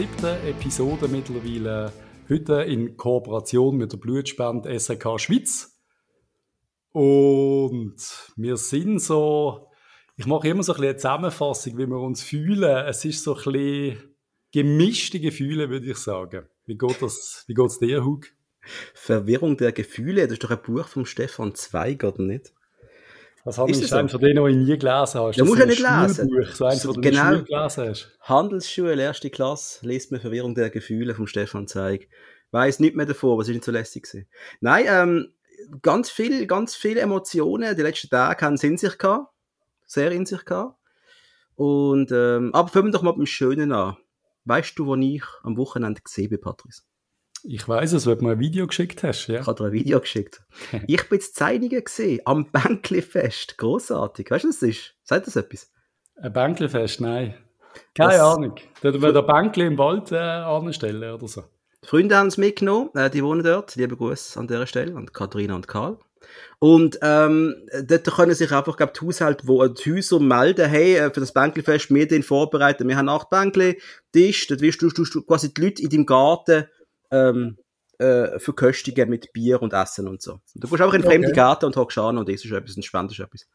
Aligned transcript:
siebten 0.00 0.46
Episode 0.46 1.08
mittlerweile. 1.08 1.92
Heute 2.26 2.62
in 2.62 2.96
Kooperation 2.96 3.76
mit 3.76 3.92
der 3.92 3.98
Blutspende 3.98 4.80
SRK 4.80 5.18
Schweiz. 5.18 5.78
Und 6.92 7.96
wir 8.34 8.56
sind 8.56 9.00
so, 9.00 9.68
ich 10.16 10.24
mache 10.24 10.48
immer 10.48 10.62
so 10.62 10.72
ein 10.72 10.76
bisschen 10.76 10.88
eine 10.88 10.96
Zusammenfassung, 10.96 11.76
wie 11.76 11.86
wir 11.86 11.98
uns 11.98 12.22
fühlen. 12.22 12.86
Es 12.86 13.04
ist 13.04 13.24
so 13.24 13.36
ein 13.36 13.42
bisschen 13.52 14.16
gemischte 14.52 15.20
Gefühle, 15.20 15.68
würde 15.68 15.90
ich 15.90 15.98
sagen. 15.98 16.48
Wie 16.64 16.78
geht 16.78 17.02
das, 17.02 17.44
wie 17.46 17.52
geht's 17.52 17.78
dir, 17.78 18.02
Hug? 18.02 18.26
Verwirrung 18.94 19.58
der 19.58 19.72
Gefühle, 19.72 20.22
das 20.22 20.32
ist 20.32 20.44
doch 20.44 20.50
ein 20.50 20.62
Buch 20.62 20.88
von 20.88 21.04
Stefan 21.04 21.54
Zweig, 21.54 22.04
oder 22.04 22.22
nicht? 22.22 22.54
Was 23.44 23.56
habe 23.56 23.70
ich 23.70 23.88
so? 23.88 24.08
von 24.08 24.20
denen, 24.20 24.44
die 24.44 24.50
ich 24.50 24.56
nie 24.56 24.78
gelesen 24.78 25.20
habe? 25.20 25.32
Ja, 25.32 25.44
musst 25.44 25.56
du 25.56 25.60
ja 25.60 25.66
nicht 25.66 25.80
lesen. 25.80 26.46
So 26.52 26.66
eins, 26.66 26.82
so, 26.82 26.92
du 26.92 27.00
genau. 27.00 27.30
Schule 27.30 27.44
gelesen 27.44 27.88
hast. 27.88 28.18
Handelsschule, 28.20 29.02
erste 29.02 29.30
Klasse, 29.30 29.86
liest 29.86 30.12
mir 30.12 30.20
Verwirrung 30.20 30.54
der 30.54 30.70
Gefühle 30.70 31.14
von 31.14 31.26
Stefan 31.26 31.66
Zweig. 31.66 32.08
Weiß 32.50 32.80
nicht 32.80 32.96
mehr 32.96 33.06
davor, 33.06 33.38
was 33.38 33.48
ist 33.48 33.54
nicht 33.54 33.64
so 33.64 33.72
lässig 33.72 34.02
gewesen. 34.02 34.28
Nein, 34.60 34.84
ähm, 34.88 35.32
ganz 35.82 36.10
viel, 36.10 36.46
ganz 36.46 36.74
viele 36.74 37.00
Emotionen. 37.00 37.76
Die 37.76 37.82
letzten 37.82 38.10
Tage 38.10 38.44
haben 38.44 38.56
sie 38.56 38.66
in 38.66 38.76
sich 38.76 38.98
gehabt. 38.98 39.32
Sehr 39.86 40.12
in 40.12 40.26
sich 40.26 40.44
gehabt. 40.44 40.76
Und, 41.54 42.12
ähm, 42.12 42.54
aber 42.54 42.68
fangen 42.68 42.86
wir 42.86 42.92
doch 42.92 43.02
mal 43.02 43.12
dem 43.12 43.26
Schönen 43.26 43.72
an. 43.72 43.96
Weißt 44.44 44.78
du, 44.78 44.86
wo 44.86 44.96
ich 44.96 45.22
am 45.42 45.56
Wochenende 45.56 46.00
gesehen 46.00 46.30
bin, 46.30 46.40
Patrice? 46.40 46.82
Ich 47.44 47.66
weiß 47.68 47.92
es, 47.92 48.06
weil 48.06 48.16
du 48.16 48.24
mir 48.24 48.32
ein 48.32 48.38
Video 48.40 48.66
geschickt 48.66 49.02
hast, 49.02 49.26
ja. 49.28 49.40
Ich 49.40 49.46
habe 49.46 49.56
dir 49.62 49.66
ein 49.68 49.72
Video 49.72 50.00
geschickt. 50.00 50.42
ich 50.86 51.08
bin 51.08 51.18
jetzt 51.18 51.34
Zeinigen 51.36 51.82
gesehen, 51.84 52.20
am 52.24 52.50
Bänkli-Fest. 52.50 53.56
Grossartig. 53.58 54.30
Weißt 54.30 54.44
du, 54.44 54.48
was 54.48 54.60
das 54.60 54.68
ist? 54.68 54.94
Sagt 55.02 55.26
das 55.26 55.36
etwas? 55.36 55.70
Ein 56.16 56.32
Bänkli-Fest, 56.32 57.00
nein. 57.00 57.34
Keine 57.94 58.12
Das- 58.12 58.20
Ahnung. 58.20 58.54
Da 58.82 58.92
wir 59.00 59.12
der 59.12 59.22
Bänkli 59.22 59.66
im 59.66 59.78
Wald 59.78 60.12
äh, 60.12 60.16
anstellen 60.16 61.14
oder 61.14 61.28
so. 61.28 61.44
Die 61.82 61.88
Freunde 61.88 62.16
haben 62.16 62.26
es 62.26 62.36
mitgenommen, 62.36 62.90
äh, 62.94 63.08
die 63.08 63.24
wohnen 63.24 63.42
dort. 63.42 63.74
Liebe 63.76 63.96
Grüße 63.96 64.38
an 64.38 64.46
dieser 64.46 64.66
Stelle, 64.66 64.94
an 64.96 65.10
Katharina 65.10 65.54
und 65.54 65.66
Karl. 65.66 65.98
Und 66.58 66.98
ähm, 67.00 67.54
dort 67.84 68.04
können 68.04 68.34
sich 68.34 68.52
einfach, 68.52 68.76
glaube 68.76 68.92
die 69.00 69.06
Haushalte, 69.06 69.48
wo 69.48 69.66
die 69.66 69.94
Häuser 69.94 70.20
melden, 70.20 70.68
hey, 70.68 70.96
äh, 70.96 71.10
für 71.10 71.20
das 71.20 71.32
Bänkelfest, 71.32 71.88
wir 71.92 72.06
den 72.06 72.22
vorbereiten, 72.22 72.86
wir 72.86 72.98
haben 72.98 73.08
acht 73.08 73.30
Bänkli, 73.30 73.80
Tisch, 74.12 74.46
dort 74.46 74.60
wirst 74.60 74.82
du, 74.82 74.90
du, 74.90 75.04
du 75.04 75.22
quasi 75.22 75.54
die 75.54 75.60
Leute 75.62 75.82
in 75.82 75.88
deinem 75.88 76.06
Garten 76.06 76.66
ähm, 77.10 77.58
äh, 77.98 78.38
verköstigen 78.38 79.08
mit 79.10 79.32
Bier 79.32 79.60
und 79.62 79.72
Essen 79.72 80.08
und 80.08 80.22
so. 80.22 80.40
Du 80.54 80.68
gehst 80.68 80.80
einfach 80.80 80.94
in 80.94 81.00
Okay. 81.02 81.10
fremde 81.10 81.32
Garten 81.32 81.66
und 81.66 81.76
hockst 81.76 81.98
an 81.98 82.18
und 82.18 82.28
isst 82.28 82.46
etwas 82.46 82.76
und 82.76 82.84
spendest 82.84 83.20
etwas. 83.20 83.46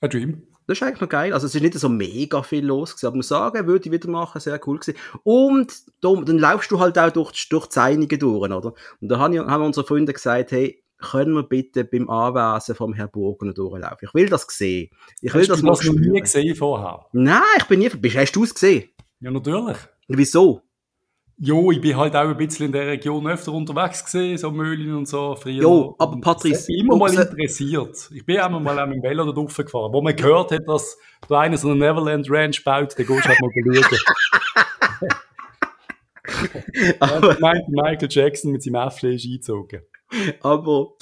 Ein 0.00 0.10
Dream. 0.10 0.42
Das 0.66 0.78
ist 0.78 0.82
eigentlich 0.82 1.00
noch 1.00 1.08
geil. 1.08 1.32
Also 1.32 1.46
es 1.46 1.54
ist 1.54 1.60
nicht 1.62 1.74
so 1.74 1.88
mega 1.88 2.42
viel 2.42 2.64
los 2.64 2.92
gewesen, 2.92 3.06
aber 3.06 3.14
ich 3.14 3.18
muss 3.18 3.28
sagen, 3.28 3.66
würde 3.66 3.86
ich 3.86 3.92
wieder 3.92 4.08
machen, 4.08 4.40
sehr 4.40 4.60
cool 4.66 4.78
gewesen. 4.78 4.98
Und 5.24 5.72
dann, 6.00 6.24
dann 6.24 6.38
laufst 6.38 6.70
du 6.70 6.78
halt 6.78 6.98
auch 6.98 7.10
durch, 7.10 7.48
durch 7.48 7.66
die 7.66 7.78
Einige 7.80 8.18
durch, 8.18 8.50
oder? 8.50 8.74
Und 9.00 9.08
da 9.08 9.18
haben, 9.18 9.36
haben 9.38 9.64
unsere 9.64 9.86
Freunde 9.86 10.12
gesagt, 10.12 10.52
hey, 10.52 10.82
können 10.98 11.34
wir 11.34 11.42
bitte 11.42 11.84
beim 11.84 12.08
Anwesen 12.08 12.76
vom 12.76 12.94
Herrn 12.94 13.10
Burgener 13.10 13.52
durchlaufen? 13.52 13.98
Ich 14.08 14.14
will 14.14 14.28
das 14.28 14.46
sehen. 14.48 14.90
Ich 15.20 15.34
will 15.34 15.40
Hast 15.42 15.50
das 15.50 15.60
du 15.60 15.66
mal 15.66 15.72
das 15.72 15.84
noch 15.84 15.94
nie 15.94 16.20
gesehen 16.20 16.54
vorher? 16.54 17.06
Nein, 17.12 17.42
ich 17.58 17.64
bin 17.64 17.80
nie, 17.80 17.88
bist, 17.88 18.16
hast 18.16 18.32
du 18.32 18.44
es 18.44 18.54
gesehen? 18.54 18.88
Ja, 19.18 19.32
natürlich. 19.32 19.78
Wieso? 20.06 20.62
Jo, 21.44 21.72
ich 21.72 21.80
bin 21.80 21.96
halt 21.96 22.14
auch 22.14 22.28
ein 22.28 22.36
bisschen 22.36 22.66
in 22.66 22.72
der 22.72 22.86
Region 22.86 23.26
öfter 23.26 23.52
unterwegs 23.52 24.04
gewesen, 24.04 24.38
so 24.38 24.52
Möhlin 24.52 24.94
und 24.94 25.08
so, 25.08 25.34
früher. 25.34 25.62
Jo, 25.62 25.96
aber 25.98 26.20
Patrice, 26.20 26.60
hat 26.60 26.68
mich 26.68 26.78
immer 26.78 26.96
mal 26.96 27.12
interessiert. 27.12 28.10
Ich 28.14 28.24
bin 28.24 28.38
einmal 28.38 28.60
mal 28.60 28.86
mit 28.86 28.98
dem 28.98 29.02
Velo 29.02 29.24
da 29.24 29.32
drauf 29.32 29.56
gefahren. 29.56 29.92
Wo 29.92 30.00
man 30.00 30.14
gehört 30.14 30.52
hat, 30.52 30.68
dass 30.68 30.96
da 31.28 31.40
einer 31.40 31.56
so 31.58 31.70
eine 31.70 31.80
Neverland 31.80 32.30
Ranch 32.30 32.62
baut, 32.62 32.96
dann 32.96 33.06
gehst 33.06 33.24
du 33.24 33.28
halt 33.28 33.40
mal 33.40 33.50
schauen. 33.82 33.98
Aber, 37.00 37.32
Ich 37.32 37.68
Michael 37.68 38.08
Jackson 38.08 38.52
mit 38.52 38.62
seinem 38.62 38.76
Äffchen 38.76 39.10
ist 39.10 39.24
eingezogen. 39.24 39.82
aber, 40.42 40.92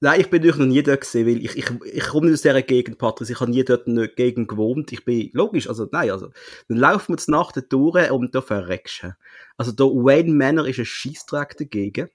nein, 0.00 0.20
ich 0.20 0.30
bin 0.30 0.40
natürlich 0.40 0.58
noch 0.58 0.66
nie 0.66 0.82
dort 0.82 1.00
gesehen, 1.02 1.26
weil 1.26 1.44
ich, 1.44 1.56
ich, 1.56 1.70
ich 1.84 2.04
komme 2.06 2.26
nicht 2.26 2.34
aus 2.34 2.42
dieser 2.42 2.62
Gegend, 2.62 2.98
Patrice. 2.98 3.32
Ich 3.32 3.40
habe 3.40 3.50
nie 3.50 3.64
dort 3.64 3.86
in 3.86 3.96
der 3.96 4.08
Gegend 4.08 4.48
gewohnt. 4.48 4.92
Ich 4.92 5.04
bin, 5.04 5.30
logisch, 5.32 5.68
also, 5.68 5.88
nein, 5.90 6.10
also, 6.10 6.30
dann 6.68 6.78
laufen 6.78 7.14
wir 7.14 7.18
zur 7.18 7.32
Nacht 7.34 7.56
durch 7.70 8.10
und 8.10 8.34
da 8.34 8.40
verreckst 8.42 9.02
du. 9.04 9.16
Also, 9.56 9.72
da 9.72 9.84
Wayne 9.84 10.32
Manor 10.32 10.66
ist 10.66 10.78
ein 10.78 10.84
Scheissdreck 10.84 11.56
dagegen. 11.56 12.10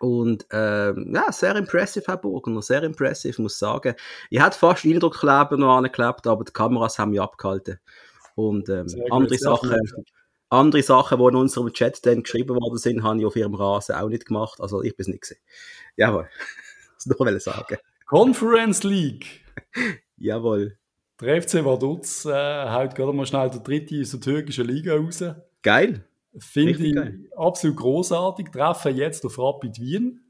Und, 0.00 0.46
ähm, 0.52 1.12
ja, 1.14 1.32
sehr 1.32 1.56
impressive, 1.56 2.04
Herr 2.06 2.18
Burgener, 2.18 2.62
sehr 2.62 2.84
impressive, 2.84 3.40
muss 3.42 3.54
ich 3.54 3.58
sagen. 3.58 3.94
Ich 4.30 4.40
hätte 4.42 4.56
fast 4.56 4.84
Eindruckkleber 4.84 5.56
noch 5.56 5.76
angeklebt, 5.76 6.26
aber 6.26 6.44
die 6.44 6.52
Kameras 6.52 6.98
haben 6.98 7.10
mich 7.10 7.20
abgehalten. 7.20 7.80
Und, 8.36 8.68
ähm, 8.68 8.88
Sehr 8.88 9.02
gut, 9.02 9.12
andere 9.12 9.36
sehr 9.36 9.50
Sachen, 9.50 9.76
andere 10.50 10.82
Sachen, 10.82 11.18
die 11.18 11.24
in 11.24 11.34
unserem 11.36 11.72
Chat 11.72 12.04
dann 12.06 12.22
geschrieben 12.22 12.56
worden 12.56 12.78
sind, 12.78 13.02
habe 13.02 13.18
ich 13.18 13.26
auf 13.26 13.36
ihrem 13.36 13.54
Rasen 13.54 13.96
auch 13.96 14.08
nicht 14.08 14.26
gemacht. 14.26 14.60
Also 14.60 14.82
ich 14.82 14.96
bin 14.96 15.02
es 15.02 15.08
nicht 15.08 15.22
gesehen. 15.22 15.40
Jawohl. 15.96 16.28
Noch 17.18 17.26
ich 17.26 17.42
sagen. 17.42 17.76
Conference 18.06 18.82
League. 18.84 19.26
Jawohl. 20.16 20.76
Der 21.20 21.42
FC 21.42 21.64
Vaduz 21.64 22.24
äh, 22.26 22.30
haut 22.70 22.94
gerade 22.94 23.12
mal 23.12 23.26
schnell 23.26 23.50
der 23.50 23.60
dritte 23.60 24.00
aus 24.00 24.10
der 24.12 24.20
türkischen 24.20 24.66
Liga 24.66 24.94
raus. 24.94 25.22
Geil. 25.62 26.04
Finde 26.38 26.72
ich 26.86 26.94
geil. 26.94 27.20
absolut 27.36 27.76
großartig. 27.76 28.48
Treffen 28.52 28.96
jetzt 28.96 29.24
auf 29.26 29.38
Rapid 29.38 29.80
Wien. 29.80 30.20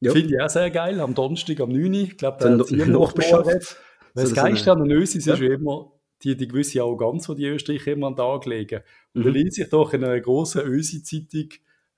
Ja. 0.00 0.12
Finde 0.12 0.34
ich 0.34 0.40
auch 0.42 0.48
sehr 0.50 0.70
geil. 0.70 1.00
Am 1.00 1.14
Donnerstag, 1.14 1.60
am 1.60 1.70
9. 1.70 1.94
Ich 1.94 2.18
glaube, 2.18 2.36
So 2.42 2.48
der 2.64 2.76
ein 2.76 2.80
hat 2.82 2.88
noch 2.88 3.12
beschafft. 3.12 3.76
Das 4.14 4.28
So 4.30 4.34
Geilste 4.34 4.72
an 4.72 4.82
den 4.84 4.90
Ösis 4.92 5.24
Ja. 5.24 5.34
ist 5.34 5.40
immer 5.40 5.92
die, 6.22 6.36
die 6.36 6.48
gewisse 6.48 6.80
Arroganz, 6.82 7.26
die 7.28 7.34
die 7.36 7.46
Österreicher 7.46 7.92
immer 7.92 8.08
an 8.08 8.12
den 8.14 8.18
Tag 8.18 8.44
legen. 8.46 8.82
Und 9.14 9.24
da 9.24 9.28
Mhm. 9.30 9.34
liest 9.36 9.56
sich 9.56 9.68
doch 9.70 9.92
in 9.94 10.04
einer 10.04 10.20
grossen 10.20 10.62
Ösi-Zeitung, 10.62 11.48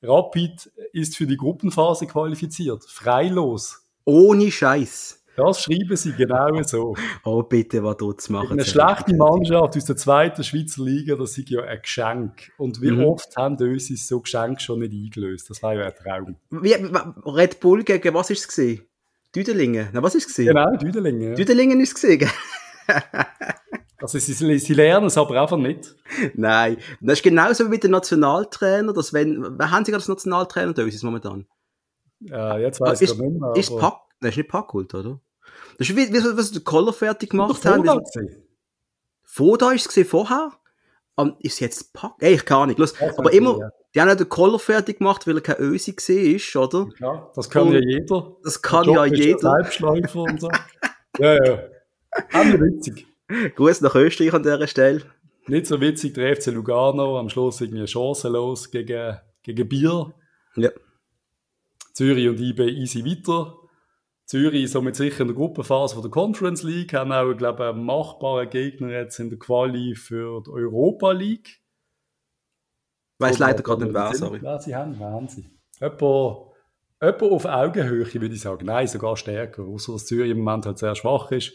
Rapid 0.02 0.70
ist 0.92 1.16
für 1.16 1.26
die 1.26 1.36
Gruppenphase 1.36 2.06
qualifiziert. 2.06 2.84
Freilos. 2.84 3.82
Ohne 4.04 4.50
Scheiß. 4.50 5.16
Das 5.36 5.62
schreiben 5.62 5.94
sie 5.96 6.12
genau 6.14 6.60
so. 6.64 6.96
Oh, 7.24 7.44
bitte, 7.44 7.82
was 7.84 7.96
dort 7.98 8.20
zu 8.20 8.32
machen. 8.32 8.52
Eine 8.52 8.64
schlechte 8.64 9.14
Mannschaft 9.14 9.76
aus 9.76 9.84
der 9.84 9.96
zweiten 9.96 10.42
Schweizer 10.42 10.82
Liga, 10.82 11.14
das 11.14 11.38
ist 11.38 11.48
ja 11.48 11.62
ein 11.62 11.80
Geschenk. 11.80 12.50
Und 12.58 12.80
wie 12.82 12.90
Mhm. 12.90 13.04
oft 13.04 13.36
haben 13.36 13.56
die 13.56 13.64
Ösis 13.64 14.08
so 14.08 14.20
Geschenke 14.20 14.60
schon 14.60 14.80
nicht 14.80 14.92
eingelöst? 14.92 15.48
Das 15.48 15.62
war 15.62 15.74
ja 15.74 15.86
ein 15.86 15.94
Traum. 15.94 16.36
Wie, 16.50 16.72
Red 17.24 17.60
Bull 17.60 17.84
gegen 17.84 18.14
was 18.14 18.30
ist 18.30 18.40
es 18.40 18.48
gesehen? 18.48 18.82
Düdelingen. 19.34 19.88
Na, 19.92 20.02
was 20.02 20.16
ist 20.16 20.22
es 20.22 20.28
gesehen? 20.28 20.48
Genau, 20.48 20.76
Düdelingen. 20.76 21.30
Ja. 21.30 21.34
Düdelingen 21.36 21.80
ist 21.80 21.90
es 21.90 21.94
gesehen. 21.94 22.28
Also 24.00 24.18
sie, 24.18 24.32
sie 24.32 24.74
lernen 24.74 25.06
es 25.06 25.18
aber 25.18 25.40
einfach 25.40 25.56
nicht. 25.56 25.96
Nein. 26.34 26.76
Das 27.00 27.18
ist 27.18 27.24
genauso 27.24 27.64
wie 27.66 27.70
mit 27.70 27.82
den 27.82 27.90
Nationaltrainer, 27.90 28.92
dass 28.92 29.12
wenn, 29.12 29.58
wer 29.58 29.70
haben 29.70 29.84
sie 29.84 29.90
gerade 29.90 30.02
als 30.02 30.08
Nationaltrainer 30.08 30.72
da 30.72 30.82
ist 30.82 31.02
momentan? 31.02 31.46
Äh, 32.30 32.62
jetzt 32.62 32.80
weiß 32.80 33.00
ich 33.00 33.16
gar 33.16 33.26
nicht 33.26 33.40
mehr. 33.40 33.56
ist 33.56 33.76
Pack, 33.76 34.00
nein, 34.20 34.30
ist 34.30 34.36
nicht 34.36 34.48
Packult, 34.48 34.94
oder? 34.94 35.20
Das 35.78 35.88
ist 35.88 35.96
wie, 35.96 36.12
wie 36.12 36.36
was 36.36 36.52
die 36.52 36.60
Koller 36.60 36.92
fertig 36.92 37.30
gemacht 37.30 37.64
haben. 37.64 37.84
Vor 39.24 39.72
ist 39.72 39.82
es 39.82 39.88
gesehen, 39.88 40.06
vorher? 40.06 40.52
Um, 41.16 41.36
ist 41.40 41.58
jetzt 41.58 41.92
Pack? 41.92 42.12
Ey, 42.20 42.34
ich 42.34 42.44
kann 42.44 42.68
nicht. 42.68 42.78
Los. 42.78 42.92
Das 42.92 43.18
Aber 43.18 43.32
ich, 43.32 43.38
immer, 43.38 43.58
ja. 43.58 43.70
die 43.92 44.00
haben 44.00 44.08
ja 44.08 44.14
den 44.14 44.28
Koller 44.28 44.60
fertig 44.60 44.98
gemacht, 44.98 45.26
weil 45.26 45.36
er 45.36 45.40
kein 45.40 45.56
Ösi 45.58 45.92
gesehen 45.92 46.36
ist, 46.36 46.54
oder? 46.54 46.86
Klar, 46.96 47.32
das 47.34 47.50
kann 47.50 47.66
Und 47.66 47.74
ja 47.74 47.80
jeder. 47.80 48.36
Das 48.44 48.62
kann 48.62 48.88
ja 48.88 49.04
Job 49.04 49.12
ist 49.12 49.24
jeder. 49.24 49.38
Selbstläufer 49.38 50.20
und 50.20 50.40
so. 50.40 50.48
ja, 51.18 51.44
ja. 51.44 51.58
Auch 52.32 52.44
nicht 52.44 52.60
witzig. 52.60 53.06
Gruß 53.28 53.82
nach 53.82 53.94
Österreich 53.94 54.32
an 54.32 54.42
dieser 54.42 54.66
Stelle. 54.66 55.02
Nicht 55.46 55.66
so 55.66 55.80
witzig, 55.80 56.14
der 56.14 56.36
FC 56.36 56.46
Lugano, 56.46 57.18
am 57.18 57.28
Schluss 57.28 57.60
irgendwie 57.60 57.86
chancenlos 57.86 58.70
gegen, 58.70 59.18
gegen 59.42 59.68
Bier. 59.68 60.14
Ja. 60.56 60.70
Zürich 61.92 62.28
und 62.28 62.40
IB 62.40 62.68
easy 62.68 63.04
weiter. 63.04 63.54
Zürich 64.24 64.70
somit 64.70 64.94
sicher 64.96 65.22
in 65.22 65.28
der 65.28 65.36
Gruppenphase 65.36 65.94
von 65.94 66.02
der 66.02 66.10
Conference 66.10 66.62
League, 66.62 66.92
haben 66.92 67.12
auch, 67.12 67.32
glaube 67.34 67.64
ich, 67.64 67.68
einen 67.70 67.84
machbaren 67.84 68.48
Gegner 68.50 68.90
jetzt 68.90 69.18
in 69.18 69.30
der 69.30 69.38
Quali 69.38 69.94
für 69.94 70.42
die 70.42 70.50
Europa 70.50 71.12
League. 71.12 71.62
Weiß 73.18 73.38
leider 73.38 73.62
gerade 73.62 73.84
nicht 73.84 73.94
wer, 73.94 74.14
sorry. 74.14 74.40
Wer 74.42 74.60
sie 74.60 74.76
haben, 74.76 74.98
wer 74.98 75.10
haben 75.10 75.28
sie? 75.28 75.50
Etwa, 75.80 76.52
etwa 77.00 77.26
auf 77.26 77.46
Augenhöhe, 77.46 78.06
würde 78.14 78.34
ich 78.34 78.40
sagen. 78.40 78.66
Nein, 78.66 78.86
sogar 78.86 79.16
stärker. 79.16 79.64
Außer 79.64 79.92
dass 79.92 80.06
Zürich 80.06 80.30
im 80.30 80.38
Moment 80.38 80.66
halt 80.66 80.78
sehr 80.78 80.94
schwach 80.94 81.30
ist. 81.32 81.54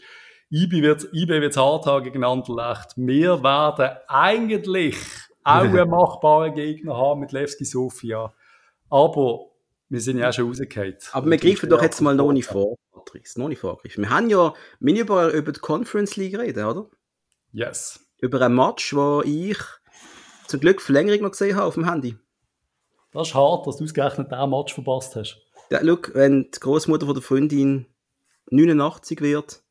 IB 0.54 0.82
wird 0.82 1.08
IB 1.12 1.40
wird's 1.40 1.56
hart 1.56 1.84
haben 1.86 2.04
gegen 2.04 2.22
Anderlecht. 2.22 2.92
Wir 2.94 3.42
werden 3.42 3.96
eigentlich 4.06 4.96
auch 5.42 5.62
einen 5.64 5.90
machbaren 5.90 6.54
Gegner 6.54 6.96
haben 6.96 7.18
mit 7.18 7.32
Levski 7.32 7.64
Sofia. 7.64 8.32
Aber 8.88 9.46
wir 9.88 10.00
sind 10.00 10.18
ja 10.18 10.28
auch 10.28 10.32
schon 10.32 10.46
rausgefallen. 10.46 10.96
Aber 11.10 11.28
wir 11.28 11.38
greifen 11.38 11.68
doch 11.68 11.82
jetzt 11.82 12.00
mal 12.00 12.14
noch 12.14 12.30
nicht 12.30 12.46
vor, 12.46 12.76
Patrice. 12.92 13.40
Noch 13.40 13.48
nicht 13.48 13.58
vorgreifen. 13.58 14.04
Wir 14.04 14.10
haben 14.10 14.30
ja, 14.30 14.54
wir 14.78 15.00
über, 15.00 15.32
über 15.32 15.50
die 15.50 15.58
Conference 15.58 16.14
League 16.14 16.38
reden, 16.38 16.64
oder? 16.64 16.86
Yes. 17.50 17.98
Über 18.20 18.40
ein 18.40 18.54
Match, 18.54 18.94
wo 18.94 19.22
ich 19.22 19.58
zum 20.46 20.60
Glück 20.60 20.80
Verlängerung 20.80 21.22
noch 21.22 21.32
gesehen 21.32 21.56
habe 21.56 21.66
auf 21.66 21.74
dem 21.74 21.90
Handy. 21.90 22.16
Das 23.10 23.26
ist 23.26 23.34
hart, 23.34 23.66
dass 23.66 23.78
du 23.78 23.84
ausgerechnet 23.84 24.30
diesen 24.30 24.50
Match 24.50 24.72
verpasst 24.72 25.16
hast. 25.16 25.36
Ja, 25.70 25.80
look, 25.82 26.14
wenn 26.14 26.48
die 26.54 26.60
Großmutter 26.60 27.06
von 27.06 27.14
der 27.16 27.24
Freundin 27.24 27.86
89 28.50 29.20
wird, 29.20 29.63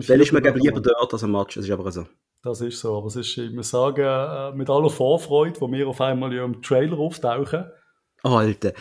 Dann 0.00 0.20
ist 0.20 0.32
man 0.32 0.42
lieber 0.42 0.80
dort 0.80 1.12
als 1.12 1.24
am 1.24 1.32
Match. 1.32 1.56
Das 1.56 1.64
ist 1.64 1.70
aber 1.70 1.90
so. 1.90 2.06
Das 2.42 2.60
ist 2.60 2.80
so. 2.80 2.96
Aber 2.96 3.06
es 3.06 3.16
ist, 3.16 3.36
ich 3.36 3.52
muss 3.52 3.70
sagen, 3.70 4.04
äh, 4.04 4.56
mit 4.56 4.68
aller 4.70 4.90
Vorfreude, 4.90 5.60
wo 5.60 5.70
wir 5.70 5.86
auf 5.86 6.00
einmal 6.00 6.32
ja 6.32 6.44
im 6.44 6.62
Trailer 6.62 6.98
auftauchen. 6.98 7.66
Alter. 8.22 8.72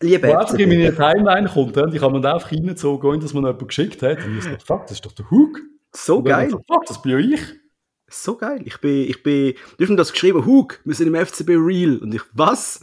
Liebe 0.00 0.28
Wo 0.28 0.34
einfach 0.34 0.54
in 0.54 0.68
meine 0.68 0.94
Timeline 0.94 1.48
kommt, 1.48 1.76
und 1.76 1.94
ich 1.94 2.00
habe 2.00 2.18
mir 2.18 2.32
einfach 2.32 2.52
reingezogen, 2.52 3.20
dass 3.20 3.34
man 3.34 3.44
jemand 3.44 3.66
geschickt 3.66 4.02
hat. 4.02 4.24
Und 4.24 4.38
ich 4.38 4.44
so, 4.44 4.50
fuck, 4.64 4.82
das 4.82 4.92
ist 4.92 5.06
doch 5.06 5.12
der 5.12 5.30
Hook. 5.30 5.60
So 5.92 6.22
geil. 6.22 6.50
So, 6.50 6.60
fuck, 6.66 6.86
das 6.86 7.02
bin 7.02 7.12
ja 7.12 7.18
ich. 7.18 7.40
So 8.10 8.36
geil. 8.36 8.62
Ich 8.64 8.80
bin, 8.80 9.08
ich 9.08 9.22
bin, 9.22 9.54
du 9.76 9.84
hast 9.84 9.90
mir 9.90 9.96
das 9.96 10.12
geschrieben, 10.12 10.46
Hook, 10.46 10.80
wir 10.84 10.94
sind 10.94 11.08
im 11.08 11.26
FCB 11.26 11.50
Real. 11.50 11.98
Und 11.98 12.14
ich, 12.14 12.22
was? 12.32 12.80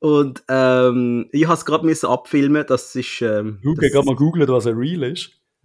Und, 0.00 0.42
ähm, 0.48 1.28
ich 1.32 1.44
habe 1.44 1.54
es 1.54 1.64
gerade 1.64 1.86
müssen 1.86 2.06
abfilmen, 2.06 2.64
das 2.66 2.94
ist, 2.94 3.22
ähm, 3.22 3.60
Hook, 3.64 3.82
ich 3.82 3.92
gerade 3.92 4.06
mal 4.06 4.16
googeln, 4.16 4.48
was 4.48 4.66
ein 4.66 4.76
Real 4.76 5.04
ist. 5.04 5.30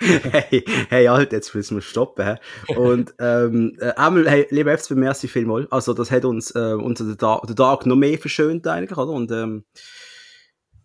hey, 0.00 0.64
hey, 0.88 1.08
Alter, 1.08 1.36
jetzt 1.36 1.54
müssen 1.54 1.76
wir 1.76 1.82
stoppen. 1.82 2.26
He? 2.26 2.74
Und 2.74 3.14
ähm, 3.18 3.76
äh, 3.80 3.92
einmal, 3.92 4.28
hey, 4.28 4.46
lieber 4.50 4.76
FCB, 4.76 4.92
merci 4.92 5.28
vielmals. 5.28 5.70
Also, 5.70 5.92
das 5.94 6.10
hat 6.10 6.24
uns 6.24 6.54
äh, 6.54 6.74
unser 6.74 7.04
den 7.04 7.56
Tag, 7.56 7.86
noch 7.86 7.96
mehr 7.96 8.18
verschönt 8.18 8.66
eigentlich, 8.66 8.96
oder? 8.96 9.12
Und 9.12 9.30
ähm, 9.30 9.64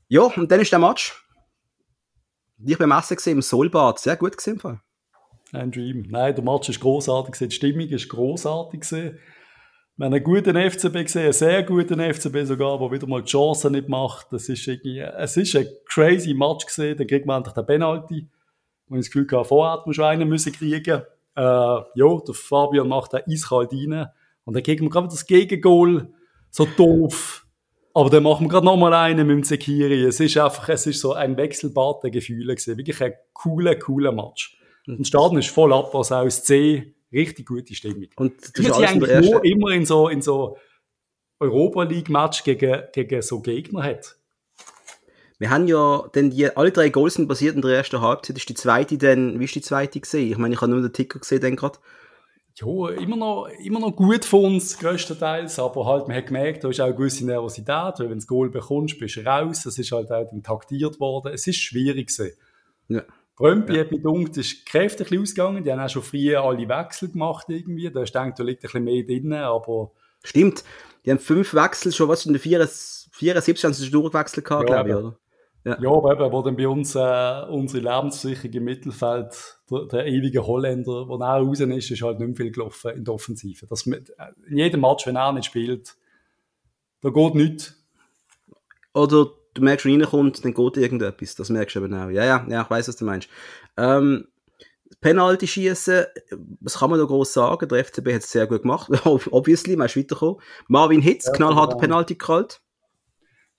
ja, 0.07 0.21
und 0.21 0.51
dann 0.51 0.59
ist 0.59 0.71
der 0.71 0.79
Match. 0.79 1.21
Ich 2.63 2.77
beim 2.77 2.91
Essen 2.91 3.17
gesehen 3.17 3.33
im 3.33 3.41
Solbad, 3.41 3.99
sehr 3.99 4.15
gut 4.15 4.37
gesehen. 4.37 4.61
Ein 5.51 5.71
Dream. 5.71 6.05
Nein, 6.09 6.35
der 6.35 6.43
Match 6.43 6.69
ist 6.69 6.79
großartig, 6.79 7.49
die 7.49 7.55
Stimmung 7.55 7.87
ist 7.87 8.09
großartig. 8.09 8.91
Wir 8.91 10.05
haben 10.05 10.13
einen 10.13 10.23
guten 10.23 10.55
FCB 10.57 11.03
gesehen, 11.03 11.23
einen 11.23 11.33
sehr 11.33 11.63
guten 11.63 11.99
FCB 11.99 12.45
sogar, 12.45 12.79
der 12.79 12.91
wieder 12.91 13.07
mal 13.07 13.21
die 13.21 13.31
Chancen 13.31 13.73
nicht 13.73 13.87
macht. 13.87 14.27
Das 14.31 14.49
ist 14.49 14.67
irgendwie, 14.67 14.99
es 14.99 15.37
ist 15.37 15.55
ein 15.55 15.67
crazy 15.87 16.33
Match 16.33 16.65
gesehen. 16.65 16.97
Dann 16.97 17.07
kriegt 17.07 17.25
man 17.25 17.37
endlich 17.37 17.53
den 17.53 17.65
Penalty. 17.65 18.27
Und 18.89 18.97
das 18.97 19.07
Gefühl 19.07 19.25
gehabt, 19.25 19.47
vorher 19.47 19.73
hat 19.73 19.85
man 19.85 19.93
schon 19.93 20.05
einen 20.05 20.29
müssen 20.29 20.53
kriegen. 20.53 21.01
Äh, 21.35 21.41
ja, 21.41 21.83
der 22.27 22.33
Fabian 22.33 22.87
macht 22.87 23.13
den 23.13 23.21
eiskalt 23.27 23.71
rein. 23.73 24.07
Und 24.45 24.55
dann 24.55 24.63
kriegen 24.63 24.85
wir 24.85 24.89
gerade 24.89 25.07
das 25.07 25.25
Gegengol. 25.25 26.13
So 26.51 26.65
doof. 26.77 27.45
Aber 27.93 28.09
dann 28.09 28.23
machen 28.23 28.45
wir 28.45 28.49
gerade 28.49 28.65
nochmal 28.65 28.93
einen 28.93 29.25
mit 29.25 29.37
dem 29.37 29.43
Zekiri. 29.43 30.03
Es 30.03 30.19
ist 30.19 30.37
einfach, 30.37 30.69
es 30.69 30.85
ist 30.85 30.99
so 30.99 31.13
ein 31.13 31.37
Wechselbad 31.37 32.03
der 32.03 32.11
Gefühle 32.11 32.53
gewesen. 32.53 32.77
Wirklich 32.77 33.01
ein 33.01 33.13
cooler, 33.33 33.75
cooler 33.75 34.11
Match. 34.11 34.57
Und 34.85 34.99
der 34.99 35.05
Stadion 35.05 35.39
ist 35.39 35.49
voll 35.49 35.73
ab, 35.73 35.93
was 35.93 36.11
aus 36.11 36.43
C 36.43 36.93
richtig 37.11 37.47
gute 37.47 37.73
Stimmung. 37.73 38.07
Und 38.17 38.41
das 38.41 38.51
Ich 38.57 38.67
ist 38.67 38.71
alles 38.73 38.89
eigentlich 38.91 39.31
nur 39.31 39.43
immer 39.45 39.69
in 39.71 39.85
so, 39.85 40.09
in 40.09 40.21
so 40.21 40.57
Europa 41.39 41.83
League 41.83 42.09
Match 42.09 42.43
gegen, 42.43 42.83
gegen 42.93 43.21
so 43.21 43.39
Gegner 43.41 43.83
hat. 43.83 44.17
Wir 45.37 45.49
haben 45.49 45.67
ja, 45.67 46.07
denn 46.15 46.29
die, 46.29 46.55
alle 46.55 46.71
drei 46.71 46.89
Goals 46.89 47.15
sind 47.15 47.27
basiert 47.27 47.55
in 47.55 47.61
der 47.61 47.75
ersten 47.75 47.99
Halbzeit. 47.99 48.37
Ist 48.37 48.47
die 48.47 48.53
zweite 48.53 48.97
dann, 48.97 49.39
wie 49.39 49.45
ist 49.45 49.55
die 49.55 49.61
zweite 49.61 49.99
gesehen? 49.99 50.31
Ich 50.31 50.37
meine, 50.37 50.53
ich 50.53 50.61
habe 50.61 50.71
nur 50.71 50.81
den 50.81 50.93
Ticker 50.93 51.19
gesehen, 51.19 51.41
dann 51.41 51.55
gerade. 51.55 51.77
Ja, 52.57 52.89
immer 52.91 53.17
noch, 53.17 53.49
immer 53.61 53.81
noch 53.81 53.93
gut 53.93 54.23
von 54.23 54.45
uns, 54.45 54.79
größtenteils, 54.79 55.59
aber 55.59 55.85
halt, 55.85 56.07
man 56.07 56.15
hat 56.15 56.27
gemerkt, 56.27 56.63
da 56.63 56.69
ist 56.69 56.79
auch 56.79 56.85
eine 56.85 56.95
gewisse 56.95 57.25
Nervosität, 57.25 57.67
weil 57.67 57.99
wenn 57.99 58.09
du 58.09 58.15
das 58.15 58.27
Goal 58.27 58.49
bekommst, 58.49 58.97
bist 58.97 59.17
du 59.17 59.25
raus, 59.25 59.63
das 59.63 59.77
ist 59.77 59.91
halt 59.91 60.09
auch 60.09 60.25
dann 60.29 60.41
taktiert 60.41 60.97
worden, 61.01 61.33
es 61.33 61.45
ist 61.47 61.57
schwierig 61.57 62.07
gewesen. 62.07 62.37
Ja. 62.87 63.03
Brömpi 63.35 63.75
hat 63.75 63.91
mir 63.91 63.99
gedacht, 63.99 64.37
ist 64.37 64.65
kräftig 64.65 65.19
ausgegangen, 65.19 65.65
die 65.65 65.71
haben 65.73 65.81
auch 65.81 65.89
schon 65.89 66.01
früher 66.01 66.41
alle 66.45 66.69
Wechsel 66.69 67.11
gemacht 67.11 67.47
irgendwie, 67.49 67.91
da 67.91 68.03
ist 68.03 68.15
denkt, 68.15 68.39
da 68.39 68.43
liegt 68.45 68.63
ein 68.63 68.67
bisschen 68.67 68.83
mehr 68.85 69.03
drin, 69.03 69.33
aber 69.33 69.91
Stimmt. 70.23 70.63
Die 71.05 71.11
haben 71.11 71.19
fünf 71.19 71.53
Wechsel 71.53 71.91
schon, 71.91 72.07
was 72.07 72.25
in 72.25 72.31
der 72.31 72.41
74 72.41 73.11
74 73.15 73.63
haben 73.63 73.73
sie 73.73 73.89
durchgewechselt 73.89 74.45
gehabt, 74.45 74.69
Ja, 74.69 74.81
glaube 74.81 74.89
ich, 74.89 74.95
oder? 74.95 75.17
Ja, 75.65 75.89
aber 75.89 76.13
eben, 76.13 76.31
wo 76.31 76.43
dann 76.43 76.55
bei 76.55 76.67
uns 76.67 76.93
äh, 76.93 77.43
unsere 77.49 77.83
Lebensversicherung 77.83 78.53
im 78.53 78.63
Mittelfeld, 78.65 79.57
der, 79.71 79.85
der 79.85 80.05
ewige 80.05 80.45
Holländer, 80.45 81.05
der 81.05 81.15
auch 81.15 81.21
raus 81.21 81.59
ist, 81.59 81.89
ist 81.89 82.01
halt 82.03 82.19
nicht 82.19 82.27
mehr 82.27 82.35
viel 82.35 82.51
gelaufen 82.51 82.91
in 82.91 83.03
der 83.03 83.15
Offensive. 83.15 83.65
Das, 83.65 83.87
mit, 83.87 84.11
äh, 84.11 84.27
in 84.47 84.57
jedem 84.57 84.81
Match, 84.81 85.07
wenn 85.07 85.15
er 85.15 85.33
nicht 85.33 85.45
spielt, 85.45 85.95
da 87.01 87.09
geht 87.09 87.33
nichts. 87.33 87.83
Oder 88.93 89.31
du 89.55 89.61
merkst, 89.63 89.87
wenn 89.87 90.01
reinkommt, 90.01 90.45
dann 90.45 90.53
geht 90.53 90.77
irgendetwas. 90.77 91.33
Das 91.33 91.49
merkst 91.49 91.75
du 91.75 91.79
eben 91.79 91.93
auch. 91.95 92.09
Ja, 92.09 92.25
ja, 92.25 92.45
ja, 92.47 92.61
ich 92.61 92.69
weiß, 92.69 92.87
was 92.87 92.97
du 92.97 93.05
meinst. 93.05 93.27
Ähm, 93.75 94.27
Penalty 95.01 95.47
schießen, 95.47 96.05
was 96.61 96.77
kann 96.77 96.91
man 96.91 96.99
da 96.99 97.05
groß 97.05 97.33
sagen? 97.33 97.67
Der 97.67 97.83
FCB 97.83 98.13
hat 98.13 98.21
es 98.21 98.31
sehr 98.31 98.45
gut 98.45 98.61
gemacht. 98.61 98.89
Obviously, 99.05 99.75
man 99.75 99.87
ist 99.87 99.97
weitergekommen. 99.97 100.41
Marvin 100.67 101.01
Hitz, 101.01 101.25
Ja, 101.25 101.33
knallharter 101.33 101.77
genau. 101.77 101.81
Penalty 101.81 102.13
gekrallt. 102.13 102.61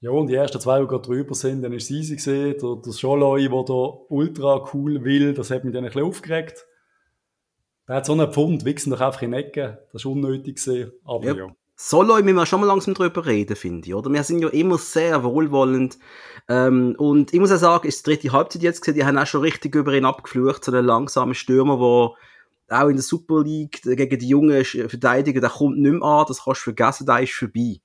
Ja, 0.01 0.11
und 0.11 0.27
die 0.27 0.35
ersten 0.35 0.61
zwei, 0.61 0.81
die 0.81 0.87
gerade 0.87 1.03
drüber 1.03 1.35
sind, 1.35 1.63
dann 1.63 1.73
ist 1.73 1.85
es 1.85 1.91
easy 1.91 2.17
gesehen. 2.17 2.57
Der, 2.61 2.77
der 2.77 2.93
Scholoi, 2.93 3.49
der 3.49 3.65
da 3.65 3.99
ultra 4.09 4.69
cool 4.75 5.05
will, 5.05 5.33
das 5.35 5.51
hat 5.51 5.65
mich 5.65 5.73
dann 5.73 5.85
ein 5.85 5.91
bisschen 5.91 6.07
aufgeregt. 6.07 6.67
Der 7.89 7.97
hat 7.97 8.07
so 8.07 8.13
einen 8.13 8.31
Pfund, 8.31 8.65
wichsen 8.65 8.91
doch 8.91 9.01
einfach 9.01 9.23
in 9.23 9.33
die 9.33 9.39
Ecke. 9.39 9.87
Das 9.93 10.03
ist 10.03 10.07
unnötig 10.07 10.57
gesehen, 10.57 10.93
aber 11.05 11.25
Yep. 11.25 11.37
ja. 11.37 11.47
Solo 11.79 12.15
müssen 12.23 12.37
wir 12.37 12.47
schon 12.47 12.61
mal 12.61 12.67
langsam 12.67 12.95
drüber 12.95 13.27
reden, 13.27 13.55
finde 13.55 13.87
ich, 13.87 13.95
oder? 13.95 14.11
Wir 14.11 14.23
sind 14.23 14.39
ja 14.41 14.49
immer 14.49 14.79
sehr 14.79 15.23
wohlwollend. 15.23 15.99
Ähm, 16.49 16.95
und 16.97 17.35
ich 17.35 17.39
muss 17.39 17.53
auch 17.53 17.59
sagen, 17.59 17.87
ist 17.87 18.07
die 18.07 18.11
dritte 18.11 18.33
Halbzeit 18.33 18.63
jetzt 18.63 18.81
gesehen, 18.81 18.95
die 18.95 19.05
haben 19.05 19.19
auch 19.19 19.27
schon 19.27 19.43
richtig 19.43 19.75
über 19.75 19.93
ihn 19.93 20.07
abgeflucht, 20.07 20.65
so 20.65 20.73
einen 20.73 20.87
langsamen 20.87 21.35
Stürmer, 21.35 22.15
der 22.71 22.83
auch 22.83 22.89
in 22.89 22.97
der 22.97 23.03
Super 23.03 23.43
League 23.43 23.83
gegen 23.83 24.19
die 24.19 24.29
jungen 24.29 24.65
Verteidiger, 24.65 25.43
der 25.43 25.51
kommt 25.51 25.79
nicht 25.79 25.93
mehr 25.93 26.03
an, 26.03 26.25
das 26.27 26.45
kannst 26.45 26.63
du 26.63 26.65
vergessen, 26.65 27.07
der 27.07 27.21
ist 27.21 27.35
vorbei. 27.35 27.81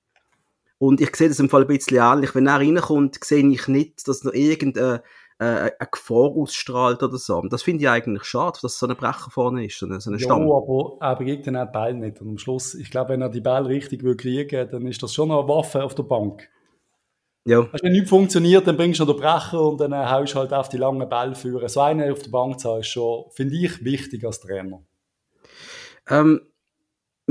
Und 0.82 1.00
ich 1.00 1.16
sehe 1.16 1.28
das 1.28 1.40
im 1.40 1.48
Fall 1.48 1.62
ein 1.62 1.68
bisschen 1.68 2.00
ähnlich. 2.02 2.34
Wenn 2.34 2.48
er 2.48 2.56
reinkommt, 2.56 3.24
sehe 3.24 3.48
ich 3.48 3.68
nicht, 3.68 4.08
dass 4.08 4.24
noch 4.24 4.34
irgendeine 4.34 5.04
äh, 5.38 5.44
eine 5.46 5.90
Gefahr 5.92 6.32
ausstrahlt 6.36 7.04
oder 7.04 7.20
so. 7.20 7.38
Und 7.38 7.54
das 7.54 7.62
finde 7.62 7.84
ich 7.84 7.90
eigentlich 7.90 8.24
schade, 8.24 8.58
dass 8.64 8.80
so 8.80 8.88
ein 8.88 8.96
Brecher 8.96 9.30
vorne 9.30 9.64
ist, 9.64 9.78
so 9.78 9.86
ein, 9.86 10.00
so 10.00 10.10
ein 10.10 10.18
Ja, 10.18 10.26
Stamm. 10.26 10.42
aber 10.50 10.98
er 11.00 11.16
kriegt 11.18 11.46
dann 11.46 11.56
auch 11.56 11.66
den 11.66 11.72
Ball 11.72 11.94
nicht. 11.94 12.20
Und 12.20 12.30
am 12.30 12.38
Schluss, 12.40 12.74
ich 12.74 12.90
glaube, 12.90 13.12
wenn 13.12 13.22
er 13.22 13.30
die 13.30 13.42
Ball 13.42 13.68
richtig 13.68 14.02
will 14.02 14.18
kriegen 14.18 14.68
dann 14.72 14.88
ist 14.88 15.04
das 15.04 15.14
schon 15.14 15.30
eine 15.30 15.48
Waffe 15.48 15.84
auf 15.84 15.94
der 15.94 16.02
Bank. 16.02 16.50
Ja. 17.46 17.60
Also, 17.60 17.84
wenn 17.84 17.92
nichts 17.92 18.10
funktioniert, 18.10 18.66
dann 18.66 18.76
bringst 18.76 19.00
du 19.02 19.06
noch 19.06 19.14
den 19.14 19.22
Brecher 19.22 19.62
und 19.62 19.80
dann 19.80 19.92
äh, 19.94 20.08
haust 20.08 20.34
du 20.34 20.40
halt 20.40 20.52
auf 20.52 20.70
die 20.70 20.78
langen 20.78 21.08
Bälle 21.08 21.36
führen. 21.36 21.70
So 21.70 21.82
einen 21.82 22.12
auf 22.12 22.24
der 22.24 22.32
Bank 22.32 22.60
zu 22.60 22.72
haben, 22.72 22.80
ist 22.80 22.88
schon, 22.88 23.26
finde 23.30 23.54
ich, 23.56 23.86
wichtig 23.86 24.26
als 24.26 24.40
Trainer. 24.40 24.82
Ähm, 26.10 26.42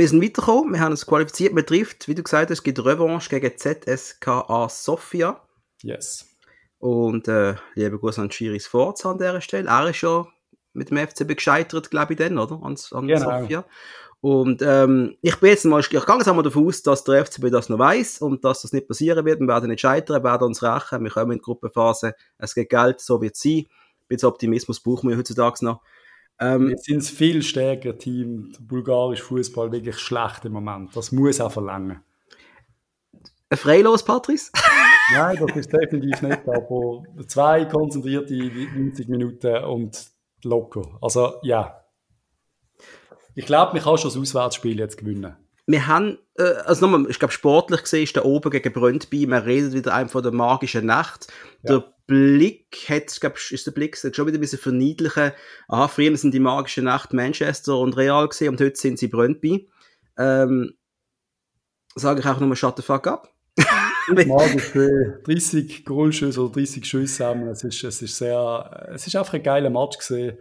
wir 0.01 0.09
sind 0.09 0.23
weitergekommen, 0.23 0.73
wir 0.73 0.81
haben 0.81 0.93
uns 0.93 1.07
qualifiziert. 1.07 1.53
Man 1.53 1.67
trifft, 1.67 2.09
wie 2.09 2.15
du 2.15 2.23
gesagt 2.23 2.51
hast, 2.51 2.59
es 2.59 2.63
gibt 2.63 2.83
Revanche 2.83 3.29
gegen 3.29 3.53
ZSKA 3.57 4.69
Sofia. 4.71 5.43
Yes. 5.83 6.27
Und 6.79 7.29
äh, 7.29 7.57
liebe 7.75 7.99
Gruß 7.99 8.19
an 8.19 8.31
Schiris 8.31 8.67
Forza 8.67 9.11
an 9.11 9.19
dieser 9.19 9.43
Stelle. 9.43 9.69
Er 9.69 9.91
ist 9.91 10.01
ja 10.01 10.27
mit 10.73 10.89
dem 10.89 10.97
FCB 10.97 11.37
gescheitert, 11.37 11.91
glaube 11.91 12.15
ich, 12.15 12.19
dann, 12.19 12.39
oder? 12.39 12.59
An, 12.63 12.77
an 12.93 13.07
Genau. 13.07 13.41
Sofia. 13.43 13.65
Und 14.23 14.63
ähm, 14.63 15.17
ich 15.21 15.37
bin 15.37 15.51
jetzt 15.51 15.67
mal, 15.67 15.81
ich 15.81 15.91
gehe 15.91 16.01
jetzt 16.01 16.29
einmal 16.29 16.45
davon 16.45 16.67
aus, 16.67 16.83
dass 16.83 17.05
der 17.05 17.27
FCB 17.27 17.51
das 17.51 17.69
noch 17.69 17.79
weiß 17.79 18.23
und 18.23 18.43
dass 18.43 18.63
das 18.63 18.73
nicht 18.73 18.89
passieren 18.89 19.27
wird. 19.27 19.41
Wir 19.41 19.49
werden 19.49 19.69
nicht 19.69 19.81
scheitern, 19.81 20.23
wir 20.23 20.31
werden 20.31 20.45
uns 20.49 20.63
rächen. 20.63 21.05
Wir 21.05 21.11
kommen 21.11 21.33
in 21.33 21.39
die 21.39 21.43
Gruppenphase. 21.43 22.15
Es 22.39 22.55
geht 22.55 22.71
Geld, 22.71 23.01
so 23.01 23.21
wird 23.21 23.35
es 23.35 23.43
sein. 23.43 23.67
Ein 23.67 24.09
bisschen 24.09 24.29
Optimismus 24.31 24.81
brauchen 24.81 25.11
wir 25.11 25.19
heutzutage 25.19 25.63
noch. 25.63 25.83
Ähm, 26.41 26.75
sind 26.79 26.99
ein 26.99 27.03
viel 27.03 27.43
stärkeres 27.43 27.99
Team. 27.99 28.53
Der 28.53 28.61
bulgarische 28.63 29.23
Fußball 29.25 29.71
wirklich 29.71 29.99
schlecht 29.99 30.45
im 30.47 30.53
Moment. 30.53 30.97
Das 30.97 31.13
muss 31.13 31.41
auch 31.41 31.53
verlangen. 31.53 32.01
ein 33.51 33.59
Freilos, 33.59 34.03
Patrice? 34.03 34.51
Nein, 35.13 35.37
das 35.39 35.57
ist 35.57 35.73
definitiv 35.73 36.23
nicht. 36.23 36.49
Aber 36.49 37.03
zwei 37.27 37.67
konzentrierte 37.67 38.35
90 38.35 39.09
Minuten 39.09 39.65
und 39.65 40.11
locker. 40.45 40.99
Also, 41.03 41.35
ja. 41.43 41.85
Ich 43.35 43.45
glaube, 43.47 43.75
man 43.75 43.83
kann 43.83 43.99
schon 43.99 44.11
das 44.11 44.19
Auswärtsspiel 44.19 44.79
jetzt 44.79 44.97
gewinnen. 44.97 45.37
wir 45.67 45.87
haben, 45.87 46.19
äh, 46.39 46.43
also 46.65 46.87
nochmal, 46.87 47.11
ich 47.11 47.19
glaube, 47.19 47.33
sportlich 47.33 47.83
gesehen 47.83 48.05
ist 48.05 48.17
der 48.17 48.25
oben 48.25 48.51
gegen 48.51 48.73
Brøndby, 48.73 49.27
man 49.27 49.43
redet 49.43 49.73
wieder 49.73 49.95
einfach 49.95 50.13
von 50.13 50.23
der 50.23 50.33
magischen 50.33 50.87
Nacht. 50.87 51.29
Ja. 51.63 51.79
Der 51.79 51.95
Blick 52.11 52.87
hat, 52.89 53.13
ich 53.13 53.21
glaube, 53.21 53.37
ist 53.51 53.67
der 53.67 53.71
Blick 53.71 53.97
schon 53.97 54.27
wieder 54.27 54.37
ein 54.37 54.41
bisschen 54.41 54.59
verniedlichen. 54.59 55.31
Aha, 55.69 55.87
früher 55.87 56.17
sind 56.17 56.35
die 56.35 56.41
magische 56.41 56.83
Nacht 56.83 57.13
Manchester 57.13 57.79
und 57.79 57.97
Real 57.97 58.29
gesehen 58.29 58.49
und 58.49 58.61
heute 58.61 58.75
sind 58.75 58.99
sie 58.99 59.07
Brøndby. 59.07 59.71
Ähm, 60.19 60.75
sage 61.95 62.19
ich 62.19 62.27
auch 62.27 62.41
nochmal, 62.41 62.57
shut 62.57 62.77
the 62.77 62.83
fuck 62.83 63.07
up. 63.07 63.33
Magisch 64.27 64.65
für 64.65 65.21
30 65.23 65.85
Goalschüsse 65.85 66.43
oder 66.43 66.55
30 66.55 66.85
Schüsse 66.85 67.25
haben. 67.25 67.47
Es 67.47 67.63
ist, 67.63 67.85
es 67.85 68.03
ist 68.03 68.17
sehr, 68.17 68.89
es 68.93 69.07
ist 69.07 69.15
einfach 69.15 69.35
ein 69.35 69.45
geiler 69.45 69.71
Match 69.71 69.97
gesehen. 69.99 70.37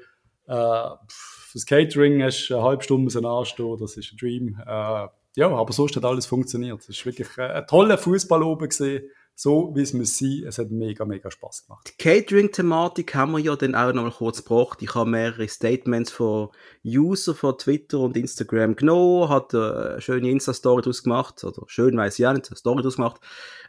Äh, 0.47 0.89
fürs 1.07 1.67
Catering 1.67 2.23
hast 2.23 2.47
du 2.47 2.55
eine 2.55 2.63
halbe 2.63 2.83
Stunde 2.83 3.29
anstehen, 3.29 3.77
das 3.79 3.95
ist 3.95 4.11
ein 4.11 4.17
Dream. 4.17 4.59
Äh, 4.65 5.07
ja, 5.35 5.49
aber 5.51 5.71
sonst 5.71 5.95
hat 5.95 6.05
alles 6.05 6.25
funktioniert. 6.25 6.81
Es 6.81 6.89
ist 6.89 7.05
wirklich 7.05 7.27
äh, 7.37 7.43
ein 7.43 7.67
toller 7.67 7.99
Fußball 7.99 8.41
oben 8.41 8.69
gesehen. 8.69 9.03
So 9.41 9.71
wie 9.73 9.83
es 9.83 9.93
muss 9.93 10.17
sein. 10.17 10.43
Es 10.45 10.57
hat 10.57 10.69
mega, 10.69 11.05
mega 11.05 11.31
Spaß 11.31 11.65
gemacht. 11.65 11.93
Die 11.93 12.03
Catering-Thematik 12.03 13.15
haben 13.15 13.31
wir 13.31 13.39
ja 13.39 13.55
dann 13.55 13.73
auch 13.73 13.93
noch 13.93 14.03
mal 14.03 14.11
kurz 14.11 14.43
gebracht. 14.43 14.81
Ich 14.81 14.93
habe 14.95 15.09
mehrere 15.09 15.47
Statements 15.47 16.11
von 16.11 16.49
User 16.85 17.33
von 17.33 17.57
Twitter 17.57 17.99
und 17.99 18.17
Instagram 18.17 18.75
genommen, 18.75 19.29
hat 19.29 19.55
eine 19.55 20.01
schöne 20.01 20.29
Insta-Story 20.29 20.81
daraus 20.81 21.03
gemacht, 21.03 21.41
oder 21.45 21.63
schön 21.67 21.95
weiß 21.95 22.19
ich 22.19 22.27
auch 22.27 22.33
nicht, 22.33 22.49
eine 22.49 22.57
Story 22.57 22.81
daraus 22.81 22.97
gemacht. 22.97 23.21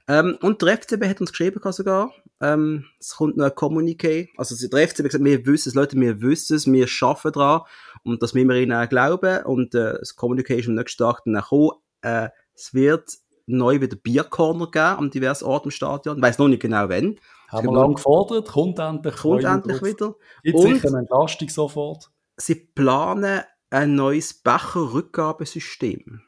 Ähm, 0.09 0.39
und 0.41 0.61
der 0.61 0.77
FCB 0.77 1.05
hat 1.05 1.21
uns 1.21 1.31
geschrieben 1.31 1.61
sogar, 1.71 2.13
ähm, 2.41 2.87
es 2.99 3.15
kommt 3.15 3.37
noch 3.37 3.45
ein 3.45 3.53
Communiqué. 3.53 4.27
Also 4.37 4.57
der 4.57 4.89
FCB 4.89 5.05
hat 5.05 5.05
gesagt, 5.05 5.25
wir 5.25 5.47
wissen 5.47 5.69
es, 5.69 5.77
Leute, 5.77 6.01
wir 6.01 6.21
wissen 6.21 6.57
es, 6.57 6.67
wir 6.67 6.89
arbeiten 7.01 7.31
dran 7.31 7.61
und 8.03 8.25
das 8.25 8.35
müssen 8.35 8.49
wir 8.49 8.57
ihnen 8.57 8.73
auch 8.73 8.89
glauben 8.89 9.45
und 9.45 9.77
äh, 9.77 9.99
das 10.01 10.17
Communiqué 10.17 10.57
ist 10.57 10.67
am 10.67 10.75
nächsten 10.75 11.05
Tag 11.05 11.21
dann 11.25 11.37
auch 11.37 11.81
äh, 12.03 12.31
es 12.57 12.75
wird 12.75 13.21
neu 13.57 13.81
wieder 13.81 13.97
Biercorner 13.97 14.71
geben 14.71 14.99
an 14.99 15.11
diversen 15.11 15.45
Orten 15.45 15.69
im 15.69 15.73
Stadion. 15.73 16.17
Ich 16.17 16.23
weiss 16.23 16.39
noch 16.39 16.49
nicht 16.49 16.63
genau 16.63 16.89
wann. 16.89 17.19
Haben 17.49 17.69
wir 17.69 17.75
lange 17.75 17.95
gefordert, 17.95 18.49
kommt 18.49 18.79
endlich. 18.79 19.17
Kommt 19.17 19.45
endlich 19.45 19.83
wieder. 19.83 20.15
Gibt 20.43 20.61
sicher 20.61 20.89
eine 20.89 20.99
Entlastung 21.01 21.49
sofort. 21.49 22.11
Sie 22.37 22.55
planen 22.55 23.43
ein 23.71 23.95
neues 23.95 24.35
Becherrückgabesystem. 24.35 26.23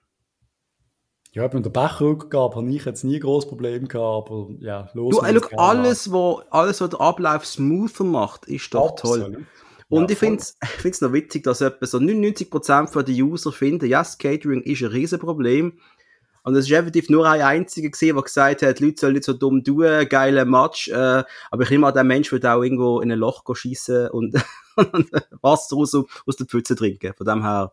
Ja, 1.35 1.49
mit 1.50 1.64
der 1.64 1.71
Becherrückgabe 1.71 2.57
habe 2.57 2.71
ich 2.71 2.85
jetzt 2.85 3.05
nie 3.05 3.19
groß 3.19 3.49
Problem 3.49 3.88
gehabt, 3.88 4.31
aber 4.31 4.50
ja, 4.61 4.91
los. 4.93 5.17
Du, 5.17 5.33
look, 5.33 5.50
alles, 5.57 6.12
wo, 6.12 6.43
alles, 6.50 6.81
was 6.83 6.91
der 6.91 7.00
Ablauf 7.00 7.47
smoother 7.47 8.05
macht, 8.05 8.45
ist 8.47 8.75
doch 8.75 8.91
Absolut. 8.91 9.33
toll. 9.33 9.47
Und 9.88 10.11
ja, 10.11 10.12
ich 10.12 10.19
finde 10.19 10.43
es 10.43 11.00
noch 11.00 11.12
witzig, 11.12 11.45
dass 11.45 11.61
etwa 11.61 11.87
so 11.87 11.99
99% 11.99 13.02
der 13.02 13.14
User 13.14 13.52
finden, 13.52 13.87
ja, 13.87 14.00
yes, 14.00 14.19
Catering 14.19 14.62
ist 14.62 14.83
ein 14.83 14.88
Riesenproblem. 14.88 15.75
Und 16.45 16.57
es 16.57 16.67
ist 16.67 16.73
effektiv 16.73 17.09
nur 17.09 17.29
ein 17.29 17.41
einziger 17.41 17.91
der 17.91 18.23
gesagt 18.23 18.63
hat, 18.63 18.79
die 18.79 18.85
Leute 18.85 19.01
sollen 19.01 19.13
nicht 19.13 19.25
so 19.25 19.33
dumm 19.33 19.63
tun, 19.63 20.09
geiler 20.09 20.45
Match. 20.45 20.89
Äh, 20.89 21.23
aber 21.51 21.63
ich 21.63 21.71
nehme 21.71 21.87
an, 21.87 21.95
der 21.95 22.05
Mensch 22.05 22.33
wird 22.33 22.45
auch 22.45 22.63
irgendwo 22.63 23.01
in 23.01 23.13
ein 23.13 23.19
Loch 23.19 23.45
schießen 23.55 24.09
und, 24.11 24.35
Wasser 25.41 25.77
aus, 25.77 25.95
aus 25.95 26.37
der 26.37 26.47
Pfütze 26.47 26.75
trinken. 26.75 27.13
Von 27.15 27.27
dem 27.27 27.43
her, 27.43 27.73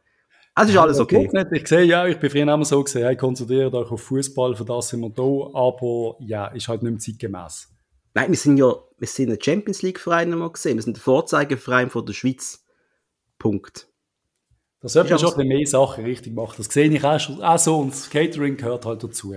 es 0.56 0.70
ist 0.70 0.78
alles 0.78 1.00
okay. 1.00 1.30
Ich 1.52 1.68
sehe, 1.68 1.84
ja, 1.84 2.06
ich 2.06 2.20
bin 2.20 2.30
früher 2.30 2.42
immer 2.44 2.66
so 2.66 2.84
gesehen, 2.84 3.06
hey, 3.06 3.16
konzentriert 3.16 3.74
euch 3.74 3.92
auf 3.92 4.02
Fußball, 4.02 4.56
für 4.56 4.66
das 4.66 4.90
sind 4.90 5.02
wir 5.02 5.10
da, 5.10 5.58
aber 5.58 6.18
ja, 6.20 6.48
ist 6.48 6.68
halt 6.68 6.84
nicht 6.84 6.92
mehr 6.92 7.00
zeitgemäß. 7.00 7.70
Nein, 8.14 8.30
wir 8.30 8.38
sind 8.38 8.58
ja, 8.58 8.74
wir 8.98 9.08
sind 9.08 9.32
ein 9.32 9.42
Champions 9.42 9.82
League 9.82 10.00
Verein 10.00 10.32
mal 10.32 10.52
gesehen, 10.52 10.76
wir 10.76 10.84
sind 10.84 10.98
der 10.98 11.04
Vorzeigeverein 11.04 11.90
von 11.90 12.06
der 12.06 12.14
Schweiz. 12.14 12.66
Punkt. 13.38 13.89
Da 14.82 14.88
sollte 14.88 15.10
man 15.10 15.20
schon 15.20 15.40
ein 15.40 15.48
mehr 15.48 15.68
Sachen 15.68 16.06
richtig 16.06 16.34
machen. 16.34 16.56
Das 16.58 16.68
sehe 16.68 16.90
ich 16.90 17.04
auch, 17.04 17.20
schon, 17.20 17.42
auch 17.42 17.60
so 17.60 17.78
und 17.80 17.92
das 17.92 18.10
Catering 18.10 18.56
gehört 18.56 18.86
halt 18.86 19.04
dazu. 19.04 19.36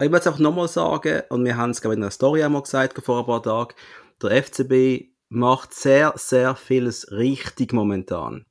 Ich 0.00 0.10
möchte 0.10 0.28
es 0.28 0.34
auch 0.34 0.38
nochmal 0.38 0.68
sagen, 0.68 1.22
und 1.30 1.44
wir 1.44 1.56
haben 1.56 1.70
es 1.70 1.78
ich 1.78 1.84
in 1.84 1.92
einer 1.92 2.10
Story 2.10 2.42
einmal 2.42 2.62
gesagt 2.62 3.02
vor 3.02 3.20
ein 3.20 3.26
paar 3.26 3.42
Tagen, 3.42 3.74
der 4.22 4.42
FCB 4.42 5.10
macht 5.28 5.72
sehr, 5.72 6.12
sehr 6.16 6.56
vieles 6.56 7.10
richtig 7.10 7.72
momentan. 7.72 8.44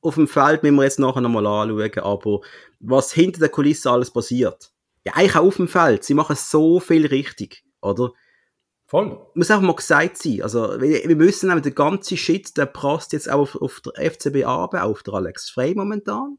Auf 0.00 0.14
dem 0.14 0.28
Feld 0.28 0.62
müssen 0.62 0.76
wir 0.76 0.84
jetzt 0.84 1.00
nachher 1.00 1.20
nochmal 1.20 1.46
anschauen, 1.46 1.98
aber 1.98 2.40
was 2.78 3.12
hinter 3.12 3.40
der 3.40 3.48
Kulisse 3.48 3.90
alles 3.90 4.12
passiert. 4.12 4.70
Ja, 5.04 5.14
eigentlich 5.14 5.36
auch 5.36 5.46
auf 5.46 5.56
dem 5.56 5.68
Feld. 5.68 6.04
Sie 6.04 6.14
machen 6.14 6.36
so 6.36 6.78
viel 6.78 7.06
richtig, 7.06 7.64
oder? 7.80 8.12
Voll. 8.88 9.18
Muss 9.34 9.50
einfach 9.50 9.66
mal 9.66 9.74
gesagt 9.74 10.16
sein. 10.16 10.42
Also, 10.42 10.80
wir, 10.80 11.08
wir 11.08 11.16
müssen 11.16 11.48
nämlich, 11.48 11.64
der 11.64 11.72
ganze 11.72 12.16
Shit, 12.16 12.56
der 12.56 12.66
passt 12.66 13.12
jetzt 13.12 13.28
auch 13.30 13.40
auf, 13.40 13.56
auf 13.60 13.80
der 13.80 14.10
FCB 14.12 14.44
ab, 14.44 14.74
auf 14.74 15.02
der 15.02 15.14
Alex 15.14 15.50
Frey 15.50 15.74
momentan. 15.74 16.38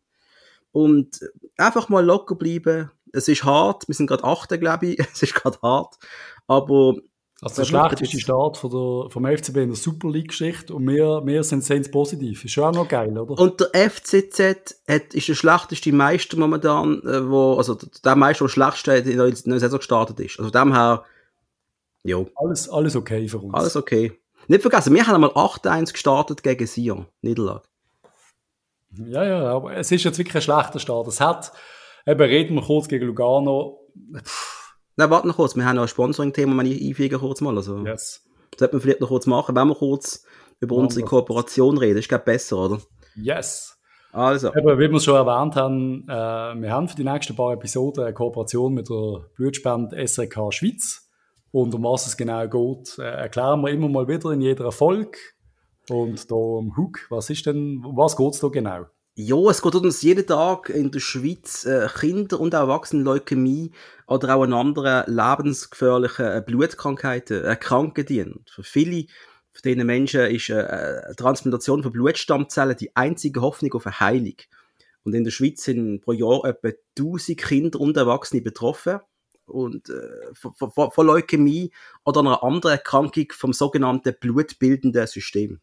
Und 0.72 1.20
einfach 1.58 1.89
mal 1.89 2.06
locker 2.06 2.36
bleiben. 2.36 2.89
Es 3.12 3.27
ist 3.27 3.44
hart, 3.44 3.88
wir 3.88 3.96
sind 3.96 4.08
gerade 4.08 4.24
Achter, 4.24 4.58
glaube 4.58 4.88
ich. 4.88 5.00
Es 5.13 5.22
ist 5.22 5.36
gerade 5.36 5.58
hart. 5.62 5.96
Aber. 6.48 6.96
Also, 7.42 7.62
der 7.62 7.66
schlechteste 7.66 8.20
Start 8.20 8.58
von 8.58 8.72
der, 8.72 9.12
vom 9.12 9.25
FCB 9.25 9.58
in 9.58 9.68
der 9.68 9.75
Super 9.75 10.10
League-Geschichte 10.10 10.74
und 10.74 10.88
wir, 10.88 11.22
wir 11.24 11.44
sind 11.44 11.63
sehr 11.63 11.80
positiv. 11.82 12.44
Ist 12.44 12.54
schon 12.54 12.63
auch 12.63 12.74
noch 12.74 12.88
geil, 12.88 13.16
oder? 13.16 13.39
Und 13.39 13.60
der 13.60 13.92
FCZ 13.92 14.39
hat, 14.88 15.13
ist 15.13 15.27
der 15.27 15.36
schlechteste 15.36 15.92
Meister 15.92 16.36
momentan, 16.38 17.00
äh, 17.04 17.30
wo, 17.30 17.54
also 17.54 17.75
der 17.75 18.16
Meister, 18.16 18.46
der 18.46 18.50
schlechteste 18.50 19.12
in 19.12 19.18
der 19.18 19.60
Saison 19.60 19.77
gestartet 19.77 20.20
ist. 20.20 20.39
Also, 20.39 20.51
von 20.51 20.62
dem 20.62 20.74
her, 20.74 21.04
Jo. 22.04 22.27
Alles, 22.36 22.70
alles 22.70 22.96
okay 22.96 23.27
für 23.27 23.39
uns. 23.39 23.54
Alles 23.54 23.75
okay. 23.75 24.13
Nicht 24.48 24.62
vergessen, 24.62 24.94
wir 24.94 25.06
haben 25.06 25.16
einmal 25.16 25.32
8-1 25.32 25.92
gestartet 25.92 26.44
gegen 26.44 26.68
Sion. 26.68 27.08
Niederlage. 27.22 27.63
Ja, 28.92 29.24
ja, 29.24 29.44
aber 29.51 29.75
es 29.75 29.92
ist 29.92 30.04
jetzt 30.04 30.18
wirklich 30.18 30.36
ein 30.36 30.42
schlechter 30.42 30.80
Start. 30.80 31.08
Es 31.08 31.20
hat, 31.20 31.51
eben 32.06 32.22
reden 32.22 32.56
wir 32.56 32.62
kurz 32.62 32.88
gegen 32.88 33.06
Lugano. 33.06 33.80
Nein, 34.96 35.10
warte 35.10 35.27
noch 35.27 35.36
kurz, 35.36 35.56
wir 35.56 35.66
haben 35.66 35.75
noch 35.75 35.84
ein 35.84 35.88
Sponsoring-Thema, 35.88 36.58
wenn 36.58 36.66
ich 36.66 36.82
einfüge 36.82 37.20
kurz 37.20 37.42
mal. 37.42 37.56
Also, 37.56 37.86
yes. 37.86 38.24
Das 38.51 38.60
sollten 38.60 38.77
wir 38.77 38.82
vielleicht 38.82 39.01
noch 39.01 39.10
kurz 39.10 39.27
machen, 39.27 39.56
wenn 39.56 39.68
wir 39.68 39.75
kurz 39.75 40.25
über 40.60 40.75
ja, 40.75 40.82
unsere 40.82 41.06
Kooperation 41.06 41.77
reden. 41.77 42.00
Ist, 42.00 42.10
glaube 42.10 42.25
besser, 42.25 42.58
oder? 42.58 42.82
Yes. 43.16 43.77
Also. 44.12 44.48
Eben, 44.56 44.80
wie 44.80 44.89
wir 44.89 45.00
schon 45.00 45.16
erwähnt 45.16 45.56
haben, 45.56 46.04
äh, 46.08 46.62
wir 46.62 46.72
haben 46.72 46.88
für 46.88 46.96
die 46.96 47.04
nächsten 47.04 47.36
paar 47.36 47.54
Episoden 47.54 48.04
eine 48.04 48.13
Kooperation 48.13 48.74
mit 48.74 48.89
der 48.89 49.25
Blutspende 49.36 50.08
SRK 50.08 50.51
Schweiz. 50.51 51.07
Und 51.58 51.74
um 51.74 51.86
was 51.86 52.06
es 52.06 52.16
genau 52.16 52.48
geht, 52.48 53.00
äh, 53.00 53.02
erklären 53.02 53.62
wir 53.62 53.72
immer 53.72 53.90
mal 53.90 54.08
wieder 54.08 54.30
in 54.30 54.42
jeder 54.42 54.72
Folge. 54.72 55.18
Und 55.90 56.30
da 56.30 56.36
um 56.36 56.78
Hook, 56.78 57.08
was 57.10 57.32
ist 57.32 57.48
denn, 57.48 57.84
was 57.84 58.16
geht 58.16 58.36
es 58.36 58.40
da 58.42 58.50
genau? 58.50 58.86
Ja, 59.16 59.38
es 59.50 59.64
geht 59.64 59.74
uns 59.74 60.04
jeden 60.04 60.28
Tag 60.28 60.70
in 60.70 60.92
der 60.92 61.00
Schweiz 61.00 61.66
äh, 61.66 61.88
Kinder- 62.00 62.40
und 62.40 62.54
auch 62.54 62.60
Erwachsenenleukämie 62.60 63.72
oder 64.06 64.36
auch 64.36 64.44
an 64.44 64.54
anderen 64.54 65.12
lebensgefährlichen 65.12 66.26
äh, 66.28 66.44
Blutkrankheiten 66.46 67.44
erkranken 67.44 68.06
die. 68.06 68.22
Und 68.22 68.48
für 68.52 68.62
viele 68.62 69.08
von 69.52 69.62
diesen 69.66 69.88
Menschen 69.88 70.30
ist 70.30 70.50
äh, 70.50 70.62
eine 70.62 71.16
Transplantation 71.16 71.82
von 71.82 71.92
Blutstammzellen 71.92 72.78
die 72.78 72.96
einzige 72.96 73.42
Hoffnung 73.42 73.74
auf 73.74 73.88
eine 73.88 74.00
Heilung. 74.00 74.36
Und 75.02 75.16
in 75.16 75.24
der 75.24 75.32
Schweiz 75.32 75.64
sind 75.64 76.02
pro 76.02 76.12
Jahr 76.12 76.46
etwa 76.46 76.70
1000 77.00 77.36
Kinder 77.36 77.80
und 77.80 77.98
Erwachsene 77.98 78.44
betroffen 78.44 79.00
und 79.48 79.89
äh, 79.89 80.34
von, 80.34 80.92
von, 80.92 81.06
Leukämie 81.06 81.72
oder 82.06 82.22
einer 82.22 82.44
anderen 82.44 82.74
Erkrankung 82.74 83.27
vom 83.32 83.54
sogenannten 83.54 84.16
blutbildenden 84.20 85.08
System. 85.08 85.60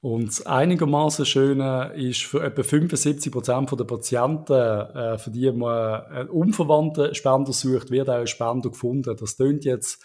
Und 0.00 0.46
einigermaßen 0.46 1.26
Schöne 1.26 1.92
ist 1.96 2.22
für 2.22 2.42
etwa 2.44 2.62
75 2.62 3.32
Prozent 3.32 3.72
der 3.72 3.84
Patienten, 3.84 4.52
äh, 4.52 5.18
für 5.18 5.30
die 5.30 5.50
man 5.50 6.02
einen 6.04 6.28
unverwandten 6.28 7.14
Spender 7.14 7.52
sucht, 7.52 7.90
wird 7.90 8.08
auch 8.08 8.14
ein 8.14 8.26
Spender 8.28 8.70
gefunden. 8.70 9.16
Das 9.18 9.36
klingt 9.36 9.64
jetzt 9.64 10.00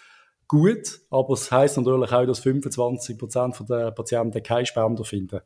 gut, 0.48 1.00
aber 1.10 1.34
es 1.34 1.50
heißt 1.50 1.78
natürlich 1.78 2.12
auch, 2.12 2.26
dass 2.26 2.40
25 2.40 3.16
Prozent 3.16 3.56
der 3.68 3.92
Patienten 3.92 4.42
keinen 4.42 4.66
Spender 4.66 5.04
finden. 5.04 5.40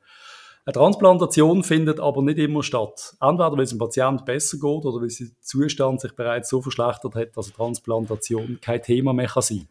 Eine 0.69 0.75
Transplantation 0.75 1.65
findet 1.65 1.99
aber 1.99 2.21
nicht 2.21 2.37
immer 2.37 2.63
statt. 2.63 3.17
Entweder 3.23 3.53
weil 3.53 3.63
es 3.63 3.71
dem 3.71 3.79
Patient 3.79 4.27
besser 4.27 4.59
geht 4.59 4.85
oder 4.85 5.01
weil 5.01 5.09
sein 5.09 5.35
Zustand 5.41 6.03
sich 6.03 6.13
bereits 6.13 6.51
so 6.51 6.61
verschlechtert 6.61 7.15
hat, 7.15 7.35
dass 7.35 7.47
eine 7.47 7.55
Transplantation 7.55 8.59
kein 8.61 8.83
Thema 8.83 9.15
mehr 9.15 9.29
kann 9.29 9.43
sein 9.43 9.67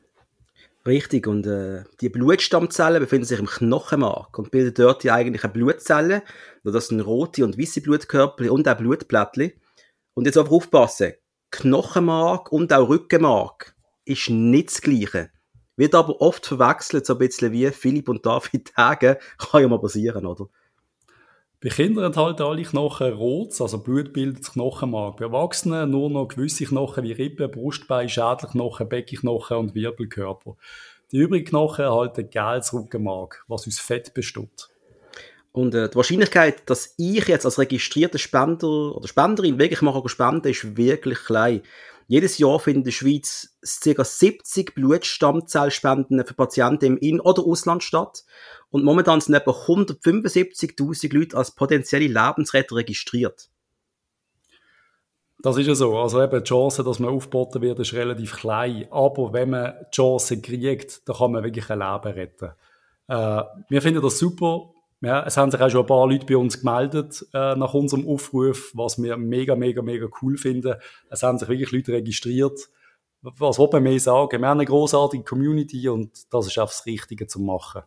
Richtig, 0.88 1.28
und 1.28 1.46
äh, 1.46 1.84
die 2.02 2.10
Blutstammzellen 2.10 3.00
befinden 3.00 3.26
sich 3.26 3.38
im 3.38 3.46
Knochenmark 3.46 4.40
und 4.40 4.50
bilden 4.50 4.74
dort 4.74 5.04
die 5.04 5.12
eigentlichen 5.12 5.52
Blutzellen. 5.52 6.24
Das 6.64 6.88
sind 6.88 7.02
rote 7.02 7.46
und 7.46 7.60
weiße 7.60 7.82
Blutkörper 7.82 8.52
und 8.52 8.68
auch 8.68 8.78
Blutplättchen. 8.78 9.52
Und 10.16 10.26
jetzt 10.26 10.40
einfach 10.40 10.52
aufpassen, 10.52 11.14
Knochenmark 11.52 12.52
und 12.52 12.74
auch 12.74 12.90
Rückenmark 12.90 13.76
ist 14.04 14.32
nicht 14.32 14.70
das 14.70 14.82
Gleiche. 14.82 15.30
Wird 15.76 15.94
aber 15.94 16.20
oft 16.22 16.48
verwechselt, 16.48 17.06
so 17.06 17.14
ein 17.14 17.20
bisschen 17.20 17.52
wie 17.52 17.70
Philipp 17.70 18.10
und 18.10 18.26
David 18.26 18.76
Hagen, 18.76 19.18
kann 19.38 19.62
ja 19.62 19.68
mal 19.68 19.80
passieren, 19.80 20.26
oder? 20.26 20.50
Bei 21.60 21.70
Kindern 21.70 22.06
enthalten 22.06 22.44
alle 22.44 22.62
Knochen 22.62 23.14
Rots, 23.14 23.62
also 23.62 23.80
Blut 23.80 24.14
bildet 24.14 24.42
das 24.44 24.54
Knochenmark. 24.54 25.18
Bei 25.18 25.26
Erwachsenen 25.26 25.90
nur 25.90 26.08
noch 26.08 26.28
gewisse 26.28 26.66
Knochen 26.66 27.04
wie 27.04 27.14
Rippen, 27.14 27.50
Brustbein, 27.50 28.08
Schädelknochen, 28.08 28.88
Beckenknochen 28.88 29.58
und 29.58 29.74
Wirbelkörper. 29.74 30.56
Die 31.12 31.18
übrigen 31.18 31.48
Knochen 31.48 31.86
erhalten 31.86 32.30
gelbes 32.30 32.74
Rückenmark, 32.74 33.44
was 33.48 33.68
aus 33.68 33.80
Fett 33.80 34.14
besteht. 34.14 34.70
Und 35.52 35.74
äh, 35.74 35.90
die 35.90 35.96
Wahrscheinlichkeit, 35.96 36.70
dass 36.70 36.94
ich 36.98 37.28
jetzt 37.28 37.46
als 37.46 37.58
registrierter 37.58 38.20
Spender 38.20 38.96
oder 38.96 39.08
Spenderin 39.08 39.58
wirklich 39.58 39.82
mal 39.82 40.00
spenden 40.08 40.50
ist 40.50 40.78
wirklich 40.78 41.18
klein. 41.18 41.64
Jedes 42.06 42.38
Jahr 42.38 42.60
finden 42.60 42.82
in 42.82 42.86
der 42.86 42.92
Schweiz 42.92 43.58
ca. 43.84 44.04
70 44.04 44.76
Blutstammzellspenden 44.76 46.24
für 46.24 46.36
Patienten 46.36 46.86
im 46.86 46.98
In- 46.98 47.20
oder 47.20 47.44
Ausland 47.44 47.84
statt. 47.84 48.24
Und 48.70 48.84
momentan 48.84 49.22
sind 49.22 49.34
etwa 49.34 49.52
175.000 49.52 51.14
Leute 51.14 51.38
als 51.38 51.52
potenzielle 51.52 52.08
Lebensretter 52.08 52.76
registriert. 52.76 53.50
Das 55.40 55.58
ist 55.58 55.68
ja 55.68 55.76
so. 55.76 55.98
Also 55.98 56.22
eben 56.22 56.44
die 56.44 56.48
Chance, 56.48 56.84
dass 56.84 57.00
man 57.00 57.12
aufgeboten 57.12 57.62
wird, 57.62 57.80
ist 57.80 57.94
relativ 57.94 58.36
klein. 58.38 58.88
Aber 58.92 59.34
wenn 59.34 59.52
man 59.52 59.74
die 59.86 59.96
Chance 59.96 60.42
kriegt, 60.42 61.08
dann 61.08 61.16
kann 61.16 61.32
man 61.32 61.44
wirklich 61.44 61.70
ein 61.70 61.80
Leben 61.80 62.14
retten. 62.14 62.52
Äh, 63.08 63.44
wir 63.70 63.82
finden 63.82 64.02
das 64.02 64.18
super. 64.18 64.72
Ja, 65.02 65.24
es 65.26 65.38
haben 65.38 65.52
sich 65.52 65.62
auch 65.62 65.70
schon 65.70 65.82
ein 65.82 65.88
paar 65.88 66.08
Leute 66.08 66.26
bei 66.26 66.36
uns 66.36 66.60
gemeldet 66.60 67.24
äh, 67.32 67.56
nach 67.56 67.76
unserem 67.76 68.08
Aufruf, 68.08 68.72
was 68.74 69.02
wir 69.02 69.16
mega, 69.16 69.56
mega, 69.56 69.84
mega 69.84 70.08
cool 70.22 70.38
finden. 70.38 70.76
Es 71.12 71.22
haben 71.22 71.38
sich 71.38 71.48
wirklich 71.48 71.72
Leute 71.72 71.92
registriert. 71.94 72.60
was 73.22 73.60
man 73.60 73.84
mehr 73.84 74.00
sagen? 74.00 74.42
Wir 74.42 74.48
haben 74.48 74.58
eine 74.58 74.66
großartige 74.66 75.24
Community 75.24 75.88
und 75.88 76.34
das 76.34 76.48
ist 76.48 76.58
auch 76.58 76.66
das 76.66 76.88
Richtige 76.88 77.28
zu 77.28 77.40
machen. 77.40 77.84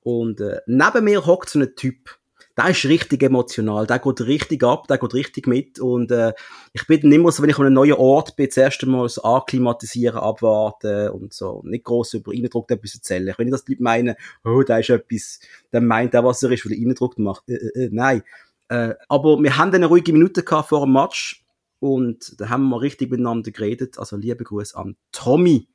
Und 0.00 0.42
äh, 0.42 0.60
neben 0.66 1.04
mir 1.04 1.24
hockt 1.24 1.48
so 1.48 1.58
ein 1.58 1.74
Typ. 1.74 2.18
Der 2.58 2.70
ist 2.70 2.84
richtig 2.86 3.22
emotional, 3.22 3.86
der 3.86 4.00
geht 4.00 4.20
richtig 4.22 4.64
ab, 4.64 4.88
der 4.88 4.98
geht 4.98 5.14
richtig 5.14 5.46
mit. 5.46 5.78
Und 5.78 6.10
äh, 6.10 6.32
ich 6.72 6.84
bin 6.88 7.00
dann 7.02 7.12
immer 7.12 7.30
so, 7.30 7.40
wenn 7.40 7.50
ich 7.50 7.58
an 7.58 7.66
einem 7.66 7.74
neuen 7.76 7.92
Ort 7.92 8.34
bin, 8.34 8.46
das 8.46 8.56
erste 8.56 8.86
Mal 8.86 9.08
so 9.08 9.22
akklimatisieren, 9.22 10.18
abwarten 10.18 11.10
und 11.10 11.32
so. 11.32 11.62
Nicht 11.64 11.84
gross 11.84 12.14
über 12.14 12.32
Eindruck 12.32 12.68
etwas 12.72 12.96
erzählen. 12.96 13.32
Wenn 13.36 13.46
ich 13.46 13.52
das 13.52 13.64
die 13.64 13.74
Leute 13.74 13.82
meinen, 13.84 14.16
oh, 14.44 14.64
da 14.64 14.78
ist 14.78 14.90
etwas, 14.90 15.38
dann 15.70 15.86
meint 15.86 16.14
er, 16.14 16.24
was 16.24 16.42
er 16.42 16.50
ist, 16.50 16.66
weil 16.66 16.72
er 16.72 16.80
Eindruck 16.80 17.16
macht. 17.20 17.48
Äh, 17.48 17.54
äh, 17.54 17.84
äh, 17.84 17.88
nein. 17.92 18.24
Äh, 18.68 18.94
aber 19.08 19.40
wir 19.40 19.56
haben 19.56 19.70
dann 19.70 19.82
eine 19.84 19.86
ruhige 19.86 20.12
Minute 20.12 20.42
gehabt 20.42 20.70
vor 20.70 20.84
dem 20.84 20.94
Match 20.94 21.46
und 21.78 22.40
da 22.40 22.48
haben 22.48 22.68
wir 22.70 22.80
richtig 22.80 23.12
miteinander 23.12 23.52
geredet. 23.52 24.00
Also 24.00 24.16
liebe 24.16 24.42
Grüße 24.42 24.76
an 24.76 24.96
Tommy, 25.12 25.68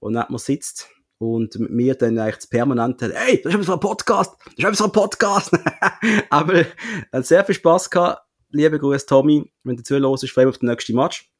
der 0.00 0.08
neben 0.08 0.32
mir 0.32 0.38
sitzt 0.38 0.88
und 1.20 1.58
mit 1.58 1.70
mir 1.70 1.94
dann 1.94 2.18
eigentlich 2.18 2.36
das 2.36 2.46
permanent 2.46 3.02
hey, 3.02 3.42
das 3.42 3.54
ist 3.54 3.68
ein 3.68 3.78
Podcast, 3.78 4.36
das 4.56 4.72
ist 4.72 4.82
ein 4.82 4.90
Podcast. 4.90 5.52
aber 6.30 6.64
hat 7.12 7.26
sehr 7.26 7.44
viel 7.44 7.54
Spaß 7.54 7.90
gehabt. 7.90 8.22
Liebe 8.48 8.78
Grüße 8.78 9.04
Tommy, 9.04 9.52
wenn 9.62 9.76
du 9.76 9.82
zuhörst, 9.82 10.28
freue 10.30 10.46
mich 10.46 10.54
auf 10.54 10.58
den 10.58 10.70
nächsten 10.70 10.94
Match. 10.94 11.30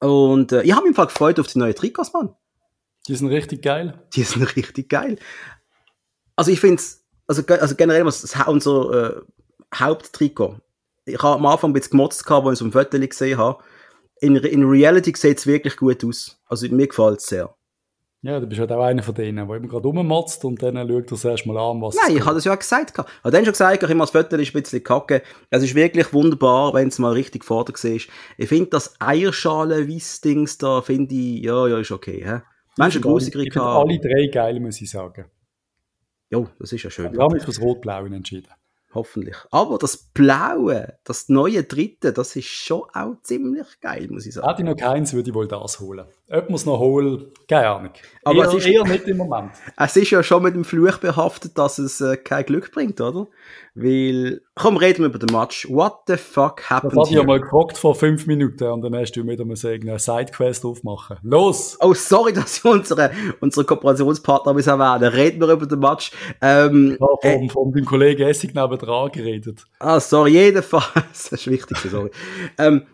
Und 0.00 0.52
äh, 0.52 0.62
ich 0.62 0.72
habe 0.72 0.86
mich 0.86 0.94
Fall 0.94 1.06
gefreut 1.06 1.40
auf 1.40 1.46
die 1.46 1.58
neuen 1.58 1.74
Trikots, 1.74 2.12
Mann. 2.12 2.34
Die 3.08 3.16
sind 3.16 3.28
richtig 3.28 3.62
geil. 3.62 3.98
Die 4.14 4.22
sind 4.22 4.42
richtig 4.56 4.90
geil. 4.90 5.16
Also 6.36 6.50
ich 6.50 6.60
finde 6.60 6.76
es, 6.76 7.02
also, 7.26 7.42
also 7.46 7.74
generell 7.76 8.04
was 8.04 8.20
das, 8.20 8.46
unser 8.46 9.16
äh, 9.16 9.20
Haupttrikot. 9.74 10.58
Ich 11.06 11.22
habe 11.22 11.36
am 11.36 11.46
Anfang 11.46 11.70
ein 11.70 11.72
bisschen 11.72 11.92
gemotzt, 11.92 12.26
gehabt, 12.26 12.46
als 12.46 12.60
ich 12.60 12.66
es 12.66 12.66
auf 12.66 12.72
dem 12.72 13.00
Foto 13.00 13.08
gesehen 13.08 13.38
habe. 13.38 13.64
In, 14.20 14.36
in 14.36 14.64
Reality 14.64 15.14
sieht 15.16 15.38
es 15.38 15.46
wirklich 15.46 15.78
gut 15.78 16.04
aus. 16.04 16.38
Also 16.44 16.68
mir 16.68 16.86
gefällt 16.86 17.20
es 17.20 17.26
sehr. 17.26 17.54
Ja, 18.22 18.38
du 18.38 18.46
bist 18.46 18.60
halt 18.60 18.70
auch 18.70 18.82
einer 18.82 19.02
von 19.02 19.14
denen, 19.14 19.48
der 19.48 19.56
immer 19.56 19.66
gerade 19.66 19.88
rummotzt 19.88 20.44
und 20.44 20.62
dann 20.62 20.76
schaut 20.76 20.90
er 20.90 21.02
das 21.02 21.24
erstmal 21.24 21.56
an, 21.56 21.80
was 21.80 21.94
Nein, 21.94 22.10
es 22.10 22.16
ich 22.16 22.24
habe 22.26 22.34
das 22.34 22.44
ja 22.44 22.52
auch 22.52 22.58
gesagt. 22.58 22.90
Ich 22.92 22.98
habe 22.98 23.30
dann 23.30 23.44
schon 23.44 23.52
gesagt, 23.52 23.82
ich 23.82 23.88
habe 23.88 23.98
das 23.98 24.10
Foto 24.10 24.36
ist 24.36 24.54
ein 24.54 24.62
bisschen 24.62 24.84
kacke. 24.84 25.22
Es 25.48 25.62
ist 25.62 25.74
wirklich 25.74 26.12
wunderbar, 26.12 26.74
wenn 26.74 26.88
es 26.88 26.98
mal 26.98 27.12
richtig 27.12 27.46
vor 27.46 27.64
dir 27.64 27.72
siehst. 27.76 28.10
Ich 28.36 28.48
finde 28.48 28.66
das 28.70 28.94
Eierschalen-Weiss-Dings 29.00 30.58
da, 30.58 30.82
finde 30.82 31.14
ich, 31.14 31.44
ja, 31.44 31.66
ja, 31.66 31.78
ist 31.78 31.92
okay. 31.92 32.22
Hä? 32.22 32.42
Mensch, 32.76 32.96
eine 32.96 33.00
grosse 33.00 33.28
Ich 33.28 33.32
finde 33.32 33.50
Kritik. 33.50 33.62
alle 33.62 33.98
drei 33.98 34.26
geil, 34.26 34.60
muss 34.60 34.80
ich 34.82 34.90
sagen. 34.90 35.24
Jo, 36.28 36.46
das 36.58 36.72
ist 36.72 36.82
ja 36.82 36.90
schön. 36.90 37.12
Wir 37.12 37.20
haben 37.20 37.32
mich 37.32 37.42
fürs 37.42 37.60
Rot-Blaue 37.60 38.14
entschieden. 38.14 38.48
Hoffentlich. 38.92 39.36
Aber 39.50 39.78
das 39.78 39.96
Blaue, 39.96 40.98
das 41.04 41.28
neue 41.28 41.62
Dritte, 41.62 42.12
das 42.12 42.34
ist 42.36 42.46
schon 42.48 42.82
auch 42.92 43.14
ziemlich 43.22 43.66
geil, 43.80 44.08
muss 44.10 44.26
ich 44.26 44.34
sagen. 44.34 44.48
Hätte 44.48 44.62
ich 44.62 44.68
noch 44.68 44.76
keins, 44.76 45.12
würde 45.12 45.30
ich 45.30 45.34
wohl 45.34 45.46
das 45.46 45.78
holen. 45.80 46.06
Ob 46.32 46.44
man 46.48 46.54
es 46.54 46.64
noch 46.64 46.78
holen, 46.78 47.24
keine 47.48 47.68
Ahnung. 47.68 47.90
Aber 48.22 48.36
eher, 48.38 48.48
es 48.48 48.54
ist- 48.54 48.66
eher 48.66 48.84
nicht 48.84 49.08
im 49.08 49.16
Moment. 49.16 49.50
Es 49.76 49.96
ist 49.96 50.10
ja 50.10 50.22
schon 50.22 50.42
mit 50.44 50.54
dem 50.54 50.64
Fluch 50.64 50.98
behaftet, 50.98 51.58
dass 51.58 51.78
es 51.78 52.00
äh, 52.00 52.16
kein 52.16 52.44
Glück 52.46 52.70
bringt, 52.70 53.00
oder? 53.00 53.26
Weil, 53.74 54.40
komm, 54.54 54.76
reden 54.76 54.98
wir 55.00 55.06
über 55.06 55.18
den 55.18 55.34
Match. 55.36 55.68
What 55.70 56.00
the 56.06 56.16
fuck 56.16 56.58
Das 56.58 56.70
happened 56.70 56.96
hatte 56.96 57.08
ich 57.10 57.16
ja 57.16 57.24
mal 57.24 57.40
gefragt 57.40 57.78
vor 57.78 57.94
fünf 57.94 58.26
Minuten 58.26 58.64
und 58.64 58.82
dann 58.82 58.94
hast 58.96 59.12
du 59.12 59.24
wieder 59.26 59.44
mal 59.44 59.56
eine 59.64 59.98
Sidequest 59.98 60.64
aufmachen. 60.64 61.16
Los! 61.22 61.76
Oh, 61.80 61.94
sorry, 61.94 62.32
dass 62.34 62.58
ich 62.58 62.64
unsere, 62.64 63.10
unsere 63.40 63.64
Kooperationspartner 63.66 64.54
bis 64.54 64.66
erwähnen. 64.68 65.12
Reden 65.12 65.40
wir 65.40 65.48
über 65.52 65.66
den 65.66 65.78
Match. 65.80 66.12
Ähm, 66.40 66.96
Ich 66.96 67.00
habe 67.00 67.44
äh, 67.44 67.48
vom 67.48 67.72
deinem 67.72 67.84
Kollegen 67.86 68.22
Essig 68.22 68.54
nebendran 68.54 69.10
geredet. 69.10 69.64
Ah, 69.80 69.98
sorry, 69.98 70.30
jedenfalls. 70.32 70.84
Das 70.94 71.32
ist 71.32 71.46
wichtig, 71.50 71.76
sorry. 71.78 72.10
ähm, 72.58 72.86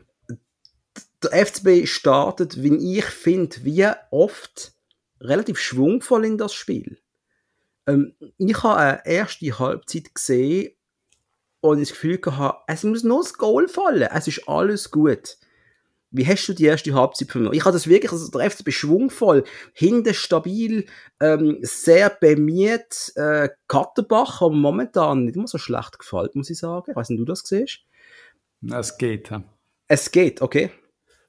der 1.26 1.46
FCB 1.46 1.86
startet, 1.86 2.62
wie 2.62 2.98
ich 2.98 3.04
finde, 3.04 3.56
wie 3.64 3.86
oft 4.10 4.72
relativ 5.20 5.58
schwungvoll 5.58 6.24
in 6.24 6.38
das 6.38 6.54
Spiel. 6.54 6.98
Ähm, 7.86 8.14
ich 8.38 8.62
habe 8.62 8.76
eine 8.76 9.06
erste 9.06 9.58
Halbzeit 9.58 10.14
gesehen 10.14 10.72
und 11.60 11.78
ich 11.78 11.88
das 11.88 11.96
Gefühl 11.96 12.18
gehabt, 12.18 12.64
es 12.68 12.84
muss 12.84 13.04
nur 13.04 13.22
das 13.22 13.34
Goal 13.34 13.68
fallen. 13.68 14.08
Es 14.12 14.28
ist 14.28 14.48
alles 14.48 14.90
gut. 14.90 15.36
Wie 16.10 16.26
hast 16.26 16.46
du 16.46 16.54
die 16.54 16.64
erste 16.64 16.94
Halbzeit 16.94 17.30
vernommen? 17.30 17.54
Ich 17.54 17.64
habe 17.64 17.72
das 17.72 17.88
wirklich, 17.88 18.12
also 18.12 18.30
der 18.30 18.50
FCB 18.50 18.70
schwungvoll, 18.70 19.44
hinten 19.74 20.14
stabil, 20.14 20.86
ähm, 21.20 21.58
sehr 21.62 22.10
bemüht. 22.10 23.12
Äh, 23.16 23.50
Katterbach 23.68 24.40
hat 24.40 24.50
mir 24.50 24.56
momentan 24.56 25.24
nicht 25.24 25.36
immer 25.36 25.48
so 25.48 25.58
schlecht 25.58 25.98
gefällt, 25.98 26.34
muss 26.34 26.50
ich 26.50 26.58
sagen. 26.58 26.90
Ich 26.90 26.96
weiß 26.96 27.10
nicht, 27.10 27.20
du 27.20 27.24
das 27.24 27.40
siehst. 27.40 27.80
Es 28.72 28.96
geht. 28.96 29.30
hä? 29.30 29.42
Es 29.88 30.10
geht, 30.10 30.42
okay. 30.42 30.70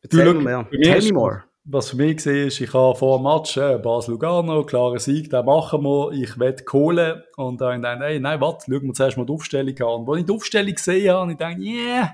Erzähl 0.02 0.34
mir 0.34 0.68
mir 0.72 0.82
Tell 0.82 1.02
me 1.04 1.14
more. 1.14 1.44
Was 1.70 1.90
für 1.90 1.98
mich 1.98 2.26
ist, 2.26 2.62
ich 2.62 2.74
habe 2.74 2.98
vor 2.98 3.18
dem 3.18 3.24
Match 3.24 3.58
äh, 3.58 3.78
Basel-Lugano, 3.78 4.64
klarer 4.64 5.00
Sieg, 5.00 5.30
den 5.30 5.44
machen 5.44 5.84
wir, 5.84 6.12
ich 6.14 6.40
wette 6.40 6.64
Kohle. 6.64 7.26
Und 7.36 7.60
dann 7.60 7.82
dachte 7.82 8.04
ich, 8.06 8.10
hey, 8.12 8.20
nein, 8.22 8.40
warte, 8.40 8.66
schauen 8.72 8.84
wir 8.84 8.94
zuerst 8.94 9.18
mal 9.18 9.26
die 9.26 9.34
Aufstellung 9.34 9.76
an. 9.82 10.02
Und 10.06 10.10
als 10.10 10.20
ich 10.20 10.26
die 10.26 10.32
Aufstellung 10.32 10.74
gesehen 10.74 11.14
habe, 11.14 11.32
ich 11.34 11.38
dachte, 11.38 11.60
yeah, 11.60 12.12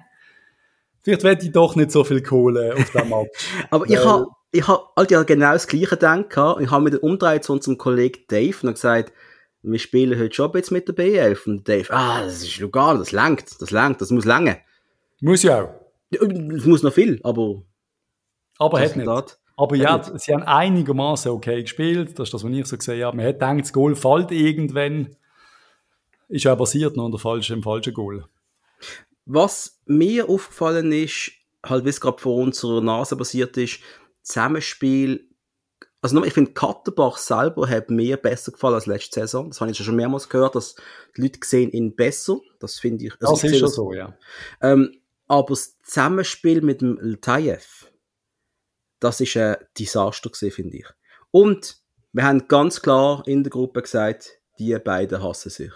vielleicht 1.03 1.23
wette 1.23 1.45
ich 1.45 1.51
doch 1.51 1.75
nicht 1.75 1.91
so 1.91 2.03
viel 2.03 2.23
Kohle 2.23 2.73
auf 2.73 2.89
dem 2.89 3.09
Match. 3.09 3.47
Aber 3.69 3.85
ich 3.85 3.91
Weil- 3.97 4.05
habe 4.05 4.27
ich 4.51 4.67
hab 4.67 5.11
ja 5.11 5.23
genau 5.23 5.53
das 5.53 5.67
Gleiche 5.67 5.87
gedacht. 5.87 6.29
gehabt. 6.29 6.61
Ich 6.61 6.71
habe 6.71 6.83
mich 6.83 7.01
umgedreht 7.03 7.43
zu 7.43 7.53
unserem 7.53 7.77
Kollegen 7.77 8.21
Dave 8.27 8.55
und 8.67 8.73
gesagt, 8.73 9.11
wir 9.63 9.79
spielen 9.79 10.19
heute 10.19 10.33
schon 10.33 10.51
jetzt 10.53 10.71
mit 10.71 10.87
der 10.87 10.95
B11. 10.95 11.47
Und 11.47 11.67
Dave, 11.67 11.87
ah, 11.91 12.23
das 12.23 12.41
ist 12.43 12.59
Lugano, 12.59 12.99
das 12.99 13.11
langt, 13.11 13.61
das 13.61 13.71
langt, 13.71 14.01
das 14.01 14.09
muss 14.11 14.25
lange. 14.25 14.57
Muss 15.21 15.43
ja 15.43 15.63
auch. 15.63 15.69
Es 16.11 16.65
muss 16.65 16.83
noch 16.83 16.93
viel, 16.93 17.19
aber 17.23 17.63
Aber 18.65 18.79
hat 18.79 18.95
nicht. 18.95 19.37
Aber 19.55 19.75
ja, 19.75 20.01
sie 20.17 20.33
haben 20.33 20.43
einigermaßen 20.43 21.31
okay 21.31 21.61
gespielt. 21.61 22.17
Das 22.17 22.27
ist 22.27 22.33
das, 22.33 22.43
was 22.43 22.51
ich 22.51 22.65
so 22.65 22.77
gesehen 22.77 23.05
habe. 23.05 23.17
Man 23.17 23.25
hat 23.25 23.35
gedacht, 23.35 23.59
das 23.59 23.73
Goal 23.73 23.95
fällt 23.95 24.31
irgendwann. 24.31 25.15
Ist 26.27 26.45
ja 26.45 26.55
passiert 26.55 26.97
noch, 26.97 27.09
der 27.11 27.19
falsche, 27.19 27.53
im 27.53 27.61
falschen 27.61 27.93
Goal. 27.93 28.25
Was 29.25 29.79
mir 29.85 30.27
aufgefallen 30.27 30.91
ist, 30.91 31.31
halt 31.63 31.85
wie 31.85 31.89
es 31.89 32.01
gerade 32.01 32.19
vor 32.19 32.37
unserer 32.37 32.81
Nase 32.81 33.15
passiert 33.15 33.55
ist, 33.57 33.79
Zusammenspiel. 34.23 35.29
Also 36.01 36.15
nochmal, 36.15 36.27
ich 36.27 36.33
finde, 36.33 36.51
Katterbach 36.51 37.17
selber 37.17 37.69
hat 37.69 37.89
mir 37.89 38.17
besser 38.17 38.51
gefallen 38.51 38.73
als 38.73 38.87
letzte 38.87 39.21
Saison. 39.21 39.49
Das 39.49 39.61
habe 39.61 39.71
ich 39.71 39.77
schon 39.77 39.95
mehrmals 39.95 40.27
gehört, 40.27 40.55
dass 40.55 40.75
die 41.15 41.21
Leute 41.21 41.39
sehen 41.43 41.71
ihn 41.71 41.95
besser. 41.95 42.39
Das 42.59 42.79
finde 42.79 43.05
ich. 43.05 43.13
also 43.21 43.33
Das 43.33 43.43
ist 43.43 43.59
schon 43.59 43.69
so, 43.69 43.93
ja. 43.93 44.17
Ähm, 44.61 44.97
aber 45.27 45.49
das 45.49 45.79
Zusammenspiel 45.81 46.61
mit 46.61 46.81
dem 46.81 46.99
Ltayev, 46.99 47.91
das 49.03 49.19
ist 49.19 49.35
ein 49.37 49.57
Desaster 49.77 50.29
gewesen, 50.29 50.51
finde 50.51 50.77
ich. 50.77 50.85
Und 51.31 51.77
wir 52.13 52.23
haben 52.23 52.47
ganz 52.47 52.81
klar 52.81 53.23
in 53.25 53.43
der 53.43 53.49
Gruppe 53.49 53.81
gesagt, 53.81 54.39
die 54.59 54.77
beiden 54.79 55.21
hassen 55.21 55.49
sich. 55.49 55.71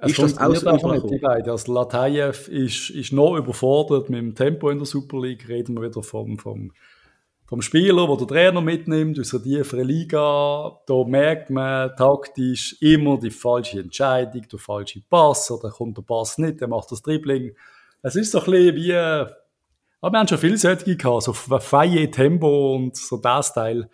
Es 0.00 0.12
Ist 0.12 0.18
das 0.18 0.30
nicht, 0.32 0.40
ausüberkommen? 0.40 1.06
die 1.06 1.18
beiden. 1.18 1.50
Also 1.50 1.72
Latayev 1.72 2.48
ist, 2.48 2.90
ist 2.90 3.12
noch 3.12 3.36
überfordert 3.36 4.10
mit 4.10 4.20
dem 4.20 4.34
Tempo 4.34 4.70
in 4.70 4.78
der 4.78 4.86
Super 4.86 5.20
League. 5.20 5.48
Reden 5.48 5.76
wir 5.76 5.88
wieder 5.88 6.02
vom, 6.02 6.38
vom, 6.38 6.72
vom 7.44 7.62
Spieler, 7.62 8.06
der 8.06 8.16
der 8.16 8.26
Trainer 8.26 8.60
mitnimmt, 8.60 9.20
aus 9.20 9.34
einer 9.34 9.44
tieferen 9.44 9.86
Liga. 9.86 10.80
Da 10.86 11.04
merkt 11.04 11.50
man 11.50 11.94
taktisch 11.96 12.76
immer 12.80 13.18
die 13.18 13.30
falsche 13.30 13.80
Entscheidung, 13.80 14.42
der 14.50 14.58
falsche 14.58 15.02
Pass, 15.08 15.50
oder 15.50 15.70
kommt 15.70 15.98
der 15.98 16.02
Pass 16.02 16.38
nicht, 16.38 16.60
der 16.60 16.68
macht 16.68 16.90
das 16.90 17.02
Dribbling. 17.02 17.54
Es 18.02 18.16
ist 18.16 18.32
so 18.32 18.40
ein 18.40 18.50
bisschen 18.50 18.76
wie, 18.76 19.41
aber 20.02 20.14
wir 20.14 20.18
haben 20.18 20.28
schon 20.28 20.38
viele 20.38 20.56
gehabt, 20.56 21.22
so 21.22 21.32
Faye 21.32 22.10
Tempo 22.10 22.74
und 22.74 22.96
so 22.96 23.18
das 23.18 23.54
Teil. 23.54 23.88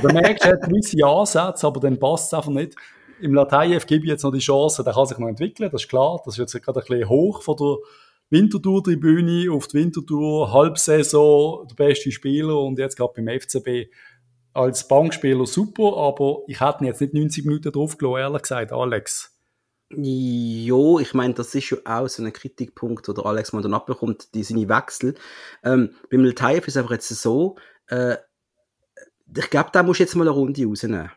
Du 0.00 0.08
merkst, 0.08 0.44
er 0.44 0.52
hat 0.52 0.62
gewisse 0.62 1.04
Ansätze, 1.04 1.66
aber 1.66 1.80
dann 1.80 1.98
passt 1.98 2.28
es 2.28 2.34
einfach 2.34 2.52
nicht. 2.52 2.76
Im 3.20 3.34
Latayev 3.34 3.84
gebe 3.86 4.04
ich 4.04 4.10
jetzt 4.10 4.22
noch 4.22 4.30
die 4.30 4.38
Chance, 4.38 4.84
der 4.84 4.92
kann 4.92 5.06
sich 5.06 5.18
noch 5.18 5.26
entwickeln, 5.26 5.68
das 5.72 5.82
ist 5.82 5.88
klar. 5.88 6.22
Das 6.24 6.38
ist 6.38 6.38
jetzt 6.38 6.64
gerade 6.64 6.78
ein 6.78 6.86
bisschen 6.86 7.08
hoch 7.08 7.42
von 7.42 7.56
der 7.56 7.76
Winterthur-Tribüne 8.30 9.52
auf 9.52 9.66
die 9.66 9.78
Winterthur, 9.78 10.52
Halbsaison, 10.52 11.66
der 11.66 11.74
beste 11.74 12.12
Spieler 12.12 12.60
und 12.60 12.78
jetzt 12.78 12.96
gerade 12.96 13.12
beim 13.16 13.40
FCB 13.40 13.90
als 14.52 14.86
Bankspieler 14.86 15.46
super, 15.46 15.96
aber 15.96 16.42
ich 16.46 16.60
hätte 16.60 16.84
ihn 16.84 16.86
jetzt 16.86 17.00
nicht 17.00 17.14
90 17.14 17.44
Minuten 17.46 17.72
draufgelassen, 17.72 18.20
ehrlich 18.20 18.42
gesagt, 18.42 18.72
Alex. 18.72 19.37
Jo, 19.90 20.98
ich 20.98 21.14
meine, 21.14 21.34
das 21.34 21.54
ist 21.54 21.70
ja 21.70 21.78
auch 21.84 22.08
so 22.08 22.22
ein 22.22 22.32
Kritikpunkt, 22.32 23.08
oder 23.08 23.24
Alex 23.24 23.52
mal 23.52 23.62
dann 23.62 23.74
abbekommt, 23.74 24.34
die 24.34 24.42
seine 24.42 24.68
Wechsel. 24.68 25.14
Ähm, 25.64 25.94
beim 26.10 26.24
Letayev 26.24 26.66
ist 26.66 26.74
es 26.74 26.76
einfach 26.76 26.92
jetzt 26.92 27.08
so, 27.08 27.56
äh, 27.86 28.16
ich 29.34 29.50
glaube, 29.50 29.70
da 29.72 29.82
musst 29.82 30.00
du 30.00 30.04
jetzt 30.04 30.14
mal 30.14 30.24
eine 30.24 30.30
Runde 30.30 30.66
rausnehmen. 30.66 31.10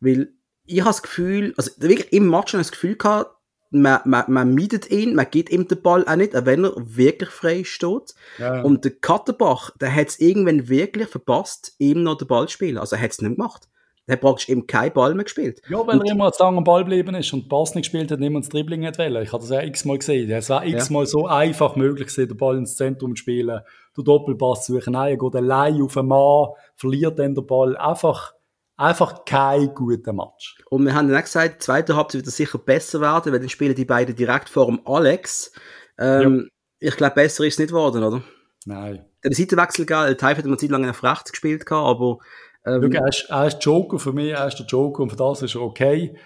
Weil 0.00 0.32
ich 0.64 0.80
habe 0.80 0.90
das 0.90 1.02
Gefühl, 1.02 1.54
also 1.56 1.70
wirklich 1.78 2.12
im 2.12 2.28
Match 2.28 2.52
habe 2.52 2.62
ich 2.62 2.68
das 2.68 2.72
Gefühl 2.72 2.96
gehabt, 2.96 3.36
man, 3.70 4.00
man, 4.04 4.24
man 4.28 4.54
meidet 4.54 4.90
ihn, 4.90 5.14
man 5.14 5.30
gibt 5.30 5.50
ihm 5.50 5.68
den 5.68 5.82
Ball 5.82 6.06
auch 6.06 6.16
nicht, 6.16 6.36
auch 6.36 6.46
wenn 6.46 6.64
er 6.64 6.72
wirklich 6.76 7.30
frei 7.30 7.64
steht. 7.64 8.14
Ja. 8.38 8.62
Und 8.62 8.84
der 8.84 8.92
Katterbach, 8.92 9.70
der 9.78 9.94
hat 9.94 10.08
es 10.08 10.20
irgendwann 10.20 10.68
wirklich 10.68 11.08
verpasst, 11.08 11.74
ihm 11.78 12.02
noch 12.02 12.16
den 12.16 12.28
Ball 12.28 12.46
zu 12.46 12.54
spielen. 12.54 12.78
Also 12.78 12.96
er 12.96 13.02
hat 13.02 13.10
es 13.10 13.20
nicht 13.20 13.36
gemacht. 13.36 13.68
Er 14.08 14.12
hat 14.12 14.20
praktisch 14.20 14.48
eben 14.48 14.66
keinen 14.66 14.92
Ball 14.92 15.14
mehr 15.14 15.24
gespielt. 15.24 15.60
Ja, 15.68 15.84
weil 15.86 16.00
er 16.00 16.12
immer 16.12 16.30
zu 16.32 16.42
lange 16.44 16.58
am 16.58 16.64
Ball 16.64 16.84
geblieben 16.84 17.14
ist 17.16 17.32
und 17.32 17.48
Pass 17.48 17.74
nicht 17.74 17.90
gespielt 17.90 18.12
hat, 18.12 18.20
niemand 18.20 18.44
das 18.44 18.50
Dribbling 18.50 18.80
nicht 18.80 18.98
wollen. 18.98 19.22
Ich 19.22 19.32
habe 19.32 19.42
das 19.42 19.50
ja 19.50 19.62
x-mal 19.62 19.98
gesehen. 19.98 20.30
Es 20.30 20.48
war 20.48 20.64
x-mal 20.64 21.06
so 21.06 21.26
einfach 21.26 21.74
möglich 21.74 22.06
gewesen, 22.06 22.28
den 22.28 22.36
Ball 22.36 22.56
ins 22.56 22.76
Zentrum 22.76 23.16
zu 23.16 23.20
spielen, 23.22 23.60
den 23.96 24.04
Doppelpass 24.04 24.66
zu 24.66 24.74
suchen. 24.74 24.92
Nein, 24.92 25.10
er 25.10 25.16
geht 25.16 25.34
allein 25.34 25.82
auf 25.82 25.94
den 25.94 26.06
Mann, 26.06 26.48
verliert 26.76 27.18
dann 27.18 27.34
den 27.34 27.46
Ball. 27.46 27.76
Einfach, 27.76 28.34
einfach 28.76 29.24
kein 29.24 29.74
guter 29.74 30.12
Match. 30.12 30.56
Und 30.70 30.84
wir 30.84 30.94
haben 30.94 31.08
dann 31.08 31.18
auch 31.18 31.22
gesagt, 31.24 31.54
die 31.54 31.58
zweite 31.64 31.96
Halbzeit 31.96 32.20
wird 32.20 32.28
es 32.28 32.36
sicher 32.36 32.58
besser 32.58 33.00
werden, 33.00 33.32
weil 33.32 33.40
dann 33.40 33.48
spielen 33.48 33.74
die 33.74 33.84
beiden 33.84 34.14
direkt 34.14 34.48
vor 34.48 34.66
dem 34.66 34.80
Alex. 34.84 35.52
Ähm, 35.98 36.48
Ich 36.78 36.94
glaube, 36.96 37.14
besser 37.14 37.44
ist 37.44 37.54
es 37.54 37.58
nicht 37.58 37.70
geworden, 37.70 38.04
oder? 38.04 38.22
Nein. 38.66 39.04
Der 39.24 39.32
Seitenwechsel 39.32 39.86
Taif 39.86 40.38
hat 40.38 40.44
eine 40.44 40.56
Zeit 40.56 40.70
lang 40.70 40.88
auf 40.88 41.02
rechts 41.02 41.32
gespielt, 41.32 41.64
gehabt, 41.64 42.20
aber 42.66 42.82
Schau, 42.82 42.86
ähm, 42.86 42.92
er, 42.92 43.08
ist, 43.08 43.26
er 43.28 43.46
ist 43.46 43.64
Joker 43.64 43.98
für 43.98 44.12
mich, 44.12 44.32
er 44.32 44.48
ist 44.48 44.58
der 44.58 44.66
Joker 44.66 45.02
und 45.02 45.10
für 45.10 45.16
das 45.16 45.42
ist 45.42 45.54
er 45.54 45.62
okay. 45.62 46.16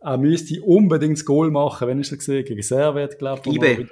Er 0.00 0.18
müsste 0.18 0.60
unbedingt 0.62 1.16
das 1.16 1.24
Goal 1.24 1.50
machen, 1.50 1.88
wenn 1.88 2.00
ich 2.00 2.10
es 2.10 2.18
gesehen 2.18 2.44
gegen 2.44 2.62
Servet, 2.62 3.18
glaube 3.18 3.42
ich. 3.46 3.54
Ibe. 3.54 3.66
Äh, 3.66 3.86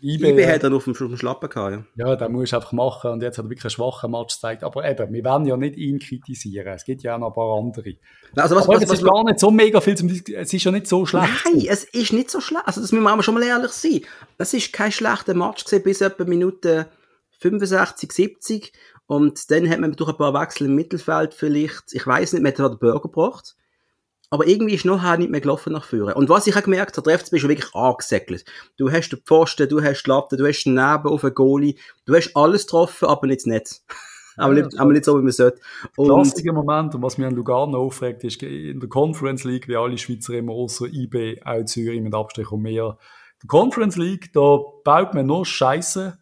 Ibe, 0.00 0.28
IB 0.28 0.42
ja. 0.42 0.52
hat 0.52 0.62
dann 0.62 0.74
auf 0.74 0.84
dem, 0.84 0.92
auf 0.92 0.98
dem 0.98 1.16
Schlappen 1.16 1.48
gehabt, 1.48 1.84
ja. 1.96 2.06
Ja, 2.06 2.16
den 2.16 2.32
musst 2.32 2.52
du 2.52 2.56
einfach 2.56 2.72
machen. 2.72 3.12
Und 3.12 3.22
jetzt 3.22 3.38
hat 3.38 3.46
er 3.46 3.50
wirklich 3.50 3.64
einen 3.64 3.70
schwachen 3.70 4.10
Match 4.10 4.34
gezeigt. 4.34 4.62
Aber 4.62 4.88
eben, 4.88 5.12
wir 5.12 5.24
werden 5.24 5.46
ja 5.46 5.56
nicht 5.56 5.76
ihn 5.76 5.98
kritisieren. 5.98 6.74
Es 6.74 6.84
gibt 6.84 7.02
ja 7.02 7.14
auch 7.14 7.18
noch 7.18 7.28
ein 7.28 7.32
paar 7.32 7.56
andere. 7.56 7.94
Also 8.36 8.56
was, 8.56 8.64
Aber 8.64 8.76
was, 8.76 8.82
es 8.82 8.90
was, 8.90 8.98
ist 8.98 9.04
gar 9.04 9.24
nicht 9.24 9.40
so 9.40 9.50
mega 9.50 9.80
viel 9.80 9.96
zum 9.96 10.08
Es 10.08 10.52
ist 10.52 10.64
ja 10.64 10.70
nicht 10.70 10.86
so 10.86 11.06
schlecht. 11.06 11.28
Nein, 11.44 11.66
es 11.68 11.84
ist 11.84 12.12
nicht 12.12 12.30
so 12.30 12.40
schlecht. 12.40 12.64
Also, 12.66 12.80
das 12.80 12.92
müssen 12.92 13.04
wir 13.04 13.22
schon 13.22 13.34
mal 13.34 13.42
ehrlich 13.42 13.72
sein. 13.72 14.00
Es 14.38 14.54
ist 14.54 14.72
kein 14.72 14.92
schlechter 14.92 15.34
Match 15.34 15.64
gewesen, 15.64 15.82
bis 15.82 16.00
etwa 16.00 16.24
Minute 16.24 16.88
65, 17.38 18.12
70. 18.12 18.72
Und 19.12 19.50
dann 19.50 19.68
hat 19.68 19.78
man 19.78 19.92
durch 19.92 20.08
ein 20.08 20.16
paar 20.16 20.32
Wechsel 20.32 20.68
im 20.68 20.74
Mittelfeld 20.74 21.34
vielleicht, 21.34 21.92
ich 21.92 22.06
weiß 22.06 22.32
nicht, 22.32 22.42
man 22.42 22.50
hat 22.50 22.72
den 22.72 22.78
Burger 22.78 23.02
gebracht. 23.02 23.56
Aber 24.30 24.46
irgendwie 24.46 24.72
ist 24.72 24.86
nachher 24.86 25.18
nicht 25.18 25.30
mehr 25.30 25.42
gelaufen 25.42 25.74
nach 25.74 25.84
vorne. 25.84 26.14
Und 26.14 26.30
was 26.30 26.46
ich 26.46 26.56
auch 26.56 26.62
gemerkt 26.62 26.96
habe, 26.96 27.10
der 27.10 27.18
FCB 27.18 27.34
ist 27.34 27.40
schon 27.42 27.50
wirklich 27.50 27.74
angesäckelt. 27.74 28.46
Du 28.78 28.90
hast 28.90 29.10
den 29.10 29.18
Pfosten, 29.18 29.68
du 29.68 29.82
hast 29.82 30.04
die 30.04 30.08
Latte, 30.08 30.38
du 30.38 30.46
hast 30.46 30.64
den 30.64 30.72
Neben 30.72 31.10
auf 31.10 31.20
den 31.20 31.34
Goalie, 31.34 31.74
du 32.06 32.14
hast 32.14 32.34
alles 32.34 32.64
getroffen, 32.64 33.06
aber 33.06 33.26
nicht 33.26 33.40
das 33.40 33.46
Netz. 33.48 33.84
aber, 34.38 34.56
Ja, 34.56 34.64
nicht, 34.64 34.80
aber 34.80 34.92
nicht 34.92 35.04
so, 35.04 35.18
wie 35.18 35.22
man 35.22 35.32
sollte. 35.32 35.60
Und 35.96 36.08
Klassiker 36.08 36.54
Moment, 36.54 36.94
und 36.94 37.02
was 37.02 37.18
mich 37.18 37.26
an 37.26 37.34
Lugano 37.34 37.82
aufregt, 37.82 38.24
ist 38.24 38.42
in 38.42 38.80
der 38.80 38.88
Conference 38.88 39.44
League, 39.44 39.68
wie 39.68 39.76
alle 39.76 39.98
Schweizer 39.98 40.32
immer, 40.32 40.54
außer 40.54 40.86
IB, 40.86 41.42
auch 41.44 41.66
Zürich 41.66 42.00
mit 42.00 42.14
Abstrich 42.14 42.50
und 42.50 42.62
mehr. 42.62 42.96
Die 43.42 43.46
Conference 43.46 43.98
League, 43.98 44.32
da 44.32 44.58
baut 44.84 45.12
man 45.12 45.26
nur 45.26 45.44
Scheiße 45.44 46.16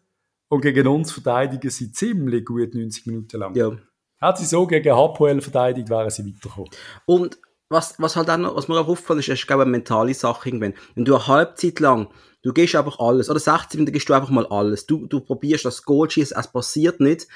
und 0.51 0.59
gegen 0.59 0.85
uns 0.85 1.13
verteidigen 1.13 1.69
sie 1.69 1.93
ziemlich 1.93 2.43
gut 2.43 2.75
90 2.75 3.05
Minuten 3.05 3.39
lang. 3.39 3.55
ja. 3.55 3.71
Hat 4.19 4.37
sie 4.37 4.45
so 4.45 4.67
gegen 4.67 4.93
Hapoel 4.93 5.41
verteidigt, 5.41 5.89
wären 5.89 6.09
sie 6.09 6.25
weitergekommen. 6.25 6.69
Und 7.05 7.39
was, 7.69 7.95
was 7.97 8.17
halt 8.17 8.29
auch 8.29 8.37
noch, 8.37 8.55
was 8.55 8.67
mir 8.67 8.79
auch 8.79 8.87
aufgefallen 8.87 9.21
ist, 9.21 9.29
ist, 9.29 9.47
glaube 9.47 9.63
ich, 9.63 9.67
eine 9.67 9.71
mentale 9.71 10.13
Sache 10.13 10.49
irgendwann. 10.49 10.73
Wenn 10.93 11.05
du 11.05 11.15
eine 11.15 11.25
Halbzeit 11.25 11.79
lang, 11.79 12.09
du 12.43 12.51
gehst 12.51 12.75
einfach 12.75 12.99
alles, 12.99 13.29
oder 13.29 13.39
60 13.39 13.79
Minuten 13.79 13.93
gehst 13.93 14.09
du 14.09 14.13
einfach 14.13 14.29
mal 14.29 14.45
alles. 14.45 14.85
Du, 14.85 15.07
du 15.07 15.21
probierst 15.21 15.63
das 15.63 15.83
Goal 15.83 16.11
schießen, 16.11 16.37
es 16.37 16.51
passiert 16.51 16.99
nicht. 16.99 17.29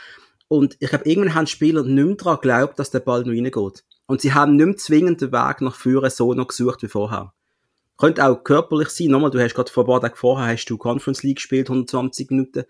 Und 0.49 0.75
ich 0.79 0.89
glaube, 0.89 1.09
irgendwann 1.09 1.35
haben 1.35 1.45
die 1.45 1.51
Spieler 1.51 1.83
nicht 1.83 2.05
mehr 2.05 2.15
daran 2.15 2.35
geglaubt, 2.35 2.77
dass 2.77 2.91
der 2.91 2.99
Ball 2.99 3.21
noch 3.21 3.29
reingeht. 3.29 3.85
Und 4.07 4.21
sie 4.21 4.33
haben 4.33 4.57
nicht 4.57 4.65
mehr 4.65 4.77
zwingend 4.77 5.21
den 5.21 5.31
Weg 5.31 5.61
nach 5.61 5.75
vorne 5.75 6.09
so 6.09 6.33
noch 6.33 6.47
gesucht 6.47 6.83
wie 6.83 6.89
vorher. 6.89 7.33
Könnte 7.97 8.25
auch 8.25 8.43
körperlich 8.43 8.89
sein. 8.89 9.07
Nochmal, 9.07 9.31
du 9.31 9.41
hast 9.41 9.55
gerade 9.55 9.71
vor 9.71 9.85
ein 9.85 9.87
paar 9.87 10.01
Tagen 10.01 10.15
vorher 10.17 10.51
hast 10.51 10.65
du 10.65 10.77
Conference 10.77 11.23
League 11.23 11.37
gespielt, 11.37 11.69
120 11.69 12.29
Minuten. 12.29 12.65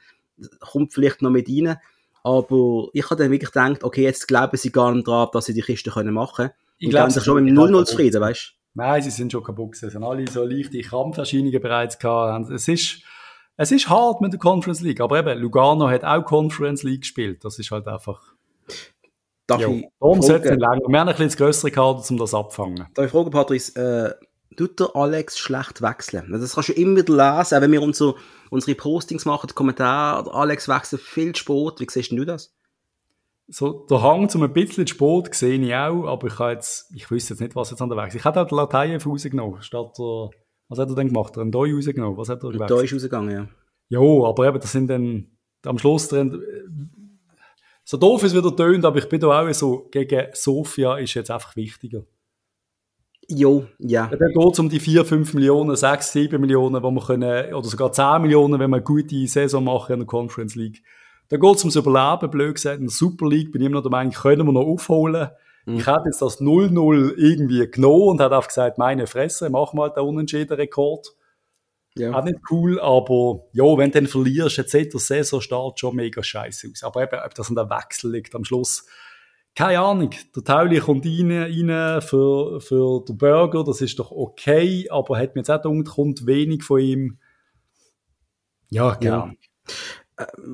Kommt 0.60 0.93
vielleicht 0.93 1.21
noch 1.21 1.32
mit 1.32 1.48
rein. 1.50 1.78
Aber 2.24 2.88
ich 2.93 3.06
habe 3.06 3.21
dann 3.21 3.32
wirklich 3.32 3.52
gedacht, 3.52 3.84
okay, 3.84 4.04
jetzt 4.04 4.28
glauben 4.28 4.58
sie 4.58 4.71
gar 4.71 4.91
nicht 4.93 5.08
dran, 5.08 5.28
dass 5.32 5.45
sie 5.45 5.54
die 5.54 5.62
Kiste 5.62 5.91
können 5.91 6.13
machen 6.13 6.48
können. 6.48 6.52
Ich 6.80 6.88
Und 6.88 6.91
glaub, 6.91 7.04
geben 7.04 7.12
sie 7.12 7.19
sich 7.19 7.26
schon 7.26 7.36
sind 7.36 7.45
mit 7.45 7.52
dem 7.52 7.56
total 7.56 7.69
0-0 7.69 7.74
kaputt. 7.74 7.88
zufrieden, 7.88 8.21
weißt 8.21 8.54
Nein, 8.74 9.02
sie 9.02 9.10
sind 9.10 9.32
schon 9.32 9.43
kaputt. 9.43 9.76
Sie 9.76 9.88
haben 9.88 10.04
alle 10.04 10.28
so 10.28 10.43
leichte 10.43 10.82
Krampferscheinungen 10.82 11.62
bereits 11.62 11.98
gehabt. 11.98 12.50
Es 12.50 12.67
ist, 12.67 13.04
es 13.56 13.71
ist 13.71 13.89
hart 13.89 14.21
mit 14.21 14.34
der 14.34 14.39
Conference 14.39 14.82
League. 14.82 15.00
Aber 15.00 15.17
eben, 15.19 15.39
Lugano 15.39 15.88
hat 15.89 16.04
auch 16.04 16.26
Conference 16.26 16.84
League 16.84 17.02
gespielt. 17.02 17.45
Das 17.45 17.58
ist 17.60 17.71
halt 17.71 17.88
einfach, 17.88 18.21
Darf 19.48 19.62
ja. 19.62 19.69
ich 19.69 19.86
Darum 20.00 20.21
sollte 20.21 20.50
es 20.50 20.58
länger. 20.58 20.88
Wir 20.88 21.00
haben 21.00 21.08
ein 21.08 21.13
bisschen 21.13 21.28
das 21.28 21.38
grössere 21.38 21.71
Kader, 21.71 22.04
um 22.10 22.17
das 22.17 22.34
abzufangen. 22.34 22.88
darf 22.93 23.06
ich 23.06 23.12
fragen, 23.12 23.30
Patrice, 23.30 23.76
äh, 23.76 24.26
tut 24.55 24.79
der 24.79 24.95
Alex 24.95 25.38
schlecht 25.38 25.81
wechseln? 25.81 26.31
Das 26.31 26.55
kannst 26.55 26.69
du 26.69 26.73
immer 26.73 26.97
wieder 26.97 27.13
lesen, 27.13 27.58
auch 27.58 27.62
wenn 27.62 27.71
wir 27.71 27.81
unser, 27.81 28.15
unsere 28.49 28.75
Postings 28.75 29.25
machen, 29.25 29.47
die 29.47 29.53
Kommentare, 29.53 30.34
Alex 30.34 30.67
wechselt 30.67 31.01
viel 31.01 31.36
spät. 31.36 31.79
Wie 31.79 31.88
siehst 31.89 32.12
du 32.12 32.25
das? 32.25 32.53
So, 33.47 33.86
der 33.89 34.01
Hang 34.01 34.27
zum 34.27 34.41
ein 34.41 34.53
bisschen 34.53 34.88
Sport 34.88 35.36
sehe 35.36 35.60
ich 35.60 35.75
auch, 35.75 36.08
aber 36.08 36.27
ich 36.27 36.39
jetzt, 36.39 36.91
ich 36.95 37.12
wüsste 37.12 37.34
jetzt 37.34 37.41
nicht, 37.41 37.55
was 37.55 37.69
jetzt 37.69 37.81
an 37.81 37.89
der 37.89 37.97
Weg 37.97 38.08
ist. 38.08 38.15
Ich 38.15 38.25
hätte 38.25 38.41
auch 38.41 38.47
den 38.47 38.58
Lateiev 38.58 39.05
rausgenommen, 39.05 39.62
statt 39.62 39.91
der, 39.99 40.29
was 40.67 40.79
hat 40.79 40.89
er 40.89 40.95
denn 40.95 41.10
gemacht? 41.10 41.38
Einen 41.38 41.51
Doi 41.51 41.73
rausgenommen, 41.73 42.17
was 42.17 42.29
hat 42.29 42.43
er 42.43 42.51
gewechselt? 42.51 42.84
ist 42.84 42.93
rausgegangen, 42.93 43.31
ja. 43.31 43.47
Ja, 43.89 44.27
aber 44.27 44.47
eben, 44.47 44.60
das 44.60 44.71
sind 44.71 44.88
dann 44.88 45.27
am 45.63 45.77
Schluss 45.77 46.08
drin, 46.08 46.43
so 47.84 47.97
doof 47.97 48.23
es 48.23 48.36
wieder 48.36 48.55
tönt, 48.55 48.84
aber 48.84 48.97
ich 48.97 49.08
bin 49.08 49.19
da 49.19 49.27
auch 49.27 49.53
so, 49.53 49.88
gegen 49.91 50.27
Sofia 50.34 50.97
ist 50.97 51.13
jetzt 51.13 51.29
einfach 51.29 51.55
wichtiger. 51.55 52.03
Jo, 53.29 53.65
ja. 53.79 54.07
Da 54.07 54.27
geht 54.27 54.53
es 54.53 54.59
um 54.59 54.69
die 54.69 54.79
4, 54.79 55.05
5 55.05 55.33
Millionen, 55.33 55.75
6, 55.75 56.11
7 56.11 56.39
Millionen, 56.39 56.81
wo 56.83 56.91
wir 56.91 57.01
können, 57.01 57.53
oder 57.53 57.67
sogar 57.67 57.91
10 57.91 58.21
Millionen, 58.21 58.59
wenn 58.59 58.69
wir 58.69 58.77
eine 58.77 58.83
gute 58.83 59.27
Saison 59.27 59.63
machen 59.63 59.93
in 59.93 59.99
der 59.99 60.07
Conference 60.07 60.55
League. 60.55 60.83
Da 61.29 61.38
geht 61.38 61.55
es 61.55 61.63
ums 61.63 61.75
Überleben, 61.75 62.29
blöd 62.29 62.55
gesagt. 62.55 62.79
In 62.79 62.85
der 62.85 62.91
Super 62.91 63.27
League 63.27 63.51
bin 63.51 63.61
ich 63.61 63.65
immer 63.65 63.77
noch 63.77 63.83
der 63.83 63.91
Meinung, 63.91 64.13
können 64.13 64.45
wir 64.45 64.53
noch 64.53 64.65
aufholen. 64.65 65.29
Mhm. 65.65 65.77
Ich 65.77 65.88
hätte 65.88 66.03
jetzt 66.05 66.21
das 66.21 66.39
0-0 66.39 67.15
irgendwie 67.15 67.69
genommen 67.69 68.09
und 68.09 68.21
hätte 68.21 68.35
einfach 68.35 68.49
gesagt, 68.49 68.77
meine 68.77 69.07
Fresse, 69.07 69.49
machen 69.49 69.77
wir 69.77 69.83
halt 69.83 69.97
den 69.97 70.03
unentschieden 70.03 70.53
Rekord. 70.53 71.07
ja. 71.95 72.11
Auch 72.11 72.23
nicht 72.23 72.39
cool, 72.51 72.79
aber 72.79 73.45
ja, 73.53 73.63
wenn 73.77 73.89
du 73.89 73.99
dann 74.01 74.07
verlierst, 74.07 74.57
jetzt 74.57 74.71
sieht 74.71 74.93
der 74.93 74.99
Saisonstart 74.99 75.79
schon 75.79 75.95
mega 75.95 76.21
scheiße 76.21 76.67
aus. 76.71 76.83
Aber 76.83 77.01
eben, 77.01 77.19
ob 77.25 77.33
das 77.33 77.49
an 77.49 77.55
der 77.55 77.69
Wechsel 77.69 78.11
liegt 78.11 78.35
am 78.35 78.45
Schluss, 78.45 78.85
keine 79.56 79.80
Ahnung. 79.80 80.10
Der 80.36 80.44
Tauli 80.44 80.80
kommt 80.80 81.06
rein, 81.06 81.32
rein 81.32 82.02
für, 82.02 82.60
für 82.60 83.04
den 83.08 83.18
Burger, 83.18 83.63
das 83.63 83.82
ist 83.82 83.98
doch 83.98 84.12
okay, 84.12 84.88
aber 84.89 85.18
hat 85.18 85.36
mir 85.36 85.39
jetzt 85.41 85.50
auch 85.50 85.62
gedacht, 85.62 85.96
kommt 85.96 86.26
wenig 86.26 86.63
von 86.63 86.80
ihm. 86.80 87.18
Ja, 88.70 88.96
keine 88.96 89.06
Ja. 89.06 89.24
Ahnung. 89.24 89.38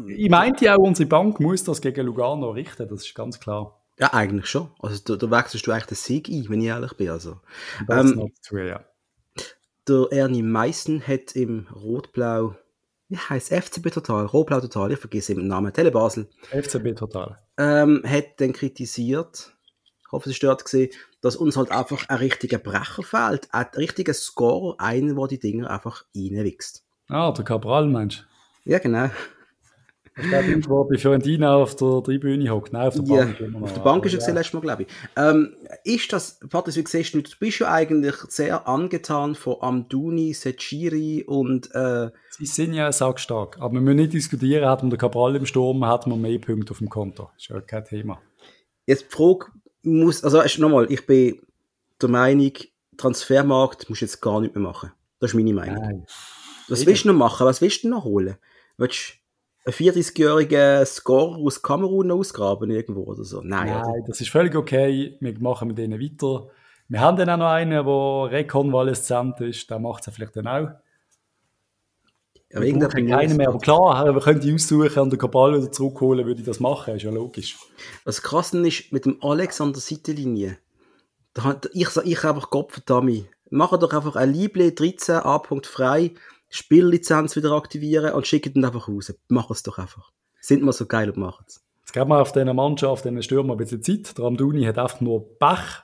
Ich 0.07 0.29
meinte 0.29 0.73
auch, 0.73 0.79
unsere 0.79 1.07
Bank 1.07 1.39
muss 1.39 1.63
das 1.63 1.81
gegen 1.81 2.05
Lugano 2.05 2.49
richten, 2.51 2.87
das 2.87 3.05
ist 3.05 3.13
ganz 3.15 3.39
klar. 3.39 3.79
Ja, 3.99 4.13
eigentlich 4.13 4.47
schon. 4.47 4.69
Also 4.79 4.99
da, 5.03 5.15
da 5.27 5.29
wechselst 5.37 5.67
du 5.67 5.71
eigentlich 5.71 5.85
den 5.85 5.95
Sieg 5.95 6.29
ein, 6.29 6.45
wenn 6.49 6.61
ich 6.61 6.67
ehrlich 6.67 6.93
bin. 6.93 7.09
Also. 7.09 7.39
Das 7.87 8.09
Ähm, 8.11 8.17
noch 8.17 8.29
dazu, 8.35 8.57
ja. 8.57 8.83
Der 9.87 10.07
Ernie 10.11 10.41
Meissen 10.43 11.05
hat 11.05 11.35
im 11.35 11.67
Rot-Blau, 11.67 12.55
wie 13.09 13.17
heißt 13.17 13.51
FCB 13.53 13.91
Total, 13.91 14.25
Rot-Blau 14.25 14.61
Total, 14.61 14.91
ich 14.91 14.99
vergesse 14.99 15.35
den 15.35 15.47
Namen, 15.47 15.73
Tele 15.73 15.91
Basel, 15.91 16.29
FCB 16.51 16.95
total. 16.95 17.39
Ähm, 17.61 18.01
hat 18.05 18.39
dann 18.41 18.53
kritisiert, 18.53 19.53
ich 20.03 20.11
hoffe, 20.11 20.29
es 20.29 20.35
ist 20.35 20.43
dort 20.43 20.65
gesehen, 20.65 20.89
dass 21.21 21.35
uns 21.35 21.55
halt 21.55 21.69
einfach 21.69 22.09
ein 22.09 22.17
richtiger 22.17 22.57
Brecher 22.57 23.03
fehlt, 23.03 23.47
ein 23.51 23.67
richtiger 23.77 24.13
Scorer, 24.13 24.79
einer, 24.79 25.13
der 25.13 25.27
die 25.27 25.39
Dinger 25.39 25.69
einfach 25.69 26.05
reinwichst. 26.15 26.83
Ah, 27.07 27.31
der 27.31 27.45
Cabral, 27.45 27.87
meinst 27.87 28.25
Ja, 28.65 28.79
genau. 28.79 29.09
Der 30.17 30.41
Typ, 30.43 30.67
der 30.67 30.83
bei 30.89 30.97
Fiorentina 30.97 31.55
auf 31.55 31.75
der 31.75 32.03
Tribüne 32.03 32.49
hockt. 32.49 32.73
Nein, 32.73 32.87
auf 32.87 32.95
der 32.95 33.03
Ja, 33.05 33.23
Bank. 33.25 33.39
noch. 33.53 33.61
auf 33.61 33.73
der 33.73 33.81
Bank 33.81 34.05
ist 34.05 34.13
er 34.13 34.19
gesehen, 34.19 34.35
letztes 34.35 34.53
Mal, 34.53 34.59
glaube 34.59 34.83
ich. 34.83 34.87
Ähm, 35.15 35.55
ist 35.85 36.11
das, 36.11 36.39
Patrick, 36.49 36.75
wie 36.75 36.83
siehst 36.87 37.13
du, 37.13 37.21
du 37.21 37.29
bist 37.39 37.59
ja 37.59 37.71
eigentlich 37.71 38.15
sehr 38.27 38.67
angetan 38.67 39.35
von 39.35 39.55
Amduni, 39.61 40.33
Sechiri 40.33 41.23
und, 41.25 41.73
äh, 41.73 42.09
Sie 42.31 42.45
sind 42.45 42.73
ja 42.73 42.91
sackstark. 42.91 43.57
Aber 43.59 43.73
wir 43.75 43.81
müssen 43.81 43.97
nicht 43.97 44.13
diskutieren, 44.13 44.67
hat 44.67 44.81
man 44.83 44.89
den 44.89 44.99
Cabral 44.99 45.35
im 45.35 45.45
Sturm, 45.45 45.85
hat 45.85 46.07
man 46.07 46.19
mehr 46.19 46.39
Punkte 46.39 46.71
auf 46.71 46.79
dem 46.79 46.89
Konto. 46.89 47.29
Ist 47.37 47.47
ja 47.47 47.61
kein 47.61 47.85
Thema. 47.85 48.21
jetzt 48.85 49.03
die 49.03 49.15
Frage 49.15 49.45
muss, 49.83 50.23
also 50.23 50.41
nochmal, 50.61 50.87
ich 50.91 51.05
bin 51.07 51.41
der 52.01 52.09
Meinung, 52.09 52.51
Transfermarkt 52.97 53.89
musst 53.89 54.01
du 54.01 54.05
jetzt 54.05 54.21
gar 54.21 54.41
nicht 54.41 54.53
mehr 54.55 54.63
machen. 54.63 54.91
Das 55.19 55.31
ist 55.31 55.35
meine 55.35 55.53
Meinung. 55.53 55.81
Nein. 55.83 56.05
Was 56.67 56.85
willst 56.85 57.05
du 57.05 57.09
noch 57.09 57.15
machen? 57.15 57.45
Was 57.47 57.61
willst 57.61 57.83
du 57.83 57.89
noch 57.89 58.03
holen? 58.03 58.35
Willst 58.77 58.97
du 59.09 59.20
einen 59.65 59.73
34-jährigen 59.73 60.85
Scorer 60.85 61.37
aus 61.37 61.61
Kamerun 61.61 62.11
ausgraben 62.11 62.71
irgendwo 62.71 63.03
oder 63.03 63.23
so? 63.23 63.41
Nein, 63.43 63.67
Nein, 63.69 63.83
oder? 63.83 64.07
das 64.07 64.21
ist 64.21 64.29
völlig 64.29 64.55
okay. 64.55 65.17
Wir 65.19 65.39
machen 65.39 65.67
mit 65.67 65.77
denen 65.77 65.99
weiter. 66.01 66.47
Wir 66.87 66.99
haben 66.99 67.17
dann 67.17 67.29
auch 67.29 67.37
noch 67.37 67.49
einen, 67.51 67.71
der 67.85 68.31
rekonvaleszent 68.37 69.39
ist. 69.41 69.69
Der 69.69 69.79
macht 69.79 70.07
es 70.07 70.13
vielleicht 70.13 70.35
dann 70.35 70.47
auch. 70.47 70.67
Aber 72.53 72.65
Wir 72.65 72.73
brauchen 72.77 73.07
keinen 73.07 73.37
mehr. 73.37 73.47
Aber 73.47 73.59
klar, 73.59 74.13
wir 74.13 74.21
können 74.21 74.41
die 74.41 74.53
aussuchen 74.53 74.99
und 74.99 75.09
den 75.13 75.19
Kabal 75.19 75.55
wieder 75.57 75.71
zurückholen, 75.71 76.25
würde 76.25 76.41
ich 76.41 76.45
das 76.45 76.59
machen. 76.59 76.95
Ist 76.95 77.03
ja 77.03 77.11
logisch. 77.11 77.57
Was 78.03 78.21
krass 78.21 78.53
ist, 78.53 78.91
mit 78.91 79.05
dem 79.05 79.17
Alex 79.21 79.61
an 79.61 79.71
der 79.71 79.81
Seitenlinie, 79.81 80.57
da 81.33 81.57
ich, 81.71 81.87
sag- 81.89 82.05
ich 82.05 82.23
einfach 82.25 82.49
Gott 82.49 82.73
verdammt. 82.73 83.25
Mach 83.49 83.77
doch 83.77 83.93
einfach 83.93 84.15
ein 84.17 84.33
Liebling 84.33 84.75
13 84.75 85.15
A. 85.15 85.41
Frei, 85.63 86.11
Spiellizenz 86.51 87.35
wieder 87.35 87.53
aktivieren 87.53 88.13
und 88.13 88.27
schicken 88.27 88.53
ihn 88.55 88.65
einfach 88.65 88.87
raus. 88.89 89.13
Mach 89.29 89.49
es 89.49 89.63
doch 89.63 89.77
einfach. 89.77 90.11
Sind 90.41 90.63
wir 90.63 90.73
so 90.73 90.85
geil 90.85 91.09
und 91.09 91.17
machen 91.17 91.45
es. 91.47 91.63
Jetzt 91.79 91.93
geben 91.93 92.09
wir 92.09 92.21
auf 92.21 92.33
diesen 92.33 92.55
Mannschaft, 92.55 93.05
diesen 93.05 93.23
Stürmer 93.23 93.53
ein 93.53 93.57
bisschen 93.57 93.81
Zeit. 93.81 94.17
Der 94.17 94.25
Amduni 94.25 94.65
hat 94.65 94.77
einfach 94.77 94.99
nur 94.99 95.37
Pech. 95.39 95.83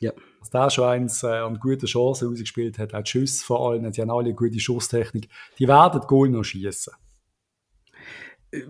Ja. 0.00 0.12
Dass 0.40 0.50
der 0.50 0.70
schon 0.70 0.84
eins 0.84 1.22
äh, 1.22 1.28
an 1.28 1.58
gute 1.58 1.86
Chancen 1.86 2.28
rausgespielt 2.28 2.78
hat, 2.78 2.94
auch 2.94 3.06
Schüsse 3.06 3.42
vor 3.42 3.70
allem, 3.70 3.90
die 3.90 4.00
haben 4.00 4.10
alle 4.10 4.26
eine 4.26 4.34
gute 4.34 4.60
Schusstechnik. 4.60 5.28
Die 5.58 5.66
werden 5.66 5.98
das 5.98 6.06
Goal 6.06 6.28
noch 6.28 6.44
schießen. 6.44 6.92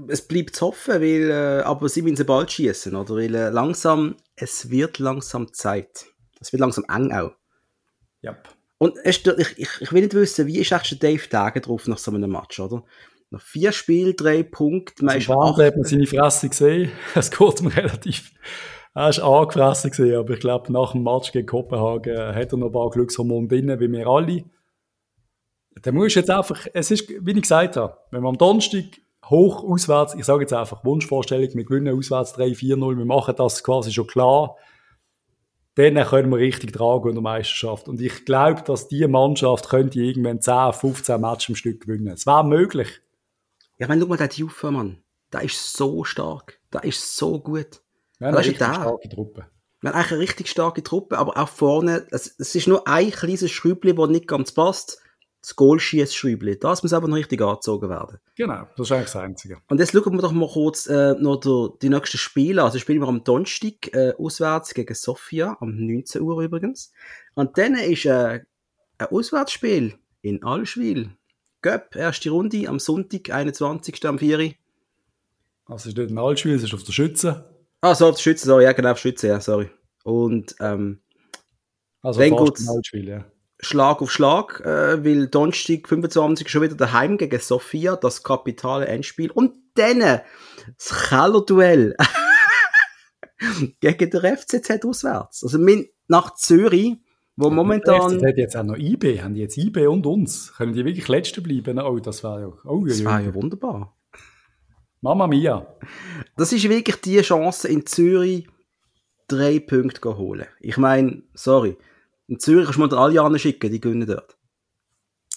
Es 0.09 0.27
bleibt 0.27 0.55
zu 0.55 0.67
hoffen, 0.67 0.95
weil, 0.95 1.31
äh, 1.31 1.63
aber 1.63 1.89
sie 1.89 2.03
müssen 2.03 2.25
bald 2.25 2.53
schießen, 2.53 2.95
oder? 2.95 3.17
Weil 3.17 3.35
äh, 3.35 3.51
langsam, 3.51 4.17
es 4.37 4.71
wird 4.71 5.01
langsam 5.01 5.53
Zeit. 5.53 6.07
Es 6.41 6.53
wird 6.53 6.61
langsam 6.61 6.85
eng 6.89 7.13
auch. 7.13 7.33
Ja. 8.23 8.37
Und 8.79 8.95
ich, 9.05 9.27
ich, 9.27 9.69
ich 9.81 9.93
will 9.93 10.03
nicht 10.03 10.15
wissen, 10.15 10.47
wie 10.47 10.59
ist 10.59 10.73
eigentlich 10.73 10.99
der 10.99 11.11
Dave 11.11 11.29
Tage 11.29 11.61
drauf 11.61 11.87
nach 11.89 11.99
so 11.99 12.11
einem 12.11 12.31
Match, 12.31 12.61
oder? 12.61 12.85
Nach 13.31 13.41
vier 13.41 13.73
Spielen, 13.73 14.15
drei 14.17 14.43
Punkte, 14.43 15.05
man 15.05 15.17
ist 15.19 15.27
Brand 15.27 15.57
hat 15.57 15.75
man 15.77 15.85
acht- 15.85 15.91
seine 15.91 16.07
Fresse 16.07 16.49
gesehen. 16.49 16.93
Es 17.15 17.31
geht 17.31 17.63
mir 17.63 17.75
relativ. 17.77 18.33
Er 18.95 19.09
ist 19.09 19.19
angefressen 19.21 19.91
gesehen, 19.91 20.17
aber 20.17 20.35
ich 20.35 20.41
glaube, 20.41 20.73
nach 20.73 20.93
dem 20.93 21.03
Match 21.03 21.33
gegen 21.33 21.47
Kopenhagen 21.47 22.35
hat 22.35 22.53
er 22.53 22.59
noch 22.59 22.67
ein 22.67 22.73
paar 22.73 22.91
Glückshormone 22.91 23.49
drin, 23.49 23.79
wie 23.81 23.91
wir 23.93 24.07
alle. 24.07 24.45
Da 25.83 25.93
muss 25.93 26.15
jetzt 26.15 26.31
einfach, 26.31 26.67
es 26.73 26.91
ist, 26.91 27.09
wie 27.09 27.33
ich 27.33 27.43
gesagt 27.43 27.77
habe, 27.77 27.97
wenn 28.11 28.23
wir 28.23 28.29
am 28.29 28.39
Donnerstag 28.39 28.85
hoch 29.29 29.65
auswärts, 29.65 30.15
ich 30.15 30.25
sage 30.25 30.43
jetzt 30.43 30.53
einfach 30.53 30.85
Wunschvorstellung, 30.85 31.49
wir 31.53 31.65
gewinnen 31.65 31.99
auswärts 31.99 32.35
3-4-0, 32.39 32.97
wir 32.97 33.05
machen 33.05 33.35
das 33.37 33.63
quasi 33.63 33.93
schon 33.93 34.07
klar, 34.07 34.57
dann 35.77 35.95
können 36.07 36.31
wir 36.31 36.39
richtig 36.39 36.73
tragen 36.73 37.11
in 37.11 37.15
der 37.15 37.23
Meisterschaft. 37.23 37.87
Und 37.87 38.01
ich 38.01 38.25
glaube, 38.25 38.63
dass 38.63 38.89
diese 38.89 39.09
Mannschaft 39.09 39.69
könnte 39.69 40.01
irgendwann 40.01 40.41
10, 40.41 40.73
15 40.73 41.21
Matches 41.21 41.49
im 41.51 41.55
Stück 41.55 41.83
gewinnen. 41.83 42.09
Es 42.09 42.27
wäre 42.27 42.45
möglich. 42.45 42.89
Ja, 43.79 43.85
ich 43.85 43.89
meine, 43.89 44.01
schau 44.01 44.09
mal, 44.09 44.17
der 44.17 44.31
Juve, 44.31 44.71
Mann. 44.71 45.03
Der 45.33 45.43
ist 45.43 45.75
so 45.75 46.03
stark. 46.05 46.61
Der 46.73 46.85
ist 46.85 47.17
so 47.17 47.39
gut. 47.41 47.83
Wir 48.19 48.29
haben 48.29 48.35
Das 48.35 48.47
eine 48.47 48.51
richtig 48.51 48.67
starke 48.67 49.09
Truppe. 49.11 49.47
Wir 49.83 49.91
haben 49.91 49.97
eigentlich 49.97 50.13
eine 50.13 50.21
richtig 50.21 50.49
starke 50.49 50.83
Truppe, 50.83 51.19
aber 51.19 51.37
auch 51.37 51.49
vorne, 51.49 52.07
es, 52.11 52.35
es 52.39 52.55
ist 52.55 52.67
nur 52.67 52.89
ein 52.89 53.11
kleines 53.11 53.51
Schräubchen, 53.51 53.97
das 53.97 54.09
nicht 54.09 54.27
ganz 54.27 54.53
passt. 54.53 55.03
Das 55.47 55.55
Goalschieß-Schräubchen. 55.55 56.59
Das 56.59 56.83
muss 56.83 56.93
aber 56.93 57.07
noch 57.07 57.17
richtig 57.17 57.41
angezogen 57.41 57.89
werden. 57.89 58.19
Genau, 58.35 58.67
das 58.77 58.89
ist 58.89 58.93
eigentlich 58.93 59.13
das 59.13 59.17
Einzige. 59.17 59.59
Und 59.69 59.79
jetzt 59.79 59.93
schauen 59.93 60.15
wir 60.15 60.21
doch 60.21 60.33
mal 60.33 60.49
kurz 60.49 60.89
äh, 60.89 61.15
noch 61.21 61.37
der, 61.37 61.69
die 61.81 61.89
nächsten 61.89 62.19
Spiele. 62.19 62.65
Also 62.65 62.81
spielen 62.81 63.01
wir 63.01 63.07
am 63.07 63.23
Donnerstag 63.23 63.95
äh, 63.95 64.13
auswärts 64.19 64.75
gegen 64.75 64.93
Sofia, 64.97 65.57
am 65.61 65.87
19 65.87 66.21
Uhr 66.21 66.43
übrigens. 66.43 66.91
Und 67.35 67.57
dann 67.59 67.77
ist 67.77 68.07
äh, 68.07 68.41
ein 68.99 69.07
Auswärtsspiel 69.07 69.95
in 70.21 70.43
Allschwil. 70.43 71.11
Göpp, 71.63 71.95
erste 71.95 72.31
Runde 72.31 72.69
am 72.69 72.81
Sonntag, 72.81 73.31
21. 73.31 74.05
am 74.05 74.19
4. 74.19 74.39
Uhr. 74.41 74.53
Also 75.67 75.77
es 75.77 75.87
ist 75.87 75.97
nicht 75.97 76.11
ein 76.11 76.19
Altspiel, 76.19 76.57
es 76.57 76.65
ist 76.65 76.75
auf 76.75 76.83
der 76.83 76.93
Schütze. 76.93 77.45
Ah, 77.83 77.95
so, 77.95 78.09
auf 78.09 78.17
die 78.17 78.23
Schütze, 78.23 78.47
sorry, 78.47 78.65
ja, 78.65 78.73
genau, 78.73 78.91
auf 78.91 78.99
die 78.99 79.03
Schütze, 79.03 79.29
ja, 79.29 79.41
sorry. 79.41 79.71
Und 80.03 80.57
ähm, 80.59 81.03
Also 82.03 82.19
Wenn 82.19 82.37
fast 82.37 82.59
ein 82.59 82.69
Altspiel, 82.69 83.09
ja. 83.09 83.25
Schlag 83.59 84.03
auf 84.03 84.11
Schlag, 84.13 84.61
äh, 84.61 85.05
weil 85.05 85.29
Donnerstag 85.29 85.89
25 85.89 86.49
schon 86.49 86.63
wieder 86.63 86.75
daheim 86.75 87.17
gegen 87.17 87.41
Sofia, 87.41 87.97
das 87.97 88.23
kapitale 88.23 88.87
Endspiel. 88.87 89.31
Und 89.31 89.55
dann 89.75 90.01
das 90.01 91.09
Kellerduell 91.09 91.97
gegen 93.81 94.11
den 94.11 94.37
FCZ 94.37 94.85
auswärts. 94.85 95.43
Also 95.43 95.59
min- 95.59 95.89
nach 96.09 96.35
Zürich, 96.35 96.97
wo 97.37 97.47
Das 97.49 97.55
momentan... 97.55 98.25
hat 98.27 98.37
jetzt 98.37 98.57
auch 98.57 98.63
noch 98.63 98.77
IB, 98.77 99.21
haben 99.23 99.35
die 99.35 99.41
jetzt 99.41 99.57
IB 99.59 99.87
und 99.87 100.07
uns. 100.07 100.55
Können 100.57 100.73
die 100.73 100.85
wirklich 100.85 101.09
Letzte 101.09 101.41
bleiben? 101.43 101.79
Oh, 101.81 101.99
das 101.99 102.25
war 102.25 102.41
ja... 102.41 102.53
Oh, 102.65 102.85
Das 102.87 103.01
ja, 103.01 103.21
ja. 103.21 103.27
ja 103.27 103.35
wunderbar. 103.35 103.97
Mama 105.01 105.27
Mia. 105.27 105.67
Das 106.37 106.53
ist 106.53 106.69
wirklich 106.69 106.97
die 107.03 107.21
Chance, 107.21 107.69
in 107.69 107.85
Zürich 107.87 108.49
drei 109.29 109.59
Punkte 109.61 110.01
zu 110.01 110.17
holen. 110.17 110.47
Ich 110.61 110.77
meine, 110.79 111.23
sorry, 111.35 111.77
in 112.29 112.39
Zürich 112.41 112.65
kannst 112.67 112.79
du 112.79 112.83
mal 112.87 112.95
alle 112.95 113.21
anderen 113.21 113.39
schicken, 113.39 113.71
die 113.71 113.81
gewinnen 113.81 114.07
dort. 114.07 114.37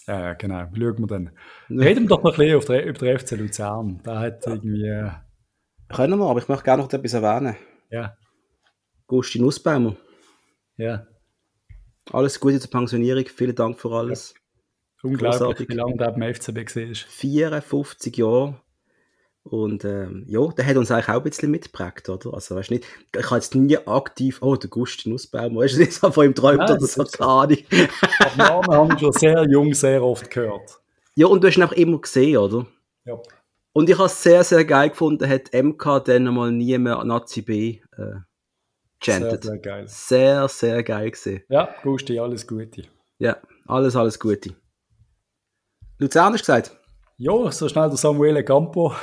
Ja, 0.08 0.20
ja, 0.22 0.34
genau. 0.34 0.66
Schauen 0.76 1.00
wir 1.00 1.08
dann. 1.08 1.32
Reden 1.70 2.04
wir 2.06 2.10
doch 2.18 2.24
noch 2.24 2.38
ein 2.40 2.50
bisschen 2.58 2.74
der, 2.76 2.86
über 2.86 3.00
den 3.00 3.20
FC 3.20 3.32
Luzern. 3.32 4.00
Da 4.04 4.20
hat 4.20 4.46
irgendwie... 4.48 4.88
äh, 4.88 5.12
Können 5.90 6.18
wir, 6.20 6.26
aber 6.30 6.40
ich 6.40 6.48
möchte 6.48 6.64
gerne 6.64 6.82
noch 6.84 6.92
etwas 6.92 7.14
erwähnen. 7.14 7.56
Ja, 7.92 8.16
Gusti 9.08 9.40
Nussbaumer. 9.40 9.96
ja. 10.78 11.06
Alles 12.12 12.40
Gute 12.40 12.60
zur 12.60 12.72
Pensionierung, 12.72 13.26
vielen 13.28 13.54
Dank 13.56 13.80
für 13.80 13.92
alles. 13.92 14.34
Unglaublich, 15.04 15.40
Großartig. 15.40 15.70
wie 15.70 15.74
lange 15.76 15.96
der 15.96 16.12
beim 16.12 16.34
FCB 16.34 16.66
gesehen 16.66 16.90
ist. 16.92 17.04
54 17.04 18.18
Jahre. 18.18 18.60
Und 19.50 19.84
ähm, 19.84 20.26
ja, 20.28 20.46
der 20.48 20.66
hat 20.66 20.78
uns 20.78 20.92
eigentlich 20.92 21.10
auch 21.10 21.16
ein 21.16 21.24
bisschen 21.24 21.50
mitgeprägt, 21.50 22.08
oder? 22.08 22.36
Also, 22.36 22.56
weißt 22.56 22.70
du 22.70 22.76
nicht, 22.76 22.86
ich 23.18 23.26
habe 23.26 23.36
jetzt 23.36 23.56
nie 23.56 23.78
aktiv, 23.78 24.40
oh, 24.42 24.56
der 24.56 24.70
Gusti 24.70 25.10
Nussbaumer, 25.10 25.62
weißt 25.62 25.76
du 25.76 25.80
nicht, 25.80 25.94
so 25.94 26.12
von 26.12 26.26
ihm 26.26 26.36
träumt 26.36 26.62
oder 26.62 26.78
das 26.78 26.94
so, 26.94 27.04
keine 27.04 27.30
Ahnung. 27.30 27.58
Aber 28.20 28.38
Namen 28.38 28.72
haben 28.72 28.92
wir 28.92 29.00
schon 29.00 29.12
sehr 29.14 29.44
jung, 29.50 29.74
sehr 29.74 30.04
oft 30.04 30.30
gehört. 30.30 30.80
Ja, 31.16 31.28
und 31.28 31.44
du 31.44 31.48
hast 31.48 31.58
ihn 31.58 31.64
auch 31.64 31.72
immer 31.72 32.00
gesehen, 32.00 32.38
oder? 32.38 32.68
Ja. 33.06 33.20
Und 33.74 33.90
ich 33.90 33.98
habe 33.98 34.06
es 34.06 34.22
sehr, 34.22 34.44
sehr 34.44 34.66
geil 34.66 34.90
gefunden, 34.90 35.28
hat 35.28 35.52
MK 35.54 36.04
dann 36.06 36.28
einmal 36.28 36.52
nie 36.52 36.78
mehr 36.78 37.04
Nazi 37.04 37.42
B 37.42 37.80
äh, 37.98 37.98
Sehr, 37.98 38.22
chanted. 39.00 39.44
sehr 39.44 39.58
geil. 39.58 39.84
Sehr, 39.88 40.48
sehr 40.48 40.84
geil 40.84 41.12
gesehen. 41.12 41.44
Ja, 41.50 41.74
Gusti, 41.82 42.20
alles 42.20 42.46
Gute. 42.46 42.84
Ja, 43.18 43.38
alles, 43.68 43.96
alles 43.96 44.20
Gute. 44.20 44.56
Luzern 45.98 46.34
hast 46.34 46.42
gesagt? 46.42 46.79
Ja, 47.22 47.52
so 47.52 47.68
schnell 47.68 47.90
der 47.90 47.98
Samuele 47.98 48.46
Campo. 48.46 48.94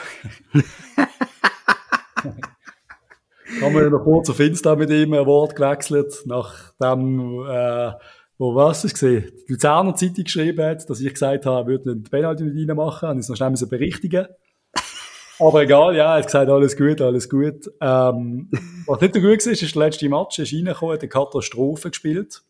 Haben 3.61 3.75
wir 3.75 3.91
noch 3.91 4.05
kurz 4.05 4.31
auf 4.31 4.41
Insta 4.41 4.75
mit 4.75 4.89
ihm 4.89 5.13
ein 5.13 5.27
Wort 5.27 5.55
gewechselt, 5.55 6.23
nachdem, 6.25 7.45
äh, 7.47 7.93
wo 8.39 8.55
was 8.55 8.85
ich 8.85 8.95
gesehen, 8.95 9.31
die 9.47 9.53
Luzerner 9.53 9.95
Zeitung 9.97 10.25
geschrieben 10.25 10.65
hat, 10.65 10.89
dass 10.89 11.03
ich 11.03 11.13
gesagt 11.13 11.45
habe, 11.45 11.61
er 11.61 11.67
würde 11.67 11.95
den 11.95 12.05
Penalty 12.05 12.45
nicht 12.45 12.71
reinmachen, 12.71 13.11
und 13.11 13.19
es 13.19 13.29
noch 13.29 13.37
schnell 13.37 13.51
müssen 13.51 13.69
berichtigen. 13.69 14.29
Aber 15.39 15.61
egal, 15.61 15.95
ja, 15.95 16.15
er 16.15 16.21
hat 16.21 16.25
gesagt, 16.25 16.51
alles 16.51 16.75
gut, 16.75 17.03
alles 17.03 17.29
gut. 17.29 17.71
Ähm, 17.83 18.51
was 18.87 19.03
nicht 19.03 19.15
so 19.15 19.21
gut 19.21 19.29
war, 19.45 19.53
ist, 19.53 19.63
ist 19.63 19.75
der 19.75 19.83
letzte 19.83 20.09
Match, 20.09 20.39
er 20.39 20.45
ist 20.45 20.55
reingekommen, 20.55 20.95
hat 20.95 21.03
eine 21.03 21.11
Katastrophe 21.11 21.91
gespielt. 21.91 22.41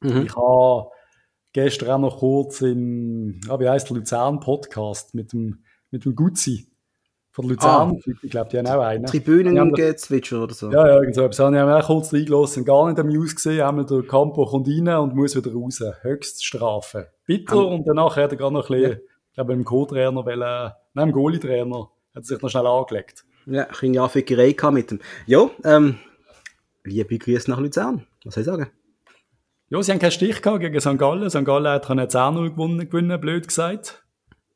Mhm. 0.00 0.26
Ich 0.26 0.34
habe 0.34 0.90
gestern 1.56 1.90
auch 1.90 1.98
noch 1.98 2.18
kurz 2.18 2.60
im, 2.60 3.40
ah, 3.48 3.58
wie 3.58 3.66
heißt 3.68 3.88
der 3.88 3.96
Luzern-Podcast 3.96 5.14
mit 5.14 5.32
dem, 5.32 5.64
mit 5.90 6.04
dem 6.04 6.14
Guzzi 6.14 6.68
von 7.30 7.48
Luzern. 7.48 7.98
Ich 8.22 8.30
glaube, 8.30 8.50
die 8.50 8.58
haben 8.58 8.66
auch 8.66 8.82
einen. 8.82 9.06
Tribünen 9.06 9.56
Ja, 9.56 9.62
aber- 9.62 9.72
gezwitscher 9.72 10.42
oder 10.42 10.52
so. 10.54 10.70
Ja, 10.70 10.86
ja, 10.86 10.96
irgend 10.96 11.14
so 11.14 11.22
etwas. 11.22 11.38
Habe 11.38 11.56
ich 11.56 11.62
haben 11.62 11.70
auch 11.70 11.86
kurz 11.86 12.12
reingelassen, 12.12 12.66
gar 12.66 12.86
nicht 12.88 12.98
am 13.00 13.08
News 13.08 13.34
gesehen. 13.34 13.62
Einmal 13.62 13.86
der 13.86 14.02
Campo 14.02 14.44
kommt 14.44 14.68
rein 14.68 14.86
und 14.98 15.14
muss 15.14 15.34
wieder 15.34 15.50
raus. 15.52 15.82
Höchststrafe. 16.02 17.08
Bitter. 17.24 17.56
Am- 17.56 17.66
und 17.72 17.88
danach 17.88 18.16
hat 18.16 18.32
er 18.32 18.36
gerade 18.36 18.52
noch 18.52 18.68
ein 18.68 18.78
bisschen, 18.80 19.00
ich 19.30 19.34
glaube, 19.34 19.54
dem 19.54 19.64
Co-Trainer, 19.64 20.72
nein, 20.92 21.08
dem 21.08 21.12
Goalie-Trainer, 21.12 21.88
hat 22.14 22.22
er 22.22 22.22
sich 22.22 22.42
noch 22.42 22.50
schnell 22.50 22.66
angelegt. 22.66 23.24
Ja, 23.46 23.62
ein 23.62 23.68
bisschen 23.70 23.98
Anfickerei 23.98 24.52
gehabt 24.52 24.74
mit 24.74 24.90
dem. 24.90 25.00
Ja, 25.26 25.48
ähm, 25.64 25.96
Liebe 26.84 27.18
Grüße 27.18 27.50
nach 27.50 27.58
Luzern. 27.60 28.06
Was 28.24 28.34
soll 28.34 28.42
ich 28.42 28.46
sagen? 28.46 28.66
Ja, 29.68 29.82
sie 29.82 29.90
haben 29.92 29.98
keinen 29.98 30.12
Stich 30.12 30.42
gehabt 30.42 30.60
gegen 30.60 30.80
St. 30.80 30.96
Gallen. 30.98 31.28
St. 31.28 31.44
Gallen 31.44 31.66
hat 31.66 31.86
10-0 31.86 32.50
gewonnen, 32.50 32.88
gewinnen, 32.88 33.20
blöd 33.20 33.48
gesagt. 33.48 34.04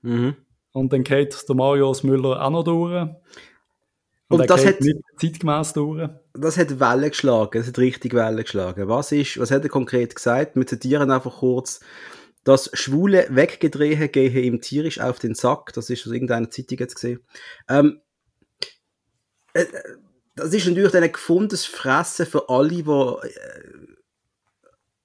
Mhm. 0.03 0.37
Und 0.73 0.93
dann 0.93 1.03
geht 1.03 1.49
der 1.49 1.57
Marius 1.57 2.05
Müller 2.05 2.41
auch 2.45 2.51
noch 2.51 2.63
durch. 2.63 3.03
Und, 4.29 4.41
Und 4.43 4.49
das 4.51 4.65
hat- 4.65 4.81
nicht 4.81 4.97
zeitgemäß 5.21 5.73
durch. 5.73 6.09
Das 6.35 6.57
hat 6.57 6.79
Wellen 6.79 7.11
geschlagen, 7.11 7.59
das 7.59 7.67
hat 7.67 7.79
richtig 7.79 8.15
Wellen 8.15 8.37
geschlagen. 8.45 8.87
Was 8.89 9.11
ist, 9.11 9.41
was 9.41 9.51
hat 9.51 9.65
er 9.65 9.69
konkret 9.69 10.15
gesagt? 10.15 10.55
Wir 10.55 10.67
zitieren 10.67 11.11
einfach 11.11 11.39
kurz. 11.39 11.81
Das 12.45 12.71
schwule 12.73 13.27
Weggedrehe 13.31 14.09
gehe 14.09 14.31
ihm 14.41 14.61
tierisch 14.61 15.01
auf 15.01 15.19
den 15.19 15.35
Sack. 15.35 15.73
Das 15.75 15.91
ist 15.91 16.07
aus 16.07 16.13
irgendeiner 16.13 16.49
Zeitung 16.49 16.79
jetzt 16.79 16.95
gesehen. 16.95 17.21
Ähm, 17.69 18.01
äh, 19.55 19.67
das 20.37 20.55
ist 20.55 20.67
natürlich 20.69 20.95
ein 20.95 21.13
gefundenes 21.13 21.67
Fressen 21.67 22.25
für 22.27 22.49
alle, 22.49 22.69
die 22.69 22.81
äh, 22.81 23.17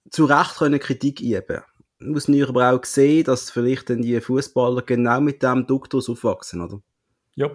zu 0.10 0.26
Recht 0.26 0.56
können 0.56 0.80
Kritik 0.80 1.22
üben. 1.22 1.62
Muss 2.00 2.28
natürlich 2.28 2.50
aber 2.50 2.74
auch 2.74 2.84
sehen, 2.84 3.24
dass 3.24 3.50
vielleicht 3.50 3.90
dann 3.90 4.02
die 4.02 4.20
Fußballer 4.20 4.82
genau 4.82 5.22
mit 5.22 5.42
dem 5.42 5.66
Duktus 5.66 6.10
aufwachsen, 6.10 6.62
oder? 6.62 6.82
Ja. 7.36 7.50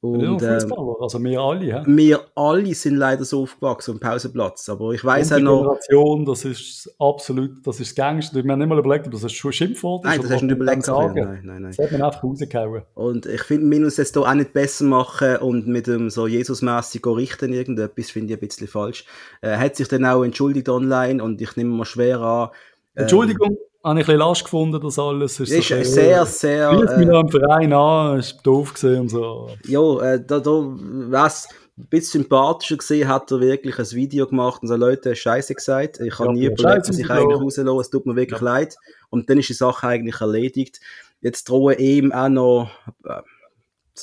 Und, 0.00 0.18
nur 0.20 0.40
ähm, 0.42 0.60
Fußballer, 0.60 0.94
also 1.00 1.24
wir 1.24 1.40
alle. 1.40 1.64
hä? 1.64 1.82
wir 1.84 2.20
alle 2.36 2.72
sind 2.74 2.94
leider 2.96 3.24
so 3.24 3.42
aufgewachsen 3.42 3.94
am 3.94 4.00
Pausenplatz. 4.00 4.68
Aber 4.68 4.92
ich 4.92 5.04
weiß 5.04 5.32
auch 5.32 5.38
noch, 5.40 5.62
Generation, 5.62 6.24
das 6.24 6.44
ist 6.44 6.94
absolut, 7.00 7.66
das 7.66 7.80
ist 7.80 7.98
das 7.98 8.06
Gängste. 8.06 8.44
Wir 8.44 8.52
haben 8.52 8.60
nicht 8.60 8.68
mal 8.68 8.78
überlegt, 8.78 9.06
ob 9.06 9.12
das 9.12 9.24
ein 9.24 9.28
Sch- 9.30 9.50
Schimpfwort 9.50 10.04
ist. 10.04 10.10
nein, 10.10 10.20
das 10.22 10.30
hast 10.30 10.40
du 10.42 10.46
nicht 10.46 10.54
überlegt. 10.54 10.86
Nein, 10.86 11.14
nein, 11.42 11.62
nein. 11.62 11.74
Das 11.76 11.78
hat 11.84 11.90
man 11.90 12.02
einfach 12.02 12.22
rausgehauen. 12.22 12.82
Und 12.94 13.26
ich 13.26 13.42
finde, 13.42 13.62
wir 13.62 13.68
müssen 13.80 13.88
es 13.88 13.96
jetzt 13.96 14.14
hier 14.14 14.22
auch 14.22 14.34
nicht 14.34 14.52
besser 14.52 14.84
machen 14.84 15.36
und 15.38 15.66
mit 15.66 15.88
dem 15.88 16.10
so 16.10 16.28
Jesusmässig 16.28 17.04
richten 17.04 17.52
irgendetwas, 17.52 18.10
finde 18.12 18.34
ich 18.34 18.38
ein 18.40 18.46
bisschen 18.46 18.68
falsch. 18.68 19.04
Er 19.40 19.58
hat 19.58 19.74
sich 19.74 19.88
dann 19.88 20.04
auch 20.04 20.22
entschuldigt 20.22 20.68
online 20.68 21.20
und 21.20 21.40
ich 21.42 21.56
nehme 21.56 21.74
mal 21.74 21.84
schwer 21.84 22.20
an. 22.20 22.48
ähm, 22.94 23.02
Entschuldigung, 23.02 23.56
habe 23.88 24.00
ich 24.00 24.04
ein 24.04 24.06
bisschen 24.06 24.18
lasch 24.18 24.44
gefunden, 24.44 24.80
das 24.80 24.98
alles. 24.98 25.40
Ist 25.40 25.48
so 25.48 25.54
ein 25.54 25.58
bisschen, 25.58 25.84
sehr, 25.84 26.26
sehr, 26.26 26.72
mich 26.72 26.90
äh, 26.90 27.04
noch 27.04 27.20
im 27.20 27.28
Verein 27.28 27.72
an, 27.72 28.18
ist 28.18 28.40
doof 28.42 28.74
gesehen 28.74 29.00
und 29.02 29.08
so. 29.08 29.50
Ja, 29.64 30.00
äh, 30.00 30.24
da, 30.24 30.40
da, 30.40 30.50
was 30.50 31.48
ein 31.78 31.86
bisschen 31.86 32.22
sympathischer 32.22 32.76
gesehen, 32.76 33.08
hat 33.08 33.30
er 33.30 33.40
wirklich 33.40 33.78
ein 33.78 33.90
Video 33.92 34.26
gemacht 34.26 34.62
und 34.62 34.68
so 34.68 34.76
Leute, 34.76 35.14
Scheiße 35.14 35.54
gesagt. 35.54 36.00
Ich 36.00 36.18
habe 36.18 36.30
Ja, 36.30 36.32
nie 36.32 36.42
ja, 36.44 36.50
überlegt, 36.50 36.88
was 36.88 36.98
ich 36.98 37.10
eigentlich 37.10 37.40
rauslasse. 37.40 37.80
Es 37.80 37.90
tut 37.90 38.06
mir 38.06 38.16
wirklich 38.16 38.40
leid. 38.40 38.76
Und 39.10 39.30
dann 39.30 39.38
ist 39.38 39.48
die 39.48 39.54
Sache 39.54 39.86
eigentlich 39.86 40.20
erledigt. 40.20 40.80
Jetzt 41.20 41.48
drohen 41.48 41.78
ihm 41.78 42.12
auch 42.12 42.28
noch 42.28 42.70
äh, 43.04 43.22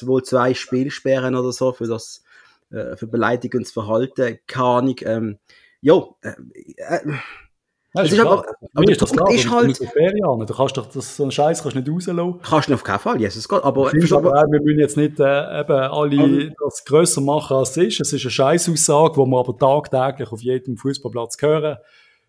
wohl 0.02 0.24
zwei 0.24 0.54
Spielsperren 0.54 1.36
oder 1.36 1.52
so 1.52 1.74
für 1.74 1.88
das 1.88 2.24
äh, 2.72 2.96
für 2.96 3.08
beleidigendes 3.08 3.72
Verhalten. 3.72 4.40
Keine 4.48 4.66
Ahnung. 4.66 4.96
Ähm, 5.04 5.38
ja, 5.82 6.04
äh, 6.22 6.34
äh, 6.78 7.14
Es 7.96 8.12
ist 8.12 8.20
aber- 8.20 8.46
aber 8.74 8.92
ist 8.92 9.02
das 9.02 9.12
klar, 9.12 9.32
ist 9.32 9.46
du 9.46 9.52
halt- 9.52 9.78
Ferien. 9.78 10.46
Du 10.46 10.54
kannst 10.54 10.78
doch 10.78 10.86
das, 10.88 11.16
so 11.16 11.24
einen 11.24 11.32
Scheiß 11.32 11.62
kannst 11.64 11.76
nicht 11.76 11.90
rauslassen. 11.90 12.40
kannst 12.44 12.70
du 12.70 12.74
auf 12.74 12.84
keinen 12.84 13.00
Fall, 13.00 13.20
Jesus 13.22 13.48
Gott. 13.48 13.64
Aber, 13.64 13.88
aber, 13.88 13.94
wir 13.94 14.62
müssen 14.62 14.80
jetzt 14.80 14.98
nicht 14.98 15.20
äh, 15.20 15.60
eben 15.62 15.72
alle 15.72 16.54
das 16.64 16.84
grösser 16.86 17.22
machen, 17.22 17.58
als 17.58 17.72
es 17.72 17.78
ist. 17.78 18.00
Es 18.02 18.14
ist 18.14 18.24
eine 18.24 18.32
Scheißaussage, 18.32 19.14
die 19.22 19.30
wir 19.30 19.40
aber 19.40 19.58
tagtäglich 19.58 20.32
auf 20.32 20.42
jedem 20.42 20.78
Fußballplatz 20.78 21.38
hören. 21.42 21.78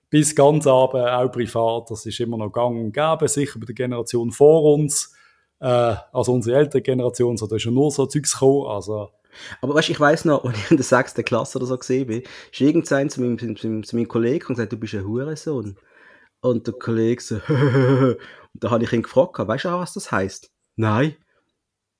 Bis 0.08 0.36
ganz 0.36 0.66
abend, 0.66 1.02
auch 1.04 1.32
privat. 1.32 1.90
Das 1.90 2.06
ist 2.06 2.20
immer 2.20 2.36
noch 2.36 2.52
gang 2.52 2.76
und 2.76 2.92
gäbe, 2.92 3.26
sicher 3.28 3.58
bei 3.58 3.66
der 3.66 3.74
Generation 3.74 4.30
vor 4.30 4.74
uns. 4.74 5.12
Äh, 5.58 5.94
also 6.12 6.32
unsere 6.32 6.58
ältere 6.58 6.82
Generation, 6.82 7.36
so, 7.36 7.46
da 7.46 7.56
ist 7.56 7.64
ja 7.64 7.70
nur 7.70 7.90
so 7.90 8.06
Zeugs 8.06 8.32
gekommen. 8.32 8.66
Also, 8.68 9.08
Aber 9.60 9.74
weißt, 9.74 9.88
ich 9.90 10.00
weiß 10.00 10.24
noch, 10.26 10.44
als 10.46 10.56
ich 10.58 10.70
in 10.70 10.76
der 10.76 10.84
sechsten 10.84 11.24
Klasse 11.24 11.58
oder 11.58 11.66
so 11.66 11.76
gesehen 11.78 12.06
bin, 12.06 12.22
ist 12.52 12.60
irgendein 12.60 13.10
zu 13.10 13.20
meinem, 13.20 13.38
zu, 13.38 13.68
meinem- 13.68 13.84
zu 13.84 13.96
meinem 13.96 14.08
Kollegen 14.08 14.46
und 14.46 14.54
gesagt, 14.56 14.72
du 14.72 14.76
bist 14.76 14.94
ein 14.94 15.04
Hurensohn. 15.06 15.76
Und 16.40 16.66
der 16.66 16.74
Kollege 16.74 17.22
so, 17.22 17.36
und 17.48 18.18
da 18.54 18.70
habe 18.70 18.84
ich 18.84 18.92
ihn 18.92 19.02
gefragt, 19.02 19.38
weißt 19.38 19.64
du 19.64 19.68
auch, 19.70 19.80
was 19.80 19.94
das 19.94 20.12
heißt? 20.12 20.50
Nein. 20.76 21.16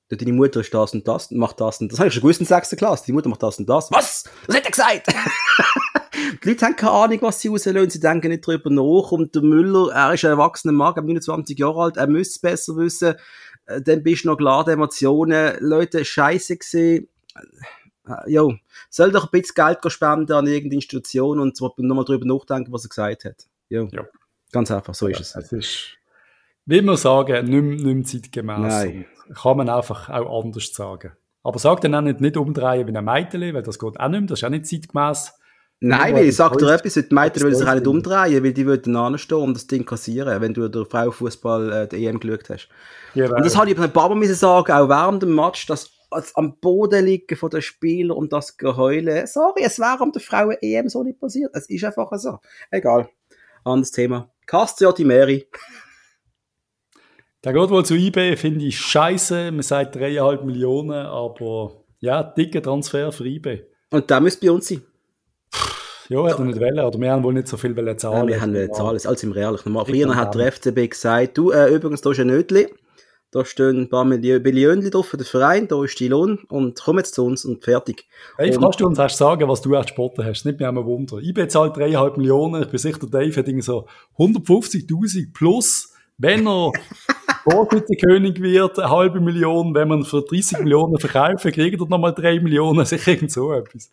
Deine 0.09 0.31
Mutter 0.31 0.61
ist 0.61 0.73
das 0.73 0.93
und 0.93 1.05
das 1.05 1.31
und 1.31 1.37
macht 1.37 1.59
das 1.59 1.81
und 1.81 1.91
das. 1.91 1.97
Das 1.97 2.07
ich 2.07 2.13
schon 2.13 2.21
gewusst 2.21 2.39
in 2.39 2.47
der 2.47 2.55
sechsten 2.55 2.77
Klasse. 2.77 3.03
Die 3.07 3.11
Mutter 3.11 3.27
macht 3.27 3.43
das 3.43 3.59
und 3.59 3.67
das. 3.67 3.91
Was? 3.91 4.23
Was 4.45 4.55
hat 4.55 4.63
er 4.63 4.71
gesagt? 4.71 5.07
die 6.43 6.47
Leute 6.49 6.65
haben 6.65 6.75
keine 6.77 6.91
Ahnung, 6.93 7.17
was 7.23 7.41
sie 7.41 7.49
rauslösen. 7.49 7.89
Sie 7.89 7.99
denken 7.99 8.29
nicht 8.29 8.47
drüber 8.47 8.69
nach. 8.69 9.11
Und 9.11 9.35
der 9.35 9.41
Müller, 9.41 9.91
er 9.93 10.13
ist 10.13 10.23
ein 10.23 10.31
erwachsener 10.31 10.71
Mann, 10.71 10.93
er 10.95 10.99
ist 11.01 11.27
29 11.27 11.59
Jahre 11.59 11.81
alt, 11.83 11.97
er 11.97 12.07
müsste 12.07 12.35
es 12.35 12.39
besser 12.39 12.77
wissen. 12.77 13.15
Äh, 13.65 13.81
Dann 13.81 14.01
bist 14.01 14.23
du 14.23 14.29
noch 14.29 14.37
geladen, 14.37 14.75
Emotionen. 14.75 15.57
Leute, 15.59 16.05
scheiße 16.05 16.55
gesehen. 16.55 17.09
Äh, 18.07 18.31
Jo, 18.31 18.53
soll 18.89 19.11
doch 19.11 19.25
ein 19.25 19.31
bisschen 19.41 19.53
Geld 19.55 19.79
spenden 19.91 20.31
an 20.33 20.47
irgendeine 20.47 20.75
Institution 20.75 21.39
und 21.41 21.59
nochmal 21.59 22.05
drüber 22.05 22.25
nachdenken, 22.25 22.71
was 22.71 22.85
er 22.85 22.89
gesagt 22.89 23.25
hat. 23.25 23.45
Jo. 23.69 23.89
Ja. 23.91 24.05
Ganz 24.53 24.71
einfach, 24.71 24.93
so 24.93 25.07
ist 25.07 25.19
es. 25.19 25.35
es 25.35 25.51
ist, 25.51 25.79
wie 26.65 26.81
wir 26.81 26.95
sagen, 26.97 27.45
nicht, 27.49 27.61
mehr- 27.63 27.75
nicht 27.75 27.83
mehr 27.85 28.03
zeitgemäß. 28.05 28.59
Nein. 28.59 29.05
Kann 29.35 29.57
man 29.57 29.67
einfach 29.67 30.09
auch 30.09 30.41
anders 30.43 30.73
sagen. 30.73 31.11
Aber 31.43 31.59
sag 31.59 31.81
dann 31.81 31.95
auch 31.95 32.01
nicht, 32.01 32.21
nicht 32.21 32.37
umdrehen 32.37 32.87
wie 32.87 32.95
ein 32.95 33.03
Mädchen, 33.05 33.53
weil 33.53 33.61
das 33.63 33.77
geht 33.77 33.99
auch 33.99 34.07
nicht 34.07 34.19
mehr. 34.21 34.27
Das 34.27 34.39
ist 34.39 34.43
auch 34.45 34.49
nicht 34.49 34.65
zeitgemäß. 34.67 35.33
Nein, 35.79 36.15
weil 36.15 36.25
ich 36.25 36.35
sag 36.35 36.57
dir 36.57 36.71
etwas 36.73 36.93
die 36.95 37.05
Mädchen 37.13 37.43
will 37.43 37.53
sich 37.53 37.67
auch 37.67 37.73
nicht 37.75 37.85
umdrehen, 37.85 38.43
weil 38.43 38.53
die 38.53 38.65
würden 38.65 38.95
anstehen 38.95 39.37
und 39.37 39.53
das 39.53 39.67
Ding 39.67 39.85
kassieren, 39.85 40.41
wenn 40.41 40.53
du 40.53 40.67
der 40.69 40.85
Frauenfußball 40.85 41.71
äh, 41.73 41.87
der 41.87 41.99
EM 41.99 42.19
geschaut 42.19 42.49
hast. 42.49 42.69
Genau. 43.13 43.35
Und 43.35 43.45
das 43.45 43.55
habe 43.55 43.69
ich 43.69 43.77
ein 43.79 43.93
paar 43.93 44.09
Mal 44.09 44.15
müssen 44.15 44.33
sagen, 44.35 44.71
auch 44.71 44.89
während 44.89 45.21
dem 45.23 45.35
Match, 45.35 45.67
dass 45.67 45.91
am 46.33 46.59
Boden 46.59 47.05
liegen 47.05 47.35
von 47.37 47.49
den 47.49 47.61
Spielern 47.61 48.17
und 48.17 48.33
das 48.33 48.57
Geheule. 48.57 49.27
Sorry, 49.27 49.61
es 49.63 49.79
wäre 49.79 49.99
am 49.99 50.11
der 50.11 50.21
Frauen 50.21 50.57
EM 50.61 50.89
so 50.89 51.03
nicht 51.03 51.19
passiert. 51.19 51.51
Es 51.53 51.69
ist 51.69 51.83
einfach 51.83 52.09
so. 52.17 52.39
Egal. 52.71 53.09
Anderes 53.63 53.91
Thema. 53.91 54.31
Castio 54.45 54.91
die 54.91 55.03
Mary. 55.03 55.47
Der 57.43 57.53
geht 57.53 57.69
wohl 57.69 57.85
zu 57.85 57.95
eBay, 57.95 58.35
finde 58.35 58.65
ich 58.65 58.79
scheiße. 58.79 59.51
Man 59.51 59.61
sagt 59.61 59.95
3,5 59.95 60.43
Millionen, 60.43 61.05
aber 61.05 61.83
ja, 61.99 62.23
dicker 62.23 62.61
Transfer 62.61 63.11
für 63.11 63.25
eBay. 63.25 63.65
Und 63.91 64.09
der 64.09 64.19
müsste 64.21 64.45
bei 64.45 64.51
uns 64.51 64.67
sein. 64.67 64.81
Ja, 66.09 66.25
hätte 66.25 66.41
er 66.41 66.45
nicht 66.45 66.59
wollen, 66.59 66.79
oder 66.79 66.99
wir 66.99 67.11
haben 67.11 67.23
wohl 67.23 67.33
nicht 67.33 67.49
so 67.49 67.57
viel 67.57 67.75
wollen 67.75 67.87
Ja, 67.87 67.97
zahlen. 67.97 68.27
wir 68.27 68.39
haben 68.39 68.55
eine 68.55 68.71
Zahl, 68.71 68.95
ist 68.95 69.05
alles 69.05 69.23
im 69.23 69.33
Real. 69.33 69.57
Früher 69.57 70.15
hat 70.15 70.35
der 70.35 70.51
FCB 70.51 70.89
gesagt, 70.89 71.37
du, 71.37 71.51
äh, 71.51 71.73
übrigens, 71.73 72.01
da 72.01 72.11
ist 72.11 72.19
ein 72.19 72.27
Nötli. 72.27 72.67
Da 73.31 73.43
stehen 73.43 73.81
ein 73.81 73.89
paar 73.89 74.05
Millionen 74.05 74.89
drauf 74.89 75.07
für 75.09 75.17
den 75.17 75.25
Verein, 75.25 75.67
da 75.67 75.83
ist 75.83 75.99
die 75.99 76.07
Lohn 76.07 76.39
und 76.47 76.79
komm 76.81 76.97
jetzt 76.97 77.13
zu 77.13 77.25
uns 77.25 77.43
und 77.43 77.61
fertig. 77.63 78.05
Hey, 78.37 78.55
Und- 78.55 78.61
kannst 78.61 78.79
du 78.79 78.85
uns 78.85 78.97
erst 78.97 79.17
sagen, 79.17 79.47
was 79.49 79.61
du 79.61 79.73
echt 79.75 79.89
Sporten 79.89 80.23
hast? 80.23 80.45
Nicht 80.45 80.59
mehr 80.59 80.69
ein 80.69 80.75
Wunder. 80.77 81.17
eBay 81.17 81.47
zahlt 81.49 81.75
3,5 81.75 82.15
Millionen. 82.17 82.61
Ich 82.63 82.69
bin 82.69 82.77
sicher, 82.79 82.99
der 82.99 83.09
Dave 83.09 83.35
hat 83.35 83.63
so 83.63 83.85
150.000 84.17 85.33
plus, 85.33 85.93
wenn 86.17 86.47
er 86.47 86.71
Torschützenkönig 87.49 88.41
wird, 88.41 88.79
eine 88.79 88.89
halbe 88.89 89.19
Million. 89.19 89.73
Wenn 89.75 89.87
man 89.89 90.03
für 90.03 90.21
30 90.21 90.59
Millionen 90.59 90.97
verkaufen, 90.97 91.51
kriegt 91.51 91.79
er 91.81 91.87
nochmal 91.87 92.13
3 92.13 92.39
Millionen. 92.39 92.85
Sicher 92.85 93.11
irgend 93.11 93.31
so 93.31 93.51
etwas. 93.53 93.89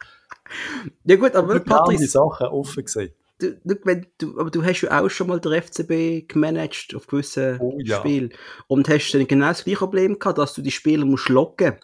Ja 1.05 1.17
gut, 1.17 1.35
aber 1.35 1.59
Patrice, 1.61 2.07
Sachen 2.07 2.47
offen 2.49 2.85
gesehen. 2.85 3.11
Du, 3.41 3.55
wenn, 3.85 4.07
du, 4.19 4.39
aber 4.39 4.51
du 4.51 4.63
hast 4.65 4.81
ja 4.83 5.01
auch 5.03 5.09
schon 5.09 5.29
mal 5.29 5.41
den 5.41 5.61
FCB 5.63 6.29
gemanagt 6.29 6.95
auf 6.95 7.07
gewissen 7.07 7.59
Oh 7.61 7.79
ja. 7.83 7.99
Spielen. 7.99 8.33
Und 8.67 8.89
hast 8.89 9.13
dann 9.13 9.27
genau 9.27 9.49
das 9.49 9.65
gleiche 9.65 9.79
Problem 9.79 10.19
gehabt, 10.19 10.39
dass 10.39 10.55
du 10.55 10.63
die 10.63 10.71
Spieler 10.71 11.05
musst 11.05 11.29
locken. 11.29 11.75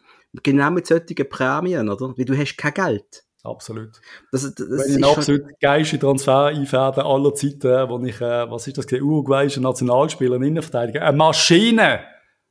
Genau 0.43 0.71
mit 0.71 0.87
solchen 0.87 1.29
Prämien, 1.29 1.89
oder? 1.89 2.15
Weil 2.17 2.25
du 2.25 2.37
hast 2.39 2.57
kein 2.57 2.75
Geld. 2.75 3.25
Absolut. 3.43 4.01
Das, 4.33 4.43
das, 4.55 4.69
Wenn 4.69 4.79
ich 4.81 4.95
einen 4.97 5.05
schon- 5.05 5.15
absolut 5.17 5.61
geilsten 5.61 5.99
Transfer 5.99 6.45
einfäde 6.47 7.05
aller 7.05 7.35
Zeiten, 7.35 7.89
wo 7.89 7.99
ich, 8.05 8.21
äh, 8.21 8.51
was 8.51 8.67
ist 8.67 8.77
das, 8.79 8.87
gewesen? 8.87 9.05
uruguayischen 9.05 9.63
Nationalspieler, 9.63 10.35
einen 10.35 10.45
Innenverteidiger, 10.45 11.03
eine 11.03 11.17
Maschine 11.17 12.01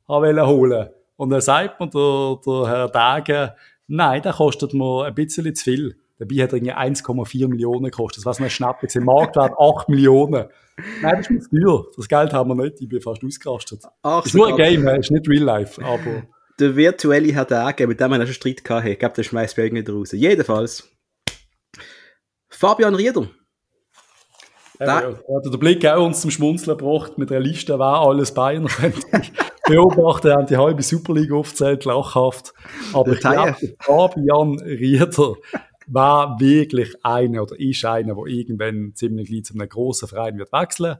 wollen 0.06 0.44
holen. 0.46 0.88
Und 1.16 1.30
dann 1.30 1.40
sagt 1.40 1.78
mir 1.78 1.88
der, 1.88 2.38
der 2.44 2.68
Herr 2.68 2.88
Dage, 2.88 3.54
nein, 3.86 4.20
der 4.22 4.32
kostet 4.32 4.74
mir 4.74 5.04
ein 5.04 5.14
bisschen 5.14 5.54
zu 5.54 5.62
viel. 5.64 5.99
Dabei 6.20 6.42
hat 6.44 6.52
er 6.52 6.58
irgendwie 6.58 6.74
1,4 6.74 7.48
Millionen 7.48 7.84
gekostet. 7.84 8.18
Das 8.18 8.26
war 8.26 8.34
so 8.34 8.44
ein 8.44 8.50
Schnapp. 8.50 8.78
gewesen. 8.80 9.04
Marktwert 9.04 9.52
8 9.58 9.88
Millionen. 9.88 10.46
Nein, 11.02 11.16
das 11.16 11.28
ist 11.28 11.30
mir 11.30 11.40
zu 11.40 11.48
teuer. 11.50 11.84
Das 11.96 12.08
Geld 12.08 12.32
haben 12.32 12.48
wir 12.50 12.54
nicht. 12.64 12.80
Ich 12.80 12.88
bin 12.88 13.00
fast 13.00 13.24
ausgerastet. 13.24 13.82
Ach, 14.02 14.24
ist 14.24 14.34
nur 14.34 14.48
ein 14.48 14.56
Game, 14.56 14.86
äh, 14.86 15.00
ist 15.00 15.10
nicht 15.10 15.28
Real 15.28 15.42
Life. 15.42 15.84
Aber 15.84 16.22
Der 16.60 16.76
virtuelle 16.76 17.32
Herr 17.32 17.44
Dage, 17.46 17.86
mit 17.86 17.98
dem 18.00 18.10
wir 18.12 18.24
schon 18.26 18.34
Streit 18.34 18.62
gehabt 18.62 18.84
haben. 18.84 18.92
Ich 18.92 18.98
glaube, 18.98 19.14
der 19.14 19.22
schmeißt 19.24 19.56
bei 19.56 19.64
irgendwie 19.64 19.90
raus. 19.90 20.12
Jedenfalls. 20.12 20.88
Fabian 22.48 22.94
Rieder. 22.94 23.28
Da- 24.78 25.02
ja. 25.02 25.08
Hat 25.10 25.44
der 25.52 25.58
Blick 25.58 25.84
auch 25.86 26.06
uns 26.06 26.20
zum 26.22 26.30
Schmunzeln 26.30 26.76
gebracht 26.78 27.18
mit 27.18 27.30
einer 27.30 27.40
Liste, 27.40 27.78
wer 27.78 27.84
alles 28.00 28.32
Bayern 28.32 28.66
könnte. 28.66 29.00
Beobachten 29.66 30.32
haben 30.32 30.46
die 30.46 30.56
halbe 30.56 30.82
Superliga 30.82 31.36
aufgezählt, 31.36 31.84
lachhaft. 31.84 32.52
Aber 32.92 33.14
Der 33.14 33.14
ich 33.14 33.20
glaube, 33.20 33.76
Fabian 33.80 34.58
Rieder 34.60 35.34
war 35.92 36.38
wirklich 36.40 36.94
einer 37.04 37.42
oder 37.42 37.58
ist 37.58 37.84
einer, 37.84 38.14
der 38.14 38.26
irgendwann 38.26 38.92
ziemlich 38.94 39.28
gleich 39.28 39.44
zu 39.44 39.54
einem 39.54 39.68
grossen 39.68 40.08
Verein 40.08 40.38
wird 40.38 40.52
wechseln. 40.52 40.98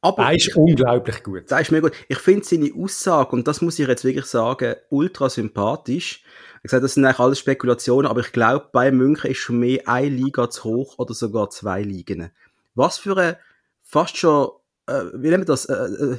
Aber 0.00 0.24
der 0.24 0.34
ist 0.34 0.54
unglaublich 0.56 1.22
gut. 1.22 1.50
Der 1.50 1.60
ist 1.60 1.72
mega 1.72 1.88
gut. 1.88 1.96
Ich 2.08 2.18
finde 2.18 2.44
seine 2.44 2.70
Aussage, 2.74 3.30
und 3.30 3.48
das 3.48 3.62
muss 3.62 3.78
ich 3.78 3.88
jetzt 3.88 4.04
wirklich 4.04 4.26
sagen, 4.26 4.74
ultra 4.90 5.30
sympathisch. 5.30 6.22
Ich 6.62 6.70
sage, 6.70 6.82
das 6.82 6.94
sind 6.94 7.04
eigentlich 7.04 7.18
alles 7.18 7.38
Spekulationen, 7.38 8.06
aber 8.06 8.20
ich 8.20 8.32
glaube, 8.32 8.68
bei 8.72 8.90
München 8.90 9.30
ist 9.30 9.38
schon 9.38 9.60
mehr 9.60 9.88
eine 9.88 10.08
Liga 10.08 10.50
zu 10.50 10.64
hoch 10.64 10.98
oder 10.98 11.14
sogar 11.14 11.50
zwei 11.50 11.82
Ligen. 11.82 12.30
Was 12.74 12.98
für 12.98 13.16
eine 13.16 13.38
fast 13.82 14.16
schon, 14.16 14.48
äh, 14.86 15.04
wie 15.14 15.28
nennen 15.28 15.42
wir 15.42 15.46
das, 15.46 15.66
äh, 15.66 15.74
äh, 15.74 16.18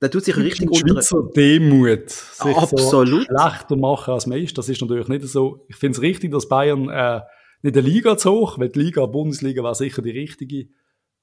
der 0.00 0.10
tut 0.10 0.24
sich 0.24 0.36
richtig 0.36 0.70
unter... 0.70 0.88
Schweizer 0.88 1.22
Demut, 1.34 2.10
sich 2.10 2.56
Absolut. 2.56 3.08
so 3.08 3.24
schlechter 3.24 3.76
machen 3.76 4.14
als 4.14 4.26
man 4.26 4.38
ist, 4.38 4.56
das 4.58 4.68
ist 4.68 4.80
natürlich 4.80 5.08
nicht 5.08 5.24
so. 5.26 5.64
Ich 5.68 5.76
finde 5.76 5.96
es 5.96 6.02
richtig, 6.02 6.32
dass 6.32 6.48
Bayern 6.48 6.88
äh, 6.88 7.22
nicht 7.62 7.76
eine 7.76 7.86
Liga 7.86 8.18
zu 8.18 8.30
hoch, 8.30 8.58
weil 8.58 8.68
die 8.68 8.78
Liga, 8.80 9.06
Bundesliga 9.06 9.62
war 9.62 9.74
sicher 9.74 10.02
die 10.02 10.10
richtige. 10.10 10.68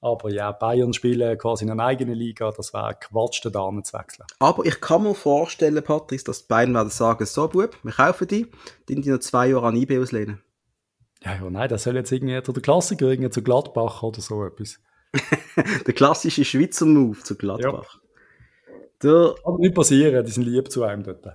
Aber 0.00 0.30
ja, 0.30 0.52
Bayern 0.52 0.92
spielen 0.92 1.38
quasi 1.38 1.64
in 1.64 1.70
einer 1.70 1.84
eigenen 1.84 2.16
Liga, 2.16 2.50
das 2.50 2.74
wäre 2.74 2.94
Quatsch, 3.00 3.42
da 3.44 3.50
zu 3.50 3.98
wechseln. 3.98 4.26
Aber 4.38 4.66
ich 4.66 4.80
kann 4.80 5.02
mir 5.02 5.14
vorstellen, 5.14 5.82
Patrice, 5.82 6.24
dass 6.24 6.42
die 6.42 6.48
Bayern 6.48 6.74
werden 6.74 6.90
sagen, 6.90 7.24
so 7.24 7.48
Bub, 7.48 7.74
wir 7.82 7.92
kaufen 7.92 8.28
die, 8.28 8.46
die 8.88 9.00
die 9.00 9.10
noch 9.10 9.20
zwei 9.20 9.48
Jahre 9.48 9.68
an 9.68 9.76
IB 9.76 9.98
auslehnen. 9.98 10.42
Ja, 11.24 11.36
ja, 11.36 11.48
nein, 11.48 11.70
das 11.70 11.84
soll 11.84 11.96
jetzt 11.96 12.12
irgendwie 12.12 12.38
der 12.38 12.62
Klassiker 12.62 13.06
irgendwie 13.06 13.30
zu 13.30 13.42
Gladbach 13.42 14.02
oder 14.02 14.20
so 14.20 14.44
etwas. 14.44 14.78
der 15.86 15.94
klassische 15.94 16.44
Schweizer 16.44 16.84
Move 16.84 17.20
zu 17.20 17.36
Gladbach. 17.36 18.00
Der, 19.04 19.34
Kann 19.44 19.56
nicht 19.58 19.74
passieren, 19.74 20.24
die 20.24 20.32
sind 20.32 20.44
lieb 20.44 20.70
zu 20.70 20.82
einem 20.82 21.04
dort. 21.04 21.26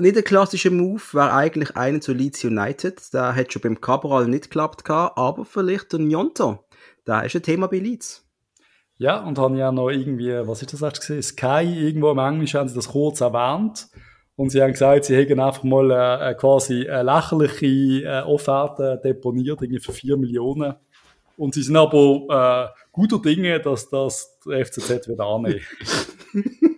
Nicht 0.00 0.16
der 0.16 0.22
klassische 0.22 0.70
Move 0.70 1.02
wäre 1.12 1.32
eigentlich 1.32 1.76
einer 1.76 2.00
zu 2.00 2.12
Leeds 2.12 2.44
United. 2.44 3.12
Der 3.14 3.34
hat 3.34 3.52
schon 3.52 3.62
beim 3.62 3.80
Cabral 3.80 4.26
nicht 4.26 4.44
geklappt, 4.44 4.82
aber 4.88 5.44
vielleicht 5.44 5.92
der 5.92 6.00
Njonto 6.00 6.66
da 7.06 7.20
ist 7.20 7.34
ein 7.34 7.42
Thema 7.42 7.68
bei 7.68 7.78
Leeds. 7.78 8.24
Ja, 8.98 9.22
und 9.22 9.38
haben 9.38 9.56
ja 9.56 9.72
noch 9.72 9.90
irgendwie, 9.90 10.32
was 10.46 10.62
ist 10.62 10.72
das 10.72 10.82
erst 10.82 11.00
gesehen? 11.00 11.22
Sky, 11.22 11.62
irgendwo 11.64 12.10
im 12.10 12.18
Englisch 12.18 12.54
haben 12.54 12.68
sie 12.68 12.74
das 12.74 12.88
kurz 12.88 13.20
erwähnt. 13.20 13.88
Und 14.36 14.50
sie 14.50 14.60
haben 14.60 14.72
gesagt, 14.72 15.06
sie 15.06 15.16
hätten 15.16 15.40
einfach 15.40 15.62
mal 15.62 15.90
äh, 15.90 16.34
quasi 16.34 16.88
eine 16.88 17.04
lächerliche 17.04 18.04
äh, 18.04 18.22
Offerte 18.22 19.00
deponiert, 19.02 19.62
irgendwie 19.62 19.80
für 19.80 19.92
4 19.92 20.16
Millionen. 20.16 20.74
Und 21.38 21.54
sie 21.54 21.62
sind 21.62 21.76
aber 21.76 22.72
äh, 22.74 22.80
guter 22.92 23.18
Dinge, 23.20 23.60
dass 23.60 23.88
das 23.88 24.38
der 24.44 24.64
FCZ 24.64 25.08
wieder 25.08 25.24
annehmen. 25.24 25.60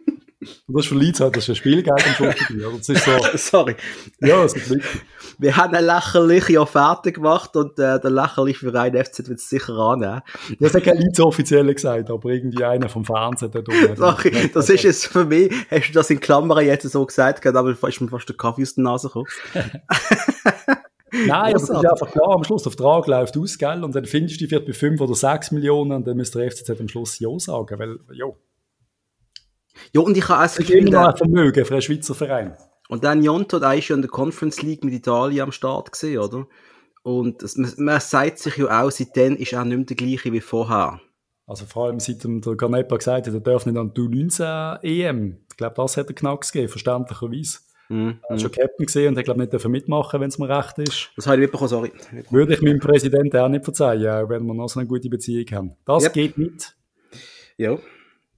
Und 0.66 0.76
das 0.76 0.84
ist 0.84 0.88
für 0.88 0.98
Leeds 0.98 1.20
halt, 1.20 1.36
das 1.36 1.44
ist 1.44 1.50
ein 1.50 1.56
Spielgeld 1.56 2.20
am. 2.20 2.76
Das 2.76 2.88
ist 2.88 3.04
so. 3.04 3.12
Sorry. 3.36 3.76
Ja, 4.20 4.42
das 4.42 4.54
ist 4.54 4.70
wirklich. 4.70 5.02
Wir 5.38 5.56
haben 5.56 5.74
eine 5.74 5.86
lächerliche 5.86 6.60
Offerte 6.60 7.12
gemacht 7.12 7.54
und 7.56 7.78
äh, 7.78 8.00
der 8.00 8.10
lächerliche 8.10 8.70
Verein 8.70 8.92
FCZ 8.92 9.28
wird 9.28 9.38
es 9.38 9.48
sicher 9.48 9.76
annehmen. 9.78 10.20
Das 10.58 10.74
hat 10.74 10.84
kein 10.84 10.98
Leeds 10.98 11.20
offiziell 11.20 11.72
gesagt, 11.72 12.10
aber 12.10 12.28
irgendwie 12.30 12.64
einer 12.64 12.88
vom 12.88 13.04
Fernsehen 13.04 13.50
da 13.50 13.60
drüben. 13.60 13.96
Sorry, 13.96 14.50
das 14.52 14.68
ist 14.68 14.84
es 14.84 15.06
für 15.06 15.24
mich. 15.24 15.52
Hast 15.70 15.88
du 15.88 15.92
das 15.92 16.10
in 16.10 16.20
Klammern 16.20 16.64
jetzt 16.64 16.88
so 16.90 17.06
gesagt, 17.06 17.46
aber 17.46 17.70
ist 17.70 18.00
mir 18.00 18.08
fast 18.08 18.28
der 18.28 18.36
Kaffee 18.36 18.62
aus 18.62 18.74
der 18.74 18.84
Nase 18.84 19.08
gekommen. 19.08 19.26
Nein, 21.10 21.30
aber 21.30 21.56
es 21.56 21.62
ist 21.62 21.70
einfach 21.70 22.10
klar, 22.10 22.34
am 22.34 22.44
Schluss 22.44 22.62
der 22.64 22.72
Vertrag 22.72 23.06
läuft 23.06 23.36
aus, 23.36 23.56
gell? 23.58 23.82
Und 23.82 23.94
dann 23.94 24.04
findest 24.04 24.36
du 24.36 24.44
die 24.44 24.48
vielleicht 24.48 24.66
bei 24.66 24.72
5 24.72 25.00
oder 25.00 25.14
6 25.14 25.52
Millionen 25.52 25.92
und 25.92 26.06
dann 26.06 26.16
müsste 26.16 26.38
der 26.38 26.50
FCZ 26.50 26.70
am 26.80 26.88
Schluss 26.88 27.18
Ja 27.18 27.30
sagen, 27.38 27.78
weil, 27.78 27.98
ja. 28.12 28.26
Ja, 29.92 30.00
und 30.00 30.16
ich 30.16 30.28
habe 30.28 30.42
das 30.42 30.56
Gefühl... 30.56 30.84
Das 30.84 30.84
ist 30.84 30.90
immer 30.90 31.08
ein 31.08 31.16
Vermögen 31.16 31.64
für 31.64 31.74
einen 31.74 31.82
Schweizer 31.82 32.14
Verein. 32.14 32.56
Und 32.88 33.04
dann 33.04 33.22
Jonto, 33.22 33.58
der 33.58 33.74
ist 33.74 33.88
ja 33.88 33.96
in 33.96 34.02
der 34.02 34.10
Conference 34.10 34.62
League 34.62 34.84
mit 34.84 34.94
Italien 34.94 35.42
am 35.42 35.52
Start 35.52 35.92
gesehen, 35.92 36.18
oder? 36.18 36.46
Und 37.02 37.42
das, 37.42 37.56
man, 37.56 37.72
man 37.78 38.00
sagt 38.00 38.38
sich 38.38 38.56
ja 38.56 38.82
auch, 38.82 38.90
seitdem 38.90 39.36
ist 39.36 39.52
er 39.52 39.64
nicht 39.64 39.76
mehr 39.76 39.86
der 39.86 39.96
gleiche 39.96 40.32
wie 40.32 40.40
vorher. 40.40 41.00
Also 41.46 41.64
vor 41.64 41.86
allem 41.86 42.00
seit 42.00 42.22
der 42.24 42.56
Ganepa 42.56 42.96
gesagt 42.96 43.26
hat, 43.26 43.34
er 43.34 43.40
darf 43.40 43.64
nicht 43.64 43.78
an 43.78 43.92
die 43.94 44.00
U19 44.02 44.82
EM. 44.82 45.38
Ich 45.50 45.56
glaube, 45.56 45.74
das 45.76 45.96
hat 45.96 46.08
er 46.08 46.14
Knacks 46.14 46.52
gegeben, 46.52 46.70
verständlicherweise. 46.70 47.58
Mm, 47.88 48.10
er 48.22 48.34
hat 48.34 48.40
schon 48.42 48.52
Captain 48.52 48.84
gesehen 48.84 49.08
und 49.08 49.18
hat, 49.18 49.24
glaube 49.24 49.40
nicht 49.40 49.68
mitmachen 49.68 50.20
wenn 50.20 50.28
es 50.28 50.38
mir 50.38 50.48
recht 50.48 50.78
ist. 50.78 51.10
Das 51.16 51.26
habe 51.26 51.36
ich 51.36 51.42
mitbekommen, 51.42 51.68
sorry. 51.68 51.92
Würde 52.30 52.52
ich 52.52 52.60
meinem 52.60 52.80
Präsidenten 52.80 53.38
auch 53.38 53.48
nicht 53.48 53.64
verzeihen, 53.64 54.06
auch 54.06 54.28
wenn 54.28 54.44
wir 54.44 54.52
noch 54.52 54.68
so 54.68 54.78
eine 54.78 54.86
gute 54.86 55.08
Beziehung 55.08 55.46
haben. 55.52 55.76
Das 55.86 56.04
yep. 56.04 56.12
geht 56.12 56.36
nicht. 56.36 56.76
Ja. 57.56 57.78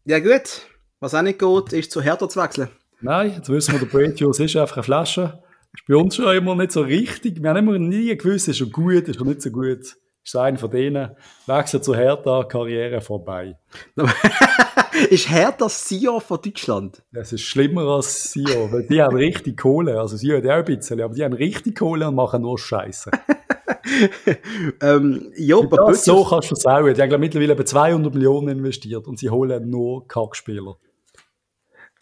Ja, 0.05 0.21
gut. 0.21 0.70
Was 1.03 1.15
auch 1.15 1.23
nicht 1.23 1.39
geht, 1.39 1.73
ist 1.73 1.93
zu 1.93 2.03
Hertha 2.03 2.29
zu 2.29 2.39
wechseln. 2.39 2.69
Nein, 3.01 3.33
jetzt 3.35 3.49
wissen 3.49 3.73
wir, 3.73 3.79
der 3.79 3.87
Brady 3.87 4.23
ist 4.23 4.57
einfach 4.57 4.77
eine 4.77 4.83
Flasche. 4.83 5.43
Ist 5.73 5.87
bei 5.89 5.97
uns 5.97 6.15
schon 6.15 6.37
immer 6.37 6.55
nicht 6.55 6.73
so 6.73 6.83
richtig. 6.83 7.43
Wir 7.43 7.49
haben 7.49 7.57
immer 7.57 7.79
nie 7.79 8.15
gewusst, 8.15 8.49
ist 8.49 8.61
er 8.61 8.67
gut, 8.67 9.09
ist 9.09 9.19
er 9.19 9.25
nicht 9.25 9.41
so 9.41 9.51
gut. 9.51 9.97
Ist 10.23 10.37
einer 10.37 10.59
von 10.59 10.71
denen. 10.71 11.13
Wechselt 11.47 11.85
zu 11.85 11.95
Hertha, 11.95 12.45
Karriere 12.45 13.01
vorbei. 13.01 13.57
ist 15.11 15.31
Hertha 15.31 15.69
CEO 15.69 16.21
von 16.21 16.39
Deutschland? 16.45 17.03
Das 17.13 17.33
ist 17.33 17.45
schlimmer 17.45 17.87
als 17.87 18.33
CEO, 18.33 18.71
weil 18.71 18.87
die 18.87 19.01
haben 19.01 19.17
richtig 19.17 19.59
Kohle. 19.59 19.99
Also 19.99 20.19
sie 20.19 20.35
haben 20.35 20.47
auch 20.51 20.57
ein 20.57 20.65
bisschen, 20.67 21.01
aber 21.01 21.15
die 21.15 21.25
haben 21.25 21.33
richtig 21.33 21.79
Kohle 21.79 22.09
und 22.09 22.15
machen 22.15 22.43
nur 22.43 22.59
Scheiße. 22.59 23.11
ähm, 24.83 25.33
ja, 25.35 25.63
das 25.63 26.05
so 26.05 26.25
kannst 26.25 26.51
du 26.51 26.57
sagen. 26.57 26.93
Die 26.93 27.01
haben 27.01 27.21
mittlerweile 27.21 27.55
etwa 27.55 27.65
200 27.65 28.13
Millionen 28.13 28.49
investiert 28.59 29.07
und 29.09 29.19
sie 29.19 29.31
holen 29.31 29.71
nur 29.71 30.07
Kackspieler 30.07 30.77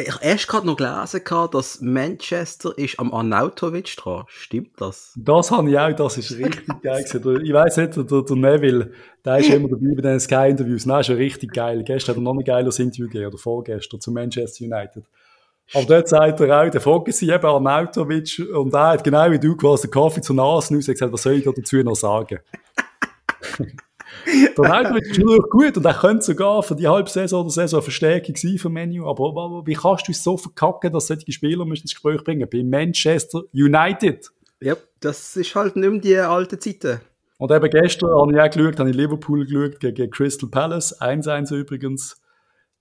ich 0.01 0.15
habe 0.15 0.25
erst 0.25 0.47
gerade 0.47 0.65
noch 0.65 0.77
gelesen, 0.77 1.21
dass 1.51 1.81
Manchester 1.81 2.73
ist 2.79 3.01
am 3.01 3.13
Arnautovic 3.13 3.97
dran. 3.97 4.25
Stimmt 4.29 4.81
das? 4.81 5.13
Das 5.17 5.51
habe 5.51 5.69
ich 5.69 5.77
auch, 5.77 5.93
das 5.93 6.19
ist 6.19 6.39
richtig 6.39 6.67
geil 6.83 7.03
gewesen. 7.03 7.45
Ich 7.45 7.53
weiss 7.53 7.77
nicht, 7.77 7.97
der, 7.97 8.05
der 8.05 8.37
Neville, 8.37 8.93
der 9.25 9.39
ist 9.39 9.51
immer 9.51 9.69
dabei 9.69 9.95
bei 9.97 10.03
den 10.03 10.21
Sky-Interviews. 10.21 10.87
Nein, 10.87 11.01
ist 11.01 11.07
schon 11.07 11.17
richtig 11.17 11.53
geil. 11.53 11.83
Gestern 11.83 12.15
hat 12.15 12.21
er 12.21 12.23
noch 12.23 12.35
ein 12.35 12.45
geiles 12.45 12.79
Interview 12.79 13.07
gegeben, 13.07 13.27
oder 13.27 13.39
vorgestern, 13.39 14.01
zu 14.01 14.13
Manchester 14.13 14.65
United. 14.65 15.05
Aber 15.75 15.85
dort 15.85 16.09
sagt 16.09 16.41
er 16.41 16.63
auch, 16.63 16.71
der 16.71 16.81
fragt 16.81 17.13
sie 17.13 17.29
eben 17.29 17.45
Arnautovic, 17.45 18.41
und 18.55 18.73
er 18.73 18.91
hat 18.91 19.03
genau 19.03 19.29
wie 19.33 19.41
du 19.41 19.57
quasi 19.57 19.89
den 19.89 19.91
Kaffee 19.91 20.21
zur 20.21 20.37
Nase 20.37 20.75
und 20.75 20.87
gesagt, 20.87 21.13
was 21.13 21.23
soll 21.23 21.35
ich 21.35 21.45
da 21.45 21.51
dazu 21.51 21.77
noch 21.79 21.97
sagen? 21.97 22.39
Der 24.27 24.73
Albrecht 24.73 25.07
ist 25.07 25.19
natürlich 25.19 25.51
gut 25.51 25.77
und 25.77 25.85
er 25.85 25.95
könnte 25.95 26.25
sogar 26.25 26.63
für 26.63 26.75
die 26.75 26.89
halbe 26.89 27.09
Saison 27.09 27.43
oder 27.43 27.51
Saison 27.51 27.79
eine 27.79 27.85
Verstärkung 27.85 28.37
sein 28.37 28.59
für 28.59 28.69
Menu. 28.69 29.09
Aber, 29.09 29.67
wie 29.67 29.75
kannst 29.75 30.09
du 30.09 30.13
es 30.13 30.23
so 30.23 30.37
verkacken, 30.37 30.93
dass 30.93 31.07
solche 31.07 31.31
Spieler 31.33 31.67
ins 31.67 31.83
Gespräch 31.83 32.23
bringen? 32.25 32.49
Bei 32.51 32.63
Manchester 32.63 33.43
United. 33.53 34.31
Ja, 34.61 34.77
das 35.01 35.37
ist 35.37 35.55
halt 35.55 35.77
nicht 35.77 35.91
mehr 35.91 36.01
die 36.01 36.17
alten 36.17 36.61
Zeiten. 36.61 37.01
Und 37.39 37.53
eben 37.53 37.71
gestern 37.71 38.11
habe 38.11 38.33
ich 38.33 38.41
auch 38.41 38.51
geschaut, 38.51 38.81
habe 38.81 38.91
ich 38.91 38.97
Liverpool 38.97 39.47
geschaut 39.47 39.81
gegen 39.81 40.11
Crystal 40.11 40.49
Palace, 40.49 41.01
1-1 41.01 41.55
übrigens. 41.55 42.21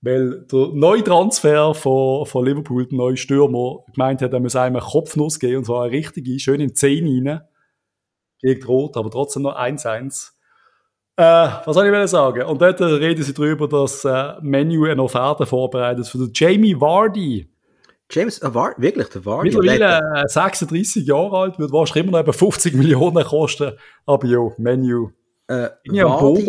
Weil 0.01 0.45
der 0.51 0.69
neue 0.73 1.03
Transfer 1.03 1.73
von, 1.73 2.25
von 2.25 2.45
Liverpool, 2.45 2.87
der 2.87 2.97
neue 2.97 3.17
Stürmer, 3.17 3.83
gemeint 3.93 4.21
hat, 4.21 4.33
er 4.33 4.39
muss 4.39 4.55
einem 4.55 4.79
Kopfnuss 4.79 5.39
geben, 5.39 5.57
und 5.57 5.65
zwar 5.65 5.83
eine 5.83 5.91
richtige, 5.91 6.39
schön 6.39 6.59
in 6.59 6.73
10 6.73 7.27
rein. 7.27 7.41
Gegen 8.39 8.65
Rot, 8.65 8.97
aber 8.97 9.09
trotzdem 9.09 9.43
noch 9.43 9.57
1-1. 9.57 10.31
Äh, 11.19 11.49
was 11.65 11.73
soll 11.73 11.87
ich 11.87 12.09
sagen? 12.11 12.43
Und 12.43 12.61
dort 12.61 12.79
reden 12.79 13.23
sie 13.23 13.33
darüber, 13.33 13.67
dass 13.67 14.05
äh, 14.05 14.33
Menu 14.41 14.85
eine 14.85 15.01
Offerte 15.01 15.47
vorbereitet 15.47 16.07
für 16.07 16.19
den 16.19 16.31
Jamie 16.31 16.79
Vardy. 16.79 17.49
James 18.11 18.39
äh, 18.43 18.53
Vardy? 18.53 18.81
Wirklich, 18.83 19.09
der 19.09 19.25
Vardy? 19.25 19.49
Mittlerweile 19.49 19.99
äh, 20.23 20.27
36 20.27 21.07
Jahre 21.07 21.35
alt, 21.35 21.57
wird 21.57 21.71
wahrscheinlich 21.71 22.07
immer 22.07 22.19
noch 22.19 22.27
etwa 22.27 22.33
50 22.33 22.75
Millionen 22.75 23.23
kosten. 23.25 23.73
Aber 24.05 24.27
ja, 24.27 24.47
Menu. 24.57 25.09
Äh, 25.47 25.69
Vardy 25.85 26.47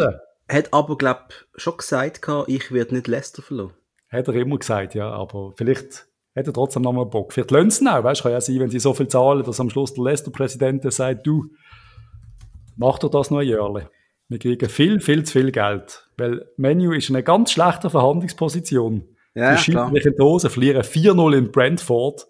hat 0.50 0.72
aber, 0.72 0.98
glaube 0.98 1.20
ich, 1.30 1.62
schon 1.62 1.76
gesagt, 1.78 2.20
ich 2.46 2.72
werde 2.72 2.94
nicht 2.94 3.08
Leicester 3.08 3.40
verloren. 3.40 3.72
Hat 4.10 4.28
er 4.28 4.34
immer 4.34 4.58
gesagt, 4.58 4.94
ja. 4.94 5.10
Aber 5.10 5.52
vielleicht 5.56 6.08
hat 6.36 6.46
er 6.46 6.52
trotzdem 6.52 6.82
noch 6.82 6.92
mal 6.92 7.06
Bock. 7.06 7.32
Vielleicht 7.32 7.50
lohnt 7.50 7.72
es 7.72 7.80
auch, 7.86 8.04
weißt 8.04 8.20
du, 8.20 8.22
kann 8.24 8.32
ja 8.32 8.40
sein, 8.42 8.60
wenn 8.60 8.70
sie 8.70 8.78
so 8.80 8.92
viel 8.92 9.08
zahlen, 9.08 9.44
dass 9.44 9.60
am 9.60 9.70
Schluss 9.70 9.94
der 9.94 10.04
Leicester-Präsident 10.04 10.90
sagt, 10.92 11.26
du, 11.26 11.46
mach 12.76 12.98
doch 12.98 13.10
das 13.10 13.30
noch 13.30 13.38
ein 13.38 13.48
Jahrchen. 13.48 13.88
Wir 14.28 14.38
kriegen 14.38 14.68
viel, 14.68 15.00
viel 15.00 15.24
zu 15.24 15.32
viel 15.32 15.52
Geld. 15.52 16.06
Weil 16.18 16.46
Menu 16.56 16.92
ist 16.92 17.08
in 17.08 17.16
einer 17.16 17.22
ganz 17.22 17.52
schlechten 17.52 17.88
Verhandlungsposition. 17.88 19.08
Ja, 19.34 19.54
die 19.54 19.72
die 19.72 20.22
Hose, 20.22 20.50
verlieren 20.50 20.82
4-0 20.82 21.36
in 21.36 21.50
Brentford. 21.52 22.26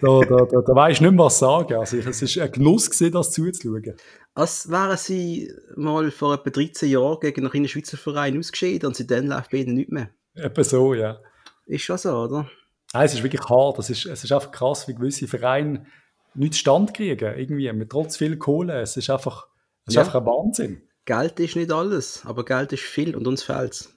Da, 0.00 0.20
da, 0.28 0.44
da, 0.44 0.60
da 0.60 0.74
weisst 0.74 1.00
du 1.00 1.04
nicht 1.04 1.14
mehr, 1.14 1.26
was 1.26 1.38
sagen. 1.38 1.74
Also, 1.74 1.98
es 1.98 2.22
ist 2.22 2.38
ein 2.38 2.50
Genuss 2.50 2.90
gewesen, 2.90 3.12
das 3.12 3.30
zuzuschauen. 3.30 3.94
Als 4.34 4.70
wären 4.70 4.96
sie 4.96 5.52
mal 5.76 6.10
vor 6.10 6.34
etwa 6.34 6.50
13 6.50 6.90
Jahren 6.90 7.20
gegen 7.20 7.46
einen 7.46 7.68
Schweizer 7.68 7.96
Verein 7.96 8.38
ausgeschieden 8.38 8.88
und 8.88 8.96
sie 8.96 9.06
dann 9.06 9.28
läuft 9.28 9.50
bei 9.50 9.58
ihnen 9.58 9.74
nicht 9.74 9.90
mehr. 9.90 10.10
Etwa 10.34 10.64
so, 10.64 10.94
ja. 10.94 11.20
Ist 11.66 11.82
schon 11.82 11.98
so, 11.98 12.10
oder? 12.10 12.50
Nein, 12.92 13.06
es 13.06 13.14
ist 13.14 13.22
wirklich 13.22 13.48
hart. 13.48 13.78
Es 13.78 13.90
ist, 13.90 14.06
es 14.06 14.24
ist 14.24 14.32
einfach 14.32 14.50
krass, 14.50 14.88
wie 14.88 14.94
gewisse 14.94 15.28
Vereine 15.28 15.86
nicht 16.34 16.56
Stand 16.56 16.94
kriegen. 16.94 17.34
Irgendwie, 17.36 17.72
mit 17.72 17.90
trotz 17.90 18.16
viel 18.16 18.36
Kohle. 18.36 18.80
Es 18.80 18.96
ist 18.96 19.10
einfach, 19.10 19.46
es 19.86 19.92
ist 19.92 19.94
ja. 19.94 20.02
einfach 20.02 20.16
ein 20.16 20.26
Wahnsinn. 20.26 20.82
Geld 21.06 21.40
ist 21.40 21.56
nicht 21.56 21.72
alles, 21.72 22.22
aber 22.26 22.44
Geld 22.44 22.72
ist 22.72 22.82
viel 22.82 23.16
und 23.16 23.26
uns 23.26 23.42
fehlt's. 23.42 23.96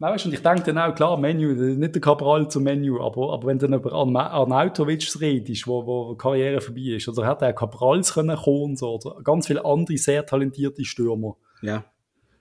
Nein, 0.00 0.12
weißt, 0.12 0.26
und 0.26 0.34
ich 0.34 0.42
denke 0.42 0.62
dann 0.62 0.78
auch, 0.78 0.94
klar, 0.94 1.16
Menü, 1.16 1.54
nicht 1.76 1.94
der 1.94 2.00
Cabral 2.00 2.48
zum 2.48 2.64
Menü, 2.64 3.00
aber, 3.00 3.32
aber 3.32 3.48
wenn 3.48 3.58
du 3.58 3.66
dann 3.66 3.80
über 3.80 3.92
Arnautovic 3.92 5.20
redest, 5.20 5.66
wo, 5.66 5.86
wo 5.86 6.14
Karriere 6.14 6.60
vorbei 6.60 6.96
ist, 6.96 7.08
oder 7.08 7.26
hat 7.26 7.42
er 7.42 7.52
Cabrals 7.52 8.14
können 8.14 8.36
kommen, 8.36 8.76
so, 8.76 8.94
oder 8.94 9.20
ganz 9.24 9.48
viele 9.48 9.64
andere 9.64 9.96
sehr 9.96 10.24
talentierte 10.24 10.84
Stürmer. 10.84 11.36
Ja. 11.62 11.84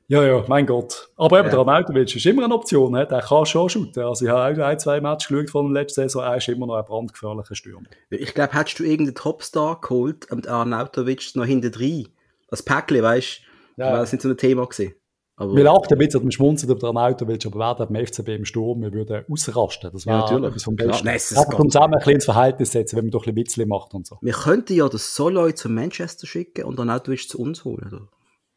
Ja, 0.09 0.23
ja, 0.23 0.45
mein 0.47 0.65
Gott. 0.65 1.09
Aber 1.17 1.39
eben, 1.39 1.47
ja. 1.47 1.51
der 1.51 1.59
Arnautovic 1.59 2.15
ist 2.15 2.25
immer 2.25 2.45
eine 2.45 2.53
Option, 2.53 2.95
he? 2.95 3.05
der 3.05 3.21
kann 3.21 3.45
schon 3.45 3.69
shooten. 3.69 4.03
Also 4.03 4.25
ich 4.25 4.31
habe 4.31 4.61
auch 4.61 4.65
ein, 4.65 4.79
zwei 4.79 5.01
Matches 5.01 5.27
geschaut 5.27 5.49
von 5.49 5.73
der 5.73 5.81
letzten 5.81 6.01
Saison, 6.01 6.23
er 6.23 6.37
ist 6.37 6.47
immer 6.47 6.67
noch 6.67 6.75
ein 6.75 6.85
brandgefährlicher 6.85 7.55
Stürmer. 7.55 7.87
Ich 8.09 8.33
glaube, 8.33 8.53
hättest 8.53 8.79
du 8.79 8.83
irgendeinen 8.83 9.15
Topstar 9.15 9.81
geholt 9.81 10.31
und 10.31 10.47
Arnautovic 10.47 11.35
noch 11.35 11.45
hinter 11.45 11.71
drin, 11.71 12.07
als 12.49 12.63
Päckchen, 12.63 13.01
weißt 13.01 13.41
du, 13.41 13.46
ja. 13.77 13.97
das 13.97 14.09
sind 14.09 14.21
so 14.21 14.29
ein 14.29 14.37
Thema 14.37 14.65
gewesen. 14.65 14.93
Aber 15.39 15.55
wir 15.55 15.63
lachen 15.65 15.85
ein 15.91 15.97
bisschen, 15.99 16.31
schmunzeln 16.31 16.71
über 16.71 16.79
den 16.79 16.97
Arnautovic, 16.97 17.45
aber 17.45 17.59
wer 17.59 17.85
beim 17.85 18.05
FCB 18.07 18.29
im 18.29 18.45
Sturm, 18.45 18.81
wir 18.81 18.91
würden 18.91 19.23
ausrasten. 19.31 19.91
Das 19.93 20.07
wäre 20.07 20.17
ja, 20.17 20.21
natürlich. 20.23 20.49
etwas 20.49 20.63
vom 20.63 20.75
Besten. 20.75 21.05
Nein, 21.05 21.19
aber 21.35 21.59
um 21.59 21.69
zusammen 21.69 21.93
ein 21.93 22.01
kleines 22.01 22.25
Verhältnis 22.25 22.71
setzen, 22.71 22.97
wenn 22.97 23.05
man 23.05 23.11
doch 23.11 23.27
ein 23.27 23.35
bisschen 23.35 23.65
Witzli 23.65 23.65
macht 23.67 23.93
und 23.93 24.07
so. 24.07 24.17
Wir 24.21 24.33
könnten 24.33 24.73
ja 24.73 24.89
das 24.89 25.15
Soloy 25.15 25.53
zu 25.53 25.69
Manchester 25.69 26.25
schicken 26.25 26.65
und 26.65 26.79
Arnautovic 26.79 27.29
zu 27.29 27.39
uns 27.39 27.63
holen, 27.65 27.87
oder? 27.87 28.07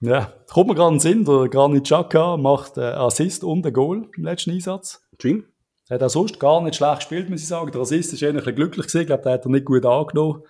Ja, 0.02 0.32
kommt 0.50 0.68
mir 0.68 0.74
gerade 0.74 0.94
in 0.94 0.94
den 0.94 1.00
Sinn, 1.00 1.24
der 1.26 1.48
Granit 1.50 1.84
Xhaka 1.84 2.38
macht 2.38 2.78
einen 2.78 2.94
Assist 2.94 3.44
und 3.44 3.66
ein 3.66 3.72
Goal 3.74 4.08
im 4.16 4.24
letzten 4.24 4.52
Einsatz. 4.52 5.06
Dream. 5.18 5.44
Er 5.90 5.96
hat 5.96 6.02
auch 6.04 6.08
sonst 6.08 6.40
gar 6.40 6.62
nicht 6.62 6.76
schlecht 6.76 7.00
gespielt, 7.00 7.28
muss 7.28 7.42
ich 7.42 7.48
sagen. 7.48 7.70
Der 7.72 7.82
Assist 7.82 8.14
ist 8.14 8.22
eher 8.22 8.30
ein 8.30 8.36
bisschen 8.36 8.54
glücklich 8.54 8.86
gewesen. 8.86 9.02
Ich 9.02 9.06
glaube, 9.08 9.24
der 9.24 9.32
hat 9.32 9.44
er 9.44 9.50
nicht 9.50 9.66
gut 9.66 9.84
angenommen. 9.84 10.42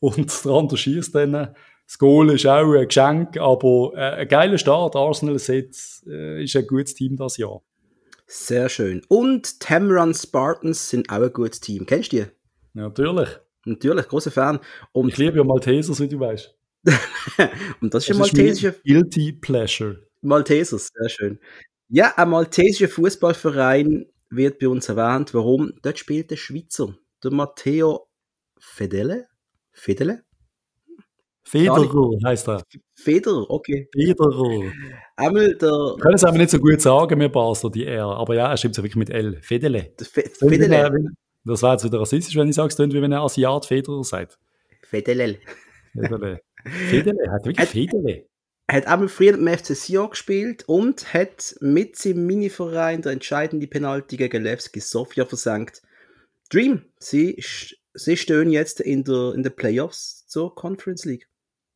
Und 0.00 0.44
der 0.44 0.52
andere 0.52 0.78
schießt 0.78 1.14
dann. 1.14 1.54
Das 1.86 1.98
Goal 1.98 2.30
ist 2.30 2.46
auch 2.46 2.74
ein 2.74 2.88
Geschenk, 2.88 3.36
aber 3.38 3.92
äh, 3.94 4.22
ein 4.22 4.28
geiler 4.28 4.58
Start. 4.58 4.96
Arsenal 4.96 5.38
sitzt, 5.38 6.06
äh, 6.06 6.42
ist 6.42 6.56
ein 6.56 6.66
gutes 6.66 6.94
Team 6.94 7.16
das 7.16 7.36
Jahr. 7.36 7.62
Sehr 8.26 8.68
schön. 8.68 9.02
Und 9.08 9.60
Tamron 9.60 10.12
Spartans 10.12 10.90
sind 10.90 11.10
auch 11.10 11.22
ein 11.22 11.32
gutes 11.32 11.60
Team. 11.60 11.86
Kennst 11.86 12.12
du 12.12 12.16
die? 12.16 12.22
Ja, 12.74 12.88
natürlich. 12.88 13.28
Natürlich, 13.64 14.08
großer 14.08 14.32
Fan. 14.32 14.58
Und 14.92 15.08
ich 15.08 15.16
liebe 15.16 15.38
ja 15.38 15.44
Maltesers, 15.44 16.00
wie 16.00 16.08
du 16.08 16.18
weißt. 16.18 16.54
und 17.80 17.94
das 17.94 18.04
ist 18.04 18.10
ein 18.10 18.18
maltesischer. 18.18 18.74
Guilty 18.84 19.32
Pleasure. 19.32 20.06
Maltesers, 20.22 20.88
sehr 20.92 21.08
schön. 21.08 21.38
Ja, 21.88 22.14
ein 22.16 22.30
maltesischer 22.30 22.88
Fußballverein 22.88 24.06
wird 24.30 24.58
bei 24.58 24.68
uns 24.68 24.88
erwähnt. 24.88 25.34
Warum? 25.34 25.72
Dort 25.82 25.98
spielt 25.98 26.30
der 26.32 26.36
Schweizer, 26.36 26.96
der 27.22 27.32
Matteo 27.32 28.08
Fedele. 28.58 29.26
Fedele? 29.72 30.25
Federer 31.46 32.18
heißt 32.24 32.48
er. 32.48 32.62
Federer, 32.94 33.48
okay. 33.48 33.88
Federer. 33.92 34.72
Einmal 35.14 35.54
der. 35.54 35.96
Kann 36.00 36.14
es 36.14 36.24
aber 36.24 36.38
nicht 36.38 36.50
so 36.50 36.58
gut 36.58 36.80
sagen, 36.80 37.18
mir 37.18 37.28
Basler, 37.28 37.70
die 37.70 37.86
R. 37.86 38.04
Aber 38.04 38.34
ja, 38.34 38.50
er 38.50 38.56
schreibt 38.56 38.76
es 38.76 38.78
wirklich 38.78 38.96
mit 38.96 39.10
L. 39.10 39.38
Fedele. 39.42 39.92
Fedele. 40.38 41.12
Das 41.44 41.62
wäre 41.62 41.74
jetzt 41.74 41.84
wieder 41.84 42.00
rassistisch, 42.00 42.34
wenn 42.34 42.48
ich 42.48 42.56
sage, 42.56 42.68
es 42.68 42.76
klingt 42.76 42.92
wie 42.92 43.00
wenn 43.00 43.12
ein 43.12 43.20
Asiat 43.20 43.64
Federer 43.64 44.02
sagt. 44.02 44.38
Fedele. 44.82 45.38
Fedele. 45.94 46.40
Fedele, 46.90 47.30
hat 47.30 47.46
wirklich 47.46 47.68
Fedele. 47.68 48.26
Er 48.66 48.78
hat 48.78 48.86
einmal 48.88 49.08
früher 49.08 49.34
im 49.34 49.46
FC 49.46 49.76
Sion 49.76 50.10
gespielt 50.10 50.64
und 50.66 51.14
hat 51.14 51.54
mit 51.60 51.94
seinem 51.94 52.26
Miniverein 52.26 53.02
der 53.02 53.12
entscheidende 53.12 53.68
Penalty 53.68 54.16
gegen 54.16 54.42
Levski 54.42 54.80
Sofia 54.80 55.24
versenkt. 55.24 55.82
Dream, 56.50 56.82
sie, 56.98 57.40
sie 57.94 58.16
stehen 58.16 58.50
jetzt 58.50 58.80
in 58.80 59.04
der, 59.04 59.34
in 59.34 59.44
den 59.44 59.54
Playoffs 59.54 60.26
zur 60.26 60.52
Conference 60.52 61.04
League. 61.04 61.28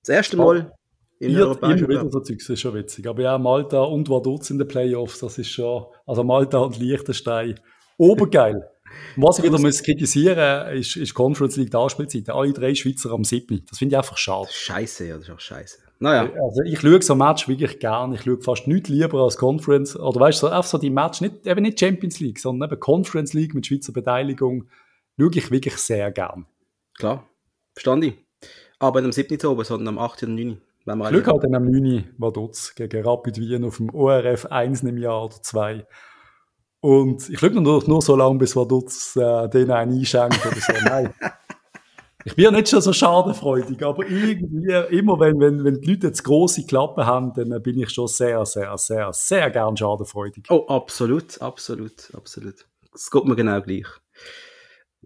Das 0.02 0.16
erste 0.16 0.36
Mal 0.36 0.72
in 1.18 1.34
der 1.34 1.46
Europäischen 1.46 1.88
wieder 1.88 2.08
so 2.10 2.20
Zeugs, 2.20 2.46
das 2.46 2.54
ist 2.54 2.60
schon 2.60 2.74
witzig. 2.74 3.06
Aber 3.06 3.22
ja, 3.22 3.36
Malta 3.38 3.82
und 3.82 4.08
Vaduz 4.08 4.50
in 4.50 4.58
den 4.58 4.66
Playoffs, 4.66 5.20
das 5.20 5.38
ist 5.38 5.50
schon, 5.50 5.84
also 6.06 6.24
Malta 6.24 6.58
und 6.58 6.78
Liechtenstein, 6.78 7.60
obergeil. 7.98 8.66
Was 9.16 9.38
ich 9.38 9.44
wieder 9.44 9.58
muss 9.58 9.82
kritisieren 9.82 10.76
ist, 10.76 10.96
ist 10.96 11.14
Conference 11.14 11.56
League 11.56 11.74
Anspielzeit. 11.74 12.28
Alle 12.30 12.52
drei 12.52 12.74
Schweizer 12.74 13.12
am 13.12 13.22
7. 13.22 13.64
Das 13.68 13.78
finde 13.78 13.94
ich 13.94 13.98
einfach 13.98 14.16
schade. 14.16 14.48
Scheiße, 14.50 15.06
ja, 15.06 15.14
das 15.14 15.24
ist 15.24 15.30
auch 15.30 15.40
scheiße. 15.40 15.78
Naja. 16.00 16.22
Also 16.22 16.62
ich 16.64 16.80
schaue 16.80 17.02
so 17.02 17.12
ein 17.12 17.18
Match 17.18 17.46
wirklich 17.46 17.78
gern. 17.78 18.14
Ich 18.14 18.22
schaue 18.22 18.40
fast 18.40 18.66
nichts 18.66 18.88
lieber 18.88 19.22
als 19.22 19.36
Conference. 19.36 19.96
Oder 19.96 20.20
weißt 20.20 20.42
du, 20.42 20.46
einfach 20.48 20.64
so 20.64 20.78
die 20.78 20.90
Match, 20.90 21.20
nicht, 21.20 21.46
eben 21.46 21.62
nicht 21.62 21.78
Champions 21.78 22.18
League, 22.20 22.40
sondern 22.40 22.70
eben 22.70 22.80
Conference 22.80 23.34
League 23.34 23.54
mit 23.54 23.66
Schweizer 23.66 23.92
Beteiligung, 23.92 24.64
schaue 25.18 25.30
ich 25.34 25.50
wirklich 25.50 25.76
sehr 25.76 26.10
gern. 26.10 26.46
Klar, 26.98 27.28
verstand 27.74 28.04
ich. 28.04 28.14
Aber 28.80 29.00
nicht 29.00 29.06
am 29.06 29.12
7. 29.12 29.34
Oktober, 29.34 29.64
sondern 29.64 29.96
am 29.96 29.98
8. 29.98 30.24
und 30.24 30.34
9. 30.34 30.60
Glück 31.10 31.26
hat 31.26 31.44
dann 31.44 31.54
am 31.54 31.70
9. 31.70 32.14
Vaduz 32.18 32.74
gegen 32.74 33.04
Rapid 33.04 33.38
Wien 33.38 33.64
auf 33.64 33.76
dem 33.76 33.94
ORF 33.94 34.46
1 34.46 34.82
im 34.82 34.98
Jahr 34.98 35.26
oder 35.26 35.40
2. 35.40 35.86
Und 36.80 37.28
ich 37.28 37.38
schaue 37.38 37.50
natürlich 37.50 37.86
nur 37.86 38.00
so 38.00 38.16
lange, 38.16 38.38
bis 38.38 38.56
Vaduz 38.56 39.14
äh, 39.16 39.48
denen 39.48 39.70
einen 39.70 39.98
einschenkt 39.98 40.44
oder 40.44 40.56
so. 40.56 40.72
Nein. 40.84 41.14
Ich 42.24 42.34
bin 42.34 42.44
ja 42.44 42.50
nicht 42.50 42.68
schon 42.68 42.80
so 42.80 42.92
schadenfreudig, 42.92 43.82
aber 43.82 44.06
irgendwie, 44.06 44.72
immer 44.96 45.18
wenn, 45.20 45.40
wenn, 45.40 45.64
wenn 45.64 45.80
die 45.80 45.90
Leute 45.90 46.08
jetzt 46.08 46.22
grosse 46.22 46.66
Klappen 46.66 47.06
haben, 47.06 47.32
dann 47.34 47.62
bin 47.62 47.78
ich 47.78 47.90
schon 47.90 48.08
sehr, 48.08 48.44
sehr, 48.44 48.76
sehr, 48.76 49.10
sehr 49.12 49.50
gern 49.50 49.76
schadenfreudig. 49.76 50.44
Oh, 50.50 50.66
absolut, 50.68 51.40
absolut, 51.40 52.10
absolut. 52.14 52.66
Das 52.92 53.10
geht 53.10 53.24
mir 53.24 53.36
genau 53.36 53.60
gleich. 53.62 53.86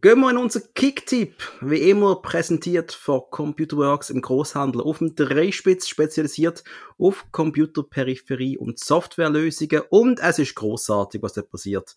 Gehen 0.05 0.21
wir 0.21 0.29
in 0.29 0.37
unser 0.37 0.61
Kick-Tipp, 0.61 1.43
wie 1.63 1.89
immer 1.89 2.17
präsentiert 2.17 2.93
von 2.93 3.23
Computerworks 3.31 4.11
im 4.11 4.21
Großhandel 4.21 4.83
auf 4.83 4.99
dem 4.99 5.15
Dreispitz 5.15 5.89
spezialisiert 5.89 6.63
auf 6.99 7.25
Computerperipherie 7.33 8.59
und 8.59 8.79
Softwarelösungen 8.79 9.81
und 9.89 10.21
es 10.21 10.39
ist 10.39 10.57
großartig, 10.57 11.23
was 11.23 11.33
da 11.33 11.41
passiert. 11.41 11.97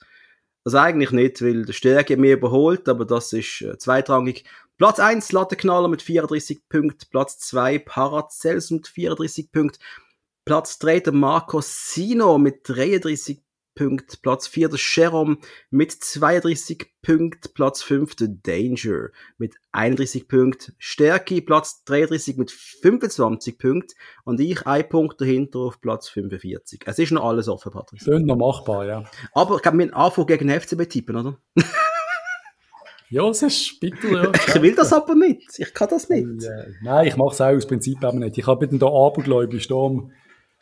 Also 0.63 0.77
eigentlich 0.77 1.11
nicht, 1.11 1.41
weil 1.41 1.65
der 1.65 1.73
Stärke 1.73 2.15
mehr 2.15 2.37
überholt, 2.37 2.87
aber 2.87 3.03
das 3.03 3.33
ist 3.33 3.61
äh, 3.61 3.77
zweitrangig. 3.77 4.45
Platz 4.77 5.01
1 5.01 5.33
Lattenknaller 5.33 5.89
mit 5.89 6.01
34 6.01 6.69
Punkten, 6.69 7.09
Platz 7.11 7.39
2 7.39 7.79
Paracels 7.79 8.71
mit 8.71 8.87
34 8.87 9.51
Punkten, 9.51 9.83
Platz 10.45 10.79
3 10.79 11.01
der 11.01 11.13
Marco 11.13 11.59
Sino 11.59 12.37
mit 12.37 12.61
33 12.69 13.43
Punkte. 13.78 14.17
Platz 14.21 14.47
4 14.47 14.67
der 14.67 14.78
Sherom 14.78 15.38
mit 15.69 15.91
32 15.93 16.91
Punkten. 17.01 17.53
Platz 17.53 17.82
5 17.82 18.15
der 18.15 18.28
Danger 18.28 19.09
mit 19.38 19.55
31 19.71 20.28
Punkten. 20.28 20.75
Stärke 20.78 21.41
Platz 21.41 21.86
33 21.86 22.36
mit 22.36 22.51
25 22.51 23.57
Punkten. 23.57 23.93
Und 24.25 24.41
ich 24.41 24.67
ein 24.67 24.89
Punkt 24.89 25.21
dahinter 25.21 25.59
auf 25.59 25.80
Platz 25.80 26.09
45. 26.09 26.82
Es 26.86 26.99
ist 26.99 27.11
noch 27.11 27.23
alles 27.23 27.47
offen, 27.47 27.71
Patrick. 27.71 28.01
Schön 28.01 28.25
noch 28.25 28.36
machbar, 28.36 28.86
ja. 28.86 29.03
Aber 29.32 29.55
ich 29.55 29.61
kann 29.61 29.78
mir 29.78 29.84
einen 29.84 29.93
Anfang 29.93 30.25
gegen 30.25 30.49
den 30.49 30.59
FCB 30.59 30.89
tippen, 30.89 31.15
oder? 31.15 31.38
Ja, 33.09 33.25
es 33.30 33.41
ist 33.41 33.80
bitter, 33.80 34.11
ja. 34.11 34.32
ich 34.47 34.61
will 34.61 34.75
das 34.75 34.91
aber 34.91 35.15
nicht. 35.15 35.57
Ich 35.57 35.73
kann 35.73 35.88
das 35.89 36.09
nicht. 36.09 36.28
Nein, 36.82 37.07
ich 37.07 37.15
mache 37.15 37.32
es 37.34 37.39
auch 37.39 37.55
aus 37.55 37.65
Prinzip 37.65 38.03
aber 38.03 38.17
nicht. 38.17 38.38
Ich 38.38 38.47
habe 38.47 38.67
da 38.67 38.88
abergläubisch, 38.88 39.69
darum 39.69 40.11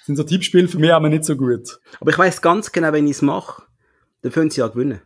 sind 0.05 0.17
so 0.17 0.23
Tippspiele 0.23 0.67
für 0.67 0.77
mich 0.77 0.93
aber 0.93 1.09
nicht 1.09 1.25
so 1.25 1.35
gut. 1.35 1.79
Aber 1.99 2.11
ich 2.11 2.17
weiß 2.17 2.41
ganz 2.41 2.71
genau, 2.71 2.93
wenn 2.93 3.05
ich 3.05 3.13
es 3.13 3.21
mache, 3.23 3.63
dann 4.21 4.31
können 4.31 4.51
sie 4.51 4.61
ja 4.61 4.67
gewinnen. 4.67 5.01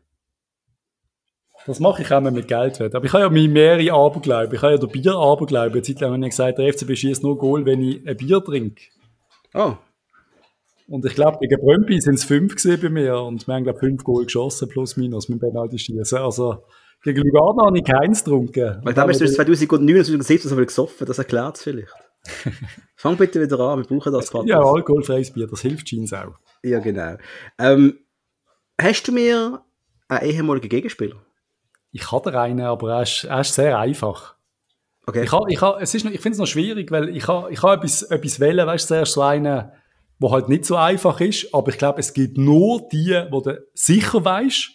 Das 1.66 1.80
mache 1.80 2.02
ich 2.02 2.12
auch 2.12 2.22
mit 2.22 2.48
Geld. 2.48 2.82
Aber 2.82 3.06
ich 3.06 3.14
habe 3.14 3.24
ja 3.24 3.30
meine 3.30 3.48
mehrere 3.48 3.94
Aberglaube. 3.94 4.56
Ich 4.56 4.62
habe 4.62 4.74
ja 4.74 4.78
der 4.78 4.88
Bier-Aberglaube. 4.88 5.72
Eine 5.72 5.82
Zeit 5.82 6.02
lang 6.02 6.14
habe 6.14 6.24
ich 6.24 6.32
gesagt, 6.32 6.58
der 6.58 6.74
FCB 6.74 6.96
schießt 6.96 7.24
nur 7.24 7.38
Goal, 7.38 7.66
wenn 7.66 7.82
ich 7.82 8.06
ein 8.08 8.18
Bier 8.18 8.44
trinke. 8.44 8.82
Oh. 9.54 9.74
Und 10.88 11.06
ich 11.06 11.16
glaube, 11.16 11.38
gegen 11.40 11.62
Brömpi 11.62 12.02
sind 12.02 12.16
es 12.16 12.24
fünf 12.24 12.56
gesehen 12.56 12.82
bei 12.82 12.90
mir. 12.90 13.20
Und 13.20 13.48
wir 13.48 13.54
haben, 13.54 13.64
glaube 13.64 13.78
ich, 13.78 13.88
fünf 13.88 14.04
Goal 14.04 14.26
geschossen, 14.26 14.68
plus 14.68 14.98
minus 14.98 15.30
mit 15.30 15.40
Penalty 15.40 15.78
schießen. 15.78 16.18
Also, 16.18 16.64
gegen 17.04 17.22
Lugano 17.22 17.68
habe 17.68 17.78
ich 17.78 17.86
keins 17.86 18.24
getrunken. 18.24 18.80
Weil 18.84 18.94
damals 18.94 19.22
hast 19.22 19.32
du 19.32 19.36
2009 19.36 19.98
und 19.98 20.06
2017 20.06 20.50
so 20.50 20.56
viel 20.56 20.66
gesoffen. 20.66 21.08
Das 21.08 21.20
erklärt 21.20 21.58
es 21.58 21.64
vielleicht. 21.64 22.09
Fang 22.96 23.18
bitte 23.18 23.42
wieder 23.42 23.60
an, 23.60 23.80
wir 23.80 23.86
brauchen 23.86 24.14
das 24.14 24.32
gerade. 24.32 24.48
Ja, 24.48 24.60
alkoholfreies 24.62 25.32
Bier, 25.32 25.48
das 25.48 25.62
hilft 25.62 25.88
Jeans 25.88 26.14
auch. 26.14 26.36
Ja, 26.64 26.80
genau. 26.80 27.18
Ähm, 27.58 28.00
hast 28.80 29.08
du 29.08 29.12
mir 29.12 29.64
einen 30.08 30.30
ehemaligen 30.30 30.70
Gegenspieler? 30.70 31.16
Ich 31.92 32.12
hatte 32.12 32.40
einen, 32.40 32.62
aber 32.62 32.98
er 32.98 33.02
ist, 33.04 33.24
er 33.24 33.42
ist 33.42 33.54
sehr 33.54 33.78
einfach. 33.80 34.36
Okay. 35.06 35.24
Ich, 35.24 35.32
ich, 35.34 36.06
ich 36.06 36.22
finde 36.22 36.34
es 36.34 36.38
noch 36.38 36.46
schwierig, 36.46 36.92
weil 36.92 37.16
ich 37.16 37.28
habe 37.28 37.52
ich 37.52 37.64
ha 37.64 37.74
etwas, 37.74 38.04
etwas 38.04 38.40
wählen, 38.40 38.68
weißt 38.68 38.86
du, 38.86 38.94
zuerst 38.94 39.14
so 39.14 39.22
einen, 39.24 39.72
der 40.22 40.32
halt 40.32 40.50
nicht 40.50 40.66
so 40.66 40.76
einfach 40.76 41.20
ist, 41.20 41.54
aber 41.54 41.70
ich 41.70 41.78
glaube, 41.78 42.00
es 42.00 42.14
gibt 42.14 42.38
nur 42.38 42.88
die, 42.90 43.06
die 43.06 43.30
du 43.30 43.68
sicher 43.74 44.24
weißt 44.24 44.70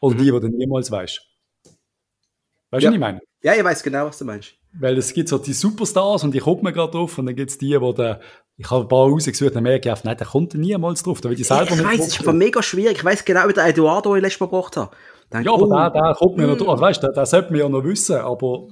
oder 0.00 0.14
mhm. 0.14 0.18
die, 0.18 0.24
die 0.24 0.40
du 0.40 0.48
niemals 0.48 0.90
weißt. 0.90 1.20
Weißt 2.70 2.82
du, 2.82 2.86
ja. 2.86 2.88
was 2.88 2.94
ich 2.94 3.00
meine? 3.00 3.20
Ja, 3.42 3.54
ich 3.54 3.62
weiß 3.62 3.82
genau, 3.82 4.06
was 4.06 4.18
du 4.18 4.24
meinst. 4.24 4.54
Weil 4.78 4.98
es 4.98 5.12
gibt 5.12 5.28
so 5.28 5.38
die 5.38 5.52
Superstars 5.52 6.24
und 6.24 6.34
ich 6.34 6.42
komme 6.42 6.62
mir 6.62 6.72
gerade 6.72 6.92
drauf 6.92 7.18
und 7.18 7.26
dann 7.26 7.36
gibt 7.36 7.50
es 7.50 7.58
die, 7.58 7.80
wo 7.80 7.92
der, 7.92 8.20
ich 8.56 8.70
habe 8.70 8.84
ein 8.84 8.88
paar 8.88 9.08
rausgesucht, 9.08 9.54
dann 9.54 9.62
merke 9.62 9.92
ich, 9.92 10.04
nein, 10.04 10.16
der 10.16 10.26
kommt 10.26 10.54
niemals 10.54 11.02
drauf, 11.02 11.20
da 11.20 11.30
will 11.30 11.40
ich 11.40 11.46
selber 11.46 11.70
ich 11.70 11.76
nicht 11.76 11.84
weiß, 11.84 12.00
es 12.00 12.20
ist 12.20 12.32
mega 12.32 12.62
schwierig, 12.62 12.96
ich 12.98 13.04
weiß 13.04 13.24
genau, 13.24 13.48
wie 13.48 13.52
der 13.52 13.66
Eduardo 13.66 14.14
letztes 14.14 14.40
Mal 14.40 14.46
gebracht 14.46 14.76
hat. 14.76 14.90
Denke, 15.32 15.46
ja, 15.46 15.54
aber 15.54 15.62
oh, 15.62 15.68
der, 15.68 15.90
der 15.90 16.14
kommt 16.14 16.36
mir 16.36 16.46
noch 16.46 16.56
drauf, 16.56 16.68
also, 16.70 16.82
weißt 16.82 17.02
du, 17.02 17.12
der, 17.12 17.26
sollte 17.26 17.50
man 17.50 17.60
ja 17.60 17.68
noch 17.68 17.84
wissen, 17.84 18.16
aber 18.16 18.68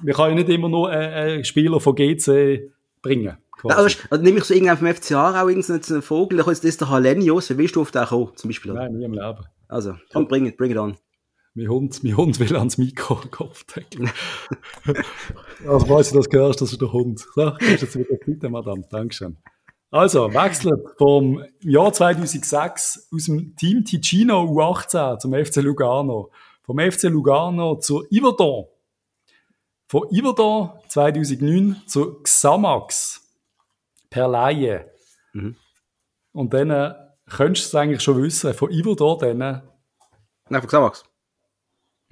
wir 0.00 0.14
können 0.14 0.38
ja 0.38 0.44
nicht 0.44 0.48
immer 0.48 0.68
nur 0.68 0.90
einen 0.90 1.44
Spieler 1.44 1.80
von 1.80 1.94
GC 1.94 2.70
bringen. 3.02 3.36
Also, 3.64 3.96
also 4.10 4.24
nehme 4.24 4.38
ich 4.38 4.44
so 4.44 4.54
irgendwann 4.54 4.78
vom 4.78 4.92
FCA 4.92 5.42
auch 5.42 5.48
irgendeinen 5.48 6.02
Vogel, 6.02 6.38
da 6.38 6.44
kommt 6.44 6.62
jetzt 6.62 6.80
der 6.80 6.90
Halenius, 6.90 7.50
wie 7.50 7.58
willst 7.58 7.76
du 7.76 7.82
auf 7.82 7.90
den 7.90 8.04
kommen, 8.04 8.32
zum 8.34 8.48
Beispiel? 8.48 8.72
Nein, 8.72 8.92
nie 8.92 9.04
im 9.04 9.12
Leben. 9.12 9.44
Also, 9.68 9.94
komm, 10.12 10.26
bring 10.26 10.46
it, 10.46 10.56
bring 10.56 10.70
it 10.70 10.78
on. 10.78 10.96
Mein 11.54 11.68
Hund, 11.68 12.02
mein 12.02 12.16
Hund 12.16 12.40
will 12.40 12.56
ans 12.56 12.78
Mikro 12.78 13.16
Kopfdeckel. 13.30 14.10
also, 15.66 15.86
falls 15.86 16.10
du 16.10 16.16
das 16.16 16.30
gehörst, 16.30 16.62
das 16.62 16.72
ist 16.72 16.80
der 16.80 16.92
Hund. 16.92 17.20
So, 17.34 17.50
du 17.50 17.64
jetzt 17.66 17.94
wieder 17.94 18.16
bitte, 18.24 18.48
Madame. 18.48 18.84
Dankeschön. 18.90 19.36
Also, 19.90 20.32
wechselt 20.32 20.80
vom 20.96 21.44
Jahr 21.60 21.92
2006 21.92 23.08
aus 23.12 23.24
dem 23.26 23.54
Team 23.56 23.84
Ticino 23.84 24.44
U18 24.44 25.18
zum 25.18 25.34
FC 25.34 25.56
Lugano. 25.56 26.30
Vom 26.62 26.78
FC 26.78 27.04
Lugano 27.04 27.78
zur 27.78 28.10
Iverdon. 28.10 28.68
Von 29.88 30.08
Iverdon 30.10 30.70
2009 30.88 31.82
zu 31.86 32.22
Xamax. 32.22 33.20
Per 34.08 34.28
Laie. 34.28 34.90
Mhm. 35.34 35.56
Und 36.32 36.54
dann 36.54 36.70
äh, 36.70 36.94
könntest 37.28 37.66
du 37.66 37.68
es 37.76 37.82
eigentlich 37.82 38.00
schon 38.00 38.22
wissen. 38.22 38.54
Von 38.54 38.70
Iverdon 38.70 39.18
dann. 39.18 39.38
Nein, 39.38 40.60
von 40.62 40.68
Xamax. 40.68 41.04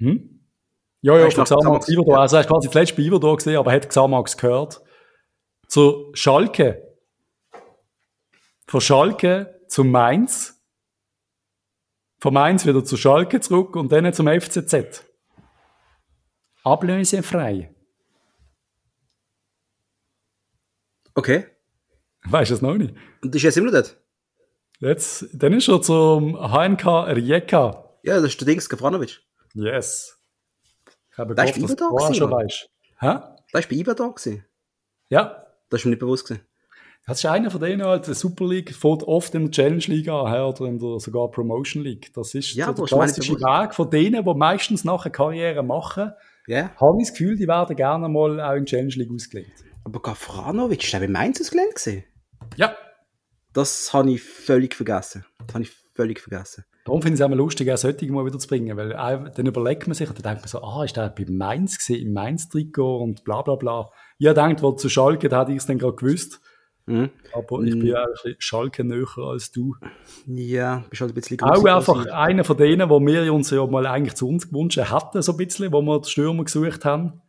Hm? 0.01 0.41
Ja, 1.01 1.17
ja, 1.17 1.25
Hast 1.25 1.37
du 1.37 1.45
von 1.45 1.57
nach 1.57 1.61
Xamax 1.61 1.89
Iverdon. 1.89 2.15
Also, 2.15 2.35
er 2.35 2.41
ist 2.41 2.47
quasi 2.47 2.69
zuletzt 2.69 2.95
bei 2.95 3.03
Iverdon 3.03 3.35
gesehen, 3.37 3.57
aber 3.57 3.71
hat 3.71 3.87
Xamax 3.87 4.35
gehört. 4.35 4.81
Zu 5.67 6.11
Schalke. 6.13 6.97
Von 8.67 8.81
Schalke 8.81 9.61
zu 9.67 9.83
Mainz. 9.83 10.59
Von 12.19 12.33
Mainz 12.33 12.65
wieder 12.65 12.83
zu 12.83 12.97
Schalke 12.97 13.39
zurück 13.39 13.75
und 13.75 13.91
dann 13.91 14.11
zum 14.13 14.27
FCZ. 14.27 15.05
Ablösefrei. 16.63 17.73
Okay. 21.13 21.45
Weißt 22.23 22.51
du 22.51 22.55
das 22.55 22.61
noch 22.61 22.75
nicht? 22.75 22.95
Und 23.21 23.35
ist 23.35 23.41
jetzt 23.41 23.57
immer 23.57 23.71
noch 23.71 23.73
dort? 23.73 23.97
Jetzt, 24.79 25.27
dann 25.33 25.53
ist 25.53 25.67
er 25.67 25.81
zum 25.81 26.35
HNK 26.35 26.85
Rijeka. 27.07 27.99
Ja, 28.03 28.15
das 28.15 28.25
ist 28.25 28.41
der 28.41 28.47
Dings, 28.47 28.69
Gafranovic. 28.69 29.21
Yes. 29.53 30.17
Ich 31.11 31.17
habe 31.17 31.35
Da 31.35 31.43
ist 31.43 31.55
gehofft, 31.55 31.79
dass 31.79 31.89
du 31.89 31.89
vorher 31.89 32.13
schon 32.13 32.31
weißt. 32.31 32.69
Hä? 32.99 33.07
War 33.07 33.35
bei 33.51 33.61
IBA 33.69 33.93
da. 33.93 34.07
Gewesen. 34.07 34.45
Ja. 35.09 35.45
Das 35.69 35.81
ist 35.81 35.85
mir 35.85 35.91
nicht 35.91 35.99
bewusst. 35.99 36.27
Gewesen. 36.27 36.45
Das 37.07 37.17
ist 37.17 37.25
einer 37.25 37.49
von 37.49 37.59
denen, 37.59 37.83
halt, 37.83 38.07
der 38.07 38.13
Super 38.13 38.45
League 38.45 38.73
fängt 38.75 39.03
oft 39.03 39.33
in 39.33 39.45
der 39.45 39.51
Challenge 39.51 39.83
League 39.87 40.07
an, 40.07 40.43
oder 40.43 40.65
in 40.65 40.77
der 40.77 40.99
sogar 40.99 41.31
Promotion 41.31 41.83
League. 41.83 42.13
Das 42.13 42.35
ist 42.35 42.53
Ja, 42.53 42.67
so 42.67 42.73
der 42.73 42.85
klassische. 42.85 43.33
Weg 43.33 43.73
von 43.73 43.89
denen, 43.89 44.23
die 44.23 44.33
meistens 44.35 44.83
nachher 44.83 45.09
Karriere 45.09 45.63
machen. 45.63 46.13
Ja. 46.47 46.71
Habe 46.75 46.97
ich 47.01 47.07
das 47.07 47.17
Gefühl, 47.17 47.37
die 47.37 47.47
werden 47.47 47.75
gerne 47.75 48.07
mal 48.07 48.39
auch 48.39 48.53
in 48.53 48.65
die 48.65 48.69
Challenge 48.69 48.93
League 48.95 49.11
ausgelegt. 49.11 49.63
Aber 49.83 50.01
Gafranovic, 50.01 50.83
ist 50.83 50.93
der 50.93 50.99
bei 50.99 51.07
Mainz 51.07 51.49
gewesen? 51.49 52.03
Ja. 52.55 52.75
Das 53.53 53.91
habe 53.93 54.11
ich 54.11 54.21
völlig 54.21 54.75
vergessen. 54.75 55.25
Das 55.39 55.55
habe 55.55 55.63
ich 55.63 55.71
völlig 55.95 56.19
vergessen. 56.19 56.65
Darum 56.85 57.01
finde 57.01 57.13
ich 57.13 57.19
es 57.19 57.25
auch 57.25 57.29
mal 57.29 57.37
lustig, 57.37 57.71
auch 57.71 57.77
solche 57.77 58.11
mal 58.11 58.25
wieder 58.25 58.39
zu 58.39 58.47
bringen, 58.47 58.75
weil 58.75 58.95
auch, 58.95 59.29
dann 59.29 59.45
überlegt 59.45 59.87
man 59.87 59.93
sich 59.93 60.09
und 60.09 60.17
dann 60.17 60.23
denkt 60.23 60.41
man 60.41 60.47
so, 60.47 60.63
ah, 60.63 60.83
ist 60.83 60.97
der 60.97 61.09
bei 61.09 61.25
Mainz 61.29 61.77
gesehen, 61.77 62.07
im 62.07 62.13
Mainz-Trikot 62.13 63.03
und 63.03 63.23
bla 63.23 63.41
bla 63.43 63.55
bla. 63.55 63.89
Ich 64.17 64.31
denkt, 64.33 64.63
wo 64.63 64.71
zu 64.71 64.89
Schalke, 64.89 65.29
da 65.29 65.41
hätte 65.41 65.51
ich 65.51 65.57
es 65.57 65.65
dann 65.67 65.77
gerade 65.77 65.95
gewusst. 65.95 66.41
Mhm. 66.87 67.11
Aber 67.33 67.61
ich 67.61 67.77
bin 67.77 67.85
ja 67.85 68.01
ein 68.01 68.11
bisschen 68.11 68.35
Schalke 68.39 68.83
näher 68.83 69.17
als 69.17 69.51
du. 69.51 69.75
Ja, 70.25 70.83
bist 70.89 71.01
halt 71.01 71.11
ein 71.11 71.15
bisschen 71.15 71.39
Auch 71.41 71.63
einfach 71.63 72.05
einer 72.07 72.43
von 72.43 72.57
denen, 72.57 72.89
wo 72.89 72.99
wir 72.99 73.31
uns 73.33 73.51
ja 73.51 73.65
mal 73.67 73.85
eigentlich 73.85 74.15
zu 74.15 74.27
uns 74.27 74.49
gewünscht 74.49 74.79
hatten, 74.79 75.21
so 75.21 75.33
ein 75.33 75.37
bisschen, 75.37 75.71
wo 75.71 75.81
wir 75.81 75.99
den 75.99 76.05
Stürmer 76.05 76.43
gesucht 76.43 76.83
haben. 76.83 77.21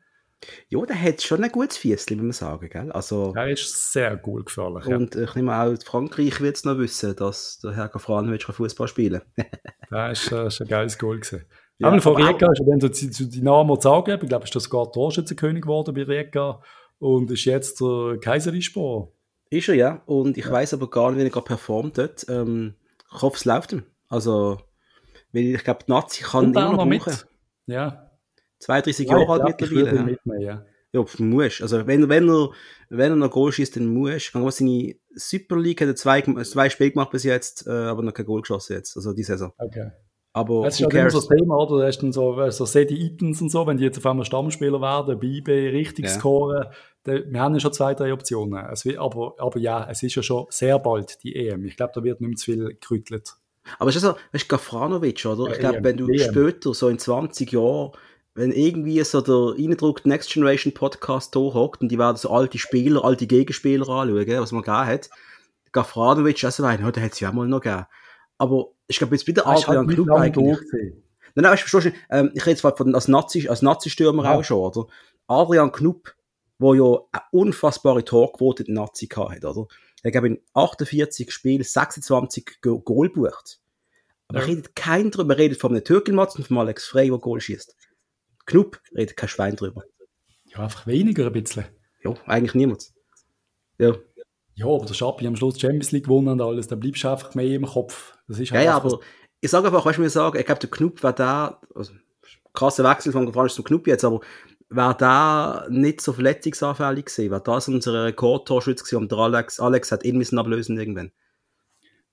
Ja, 0.68 0.84
der 0.84 1.00
hat 1.00 1.22
schon 1.22 1.42
ein 1.44 1.52
gutes 1.52 1.76
Fiesli, 1.76 2.16
muss 2.16 2.22
man 2.22 2.32
sagen. 2.32 2.68
Gell? 2.68 2.90
Also, 2.92 3.32
Er 3.36 3.48
ist 3.50 3.92
sehr 3.92 4.16
gut 4.16 4.46
gefährlich. 4.46 4.86
Ja. 4.86 4.96
Und 4.96 5.14
ich 5.14 5.34
nehme 5.34 5.54
auch, 5.56 5.74
Frankreich 5.84 6.40
wird 6.40 6.56
es 6.56 6.64
noch 6.64 6.78
wissen, 6.78 7.14
dass 7.16 7.60
der 7.60 7.72
Herr 7.76 7.88
Gafranovic 7.88 8.42
Fußball 8.44 8.88
spielen 8.88 9.22
kann. 9.36 9.46
Das 9.90 10.22
ist, 10.24 10.32
äh, 10.32 10.46
ist 10.48 10.60
ein 10.60 10.68
geiles 10.68 10.98
Goal 10.98 11.20
gewesen. 11.20 11.44
Ja, 11.78 11.90
von 12.00 12.14
aber 12.16 12.24
auch- 12.24 12.28
Rijeka 12.28 12.52
ist 12.52 12.60
er 12.60 12.66
dann 12.66 12.80
so 12.80 12.88
zu, 12.88 13.10
zu 13.10 13.28
Dynamo 13.28 13.76
Zagreb. 13.76 14.22
Ich 14.22 14.28
glaube, 14.28 14.44
ist 14.44 14.54
das 14.54 14.64
sogar 14.64 14.90
Torschützenkönig 14.92 15.62
geworden 15.62 15.94
bei 15.94 16.02
Rijeka 16.02 16.60
und 16.98 17.30
ist 17.30 17.44
jetzt 17.44 17.80
der 17.80 18.18
Kaiserispor. 18.20 19.12
Ist 19.50 19.68
er, 19.68 19.74
ja. 19.74 20.02
Und 20.06 20.38
ich 20.38 20.50
weiß 20.50 20.74
aber 20.74 20.88
gar 20.90 21.10
nicht, 21.10 21.20
wie 21.20 21.24
er 21.24 21.30
gerade 21.30 21.46
performt 21.46 21.98
dort. 21.98 22.26
Ähm, 22.28 22.74
ich 23.14 23.22
hoffe, 23.22 23.36
es 23.36 23.44
läuft 23.44 23.72
ihm. 23.72 23.82
Also, 24.08 24.58
weil 25.32 25.54
ich 25.54 25.64
glaube, 25.64 25.84
die 25.86 25.90
Nazi 25.92 26.22
kann 26.24 26.46
Und 26.46 26.50
immer 26.56 26.70
noch 26.70 26.76
noch 26.78 26.84
mit. 26.86 27.26
Ja. 27.66 28.10
32 28.62 29.08
Ja, 29.08 29.18
Jahre 29.18 29.44
alt 29.44 29.60
ich 29.60 29.66
ich 29.66 29.72
mittlerweile. 29.72 29.96
Ja, 29.98 30.02
mitnehmen, 30.04 30.40
ja. 30.40 30.66
ja 30.92 31.04
muss. 31.18 31.60
Also, 31.62 31.86
wenn, 31.86 32.08
wenn, 32.08 32.28
er, 32.28 32.50
wenn 32.88 33.12
er 33.12 33.16
noch 33.16 33.30
Goal 33.30 33.52
schießt, 33.52 33.76
dann 33.76 33.86
muss. 33.86 34.16
Ich 34.16 34.34
was 34.34 34.56
seine 34.58 34.94
Super 35.14 35.56
League 35.58 35.80
hat 35.80 35.88
er 35.88 35.96
zwei, 35.96 36.22
zwei 36.44 36.70
Spiele 36.70 36.92
gemacht 36.92 37.10
bis 37.10 37.24
jetzt, 37.24 37.66
äh, 37.66 37.70
aber 37.70 38.02
noch 38.02 38.14
kein 38.14 38.26
Goal 38.26 38.42
geschossen 38.42 38.74
jetzt. 38.74 38.96
Also, 38.96 39.12
die 39.12 39.24
Saison. 39.24 39.52
Okay. 39.58 39.90
Aber 40.34 40.62
Das 40.62 40.80
ist 40.80 40.82
halt 40.84 40.94
immer 40.94 41.10
so 41.10 41.18
das 41.18 41.28
Thema, 41.28 41.56
oder? 41.58 41.80
Da 41.80 41.86
hast 41.88 41.98
du 41.98 42.06
dann 42.06 42.12
so, 42.12 42.50
so 42.50 42.64
Sadie 42.64 42.98
Eatons 43.02 43.42
und 43.42 43.50
so, 43.50 43.66
wenn 43.66 43.76
die 43.76 43.84
jetzt 43.84 43.98
auf 43.98 44.06
einmal 44.06 44.24
Stammspieler 44.24 44.80
werden, 44.80 45.20
IB 45.22 45.68
richtig 45.68 46.06
Ja. 46.06 46.10
scoren, 46.10 46.68
dann, 47.02 47.30
wir 47.30 47.40
haben 47.40 47.52
ja 47.52 47.60
schon 47.60 47.72
zwei, 47.74 47.94
drei 47.94 48.14
Optionen. 48.14 48.64
Es 48.72 48.86
wird, 48.86 48.96
aber, 48.98 49.34
aber 49.38 49.58
ja, 49.58 49.86
es 49.90 50.02
ist 50.02 50.14
ja 50.14 50.22
schon 50.22 50.46
sehr 50.48 50.78
bald 50.78 51.22
die 51.22 51.36
EM. 51.36 51.66
Ich 51.66 51.76
glaube, 51.76 51.92
da 51.94 52.02
wird 52.02 52.20
nicht 52.22 52.28
mehr 52.28 52.36
zu 52.36 52.44
viel 52.46 52.78
gerüttelt. 52.80 53.34
Aber 53.78 53.90
es 53.90 53.96
ist 53.96 54.02
so, 54.02 54.14
weißt 54.32 54.44
du, 54.44 54.48
Gafranovic, 54.48 55.24
oder? 55.26 55.50
Ich 55.50 55.56
Ja, 55.56 55.70
glaube, 55.70 55.76
EM, 55.78 55.84
wenn 55.84 55.96
du 55.98 56.08
EM. 56.08 56.18
später, 56.18 56.72
so 56.72 56.88
in 56.88 56.98
20 56.98 57.52
Jahren, 57.52 57.92
wenn 58.34 58.52
irgendwie 58.52 59.02
so 59.04 59.20
der 59.20 59.54
reindruckt 59.58 60.06
Next 60.06 60.32
Generation 60.32 60.72
Podcast 60.72 61.34
hockt 61.36 61.82
und 61.82 61.88
die 61.88 61.98
werden 61.98 62.16
so 62.16 62.30
alte 62.30 62.58
Spieler, 62.58 63.04
alte 63.04 63.26
Gegenspieler 63.26 63.88
anschauen, 63.88 64.40
was 64.40 64.52
man 64.52 64.62
gegeben 64.62 64.86
hat. 64.86 65.10
Gafranovic, 65.72 66.42
also 66.44 66.64
ein, 66.64 66.80
ja, 66.80 66.90
der 66.90 67.02
hat 67.02 67.12
es 67.12 67.20
ja 67.20 67.30
auch 67.30 67.34
mal 67.34 67.46
noch 67.46 67.60
gegeben. 67.60 67.86
Aber 68.38 68.68
ich 68.86 68.98
glaube, 68.98 69.14
jetzt 69.14 69.26
bei 69.26 69.32
der 69.32 69.44
Das 69.44 69.60
ist 69.60 69.68
halt 69.68 69.78
Adrian 69.78 70.06
lange 70.06 70.20
eigentlich. 70.20 70.58
Nein, 71.34 71.44
nein, 71.44 71.54
du, 71.54 71.64
verstehst 71.64 71.96
du, 71.96 72.14
ähm, 72.14 72.30
ich 72.34 72.44
rede 72.44 72.58
zwar 72.60 72.76
von, 72.76 72.94
als 72.94 73.08
Nazi, 73.08 73.48
als 73.48 73.62
Nazi-Stürmer 73.62 74.24
Ja. 74.24 74.34
auch 74.36 74.44
schon, 74.44 74.58
oder? 74.58 74.86
Adrian 75.28 75.72
Knupp, 75.72 76.14
der 76.60 76.74
ja 76.74 76.98
eine 77.12 77.22
unfassbare 77.30 78.04
Torquote 78.04 78.64
in 78.64 78.74
Nazi 78.74 79.06
hatte, 79.06 79.46
oder? 79.48 79.66
Er 80.02 80.10
gab 80.10 80.24
in 80.24 80.40
48 80.52 81.30
Spielen 81.32 81.62
26 81.62 82.60
Go 82.60 82.80
Goal 82.80 83.08
bucht. 83.08 83.60
Aber 84.28 84.40
Ja. 84.40 84.44
redet 84.46 84.74
kein 84.76 85.10
drüber. 85.10 85.38
redet 85.38 85.58
von 85.60 85.72
einem 85.72 85.84
Türkelmatz 85.84 86.36
und 86.36 86.46
von 86.48 86.58
Alex 86.58 86.84
Frey, 86.86 87.08
der 87.08 87.18
Goal 87.18 87.40
schießt. 87.40 87.74
Knupp 88.52 88.80
redet 88.96 89.16
kein 89.16 89.28
Schwein 89.28 89.56
drüber. 89.56 89.82
Ja, 90.44 90.58
einfach 90.60 90.86
weniger 90.86 91.26
ein 91.26 91.32
bisschen. 91.32 91.64
Ja, 92.04 92.14
eigentlich 92.26 92.54
niemand. 92.54 92.90
Ja, 93.78 93.94
Ja, 94.54 94.66
aber 94.66 94.84
der 94.84 94.94
Schappi 94.94 95.26
am 95.26 95.34
Schluss 95.36 95.58
Champions 95.58 95.92
League 95.92 96.04
gewonnen 96.04 96.28
und 96.28 96.40
alles, 96.42 96.66
da 96.68 96.76
bleibst 96.76 97.04
du 97.04 97.08
einfach 97.08 97.34
mehr 97.34 97.46
im 97.46 97.64
Kopf. 97.66 98.16
Das 98.28 98.38
ist 98.38 98.50
ja, 98.50 98.56
halt 98.56 98.66
ja 98.66 98.76
einfach- 98.76 98.92
aber 98.92 99.00
ich 99.40 99.50
sage 99.50 99.66
einfach, 99.66 99.84
weißt 99.84 99.98
du, 99.98 100.02
wie 100.02 100.06
ich 100.06 100.12
sage, 100.12 100.38
ich 100.38 100.46
glaube, 100.46 100.60
der 100.60 100.70
Knupp 100.70 101.02
war 101.02 101.12
da, 101.14 101.60
also, 101.74 101.92
krasser 102.52 102.84
Wechsel 102.84 103.12
von 103.12 103.26
Gefranisch 103.26 103.54
zum 103.54 103.64
Knupp 103.64 103.86
jetzt, 103.86 104.04
aber 104.04 104.20
wäre 104.68 104.94
da 104.96 105.66
nicht 105.70 106.00
so 106.00 106.12
verletzungsanfällig 106.12 107.06
gewesen, 107.06 107.30
wäre 107.30 107.42
das 107.42 107.68
unser 107.68 108.04
Rekordtorschütze 108.04 108.84
gewesen 108.84 109.02
und 109.02 109.10
der 109.12 109.18
Alex, 109.18 109.58
Alex 109.58 109.90
hat 109.90 110.04
ihn 110.04 110.18
müssen 110.18 110.38
ablösen 110.38 110.78
irgendwann. 110.78 111.12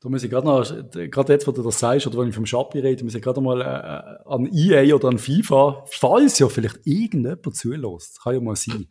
Da 0.02 0.08
muss 0.08 0.24
ich 0.24 0.30
gerade 0.30 0.48
noch, 0.48 0.64
gerade 1.12 1.34
jetzt, 1.34 1.46
wo 1.46 1.52
du 1.52 1.62
das 1.62 1.78
sagst, 1.80 2.08
oder 2.08 2.20
wenn 2.20 2.30
ich 2.30 2.36
vom 2.36 2.46
Schappi 2.46 2.80
rede, 2.80 3.04
muss 3.04 3.16
ich 3.16 3.22
gerade 3.22 3.42
mal 3.42 3.60
äh, 3.62 4.30
an 4.30 4.50
EA 4.52 4.96
oder 4.96 5.10
an 5.10 5.18
FIFA, 5.18 5.84
falls 5.90 6.40
ja 6.40 6.48
vielleicht 6.48 6.80
irgendjemand 6.86 7.56
zulässt, 7.56 8.22
kann 8.24 8.36
ja 8.36 8.40
mal 8.40 8.56
sein. 8.56 8.88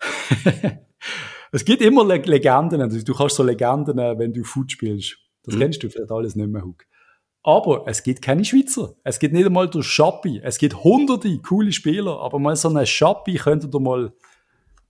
es 1.52 1.64
gibt 1.64 1.82
immer 1.82 2.04
Le 2.04 2.16
Legenden, 2.18 2.80
also 2.82 3.00
du 3.02 3.14
kannst 3.14 3.36
so 3.36 3.42
Legenden, 3.42 3.98
äh, 3.98 4.18
wenn 4.18 4.32
du 4.32 4.44
Foot 4.44 4.72
spielst. 4.72 5.16
Das 5.44 5.54
Mhm. 5.54 5.60
kennst 5.60 5.82
du 5.82 5.88
vielleicht 5.90 6.10
alles 6.10 6.36
nicht 6.36 6.48
mehr, 6.50 6.62
Hug. 6.64 6.84
Aber 7.42 7.84
es 7.86 8.02
gibt 8.02 8.22
keine 8.22 8.44
Schweizer. 8.44 8.94
Es 9.02 9.18
gibt 9.18 9.34
nicht 9.34 9.46
einmal 9.46 9.68
der 9.68 9.82
Schappi. 9.82 10.40
Es 10.44 10.58
gibt 10.58 10.84
hunderte 10.84 11.36
coole 11.38 11.72
Spieler, 11.72 12.20
aber 12.20 12.38
mal 12.38 12.54
so 12.54 12.68
einen 12.68 12.86
Schappi 12.86 13.34
könntet 13.34 13.74
ihr 13.74 13.80
mal, 13.80 14.12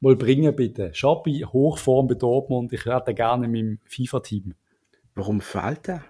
mal 0.01 0.17
bringen, 0.17 0.55
bitte. 0.55 0.91
Schappi, 0.93 1.47
Hochform 1.51 2.09
bei 2.09 2.15
Dortmund. 2.15 2.73
Ich 2.75 2.85
hätte 2.85 3.15
gerne 3.15 3.47
in 3.47 3.53
meinem 3.53 3.79
FIFA-Team. 3.87 4.55
Warum 5.15 5.41
fehlt 5.41 5.87
der? 5.89 6.05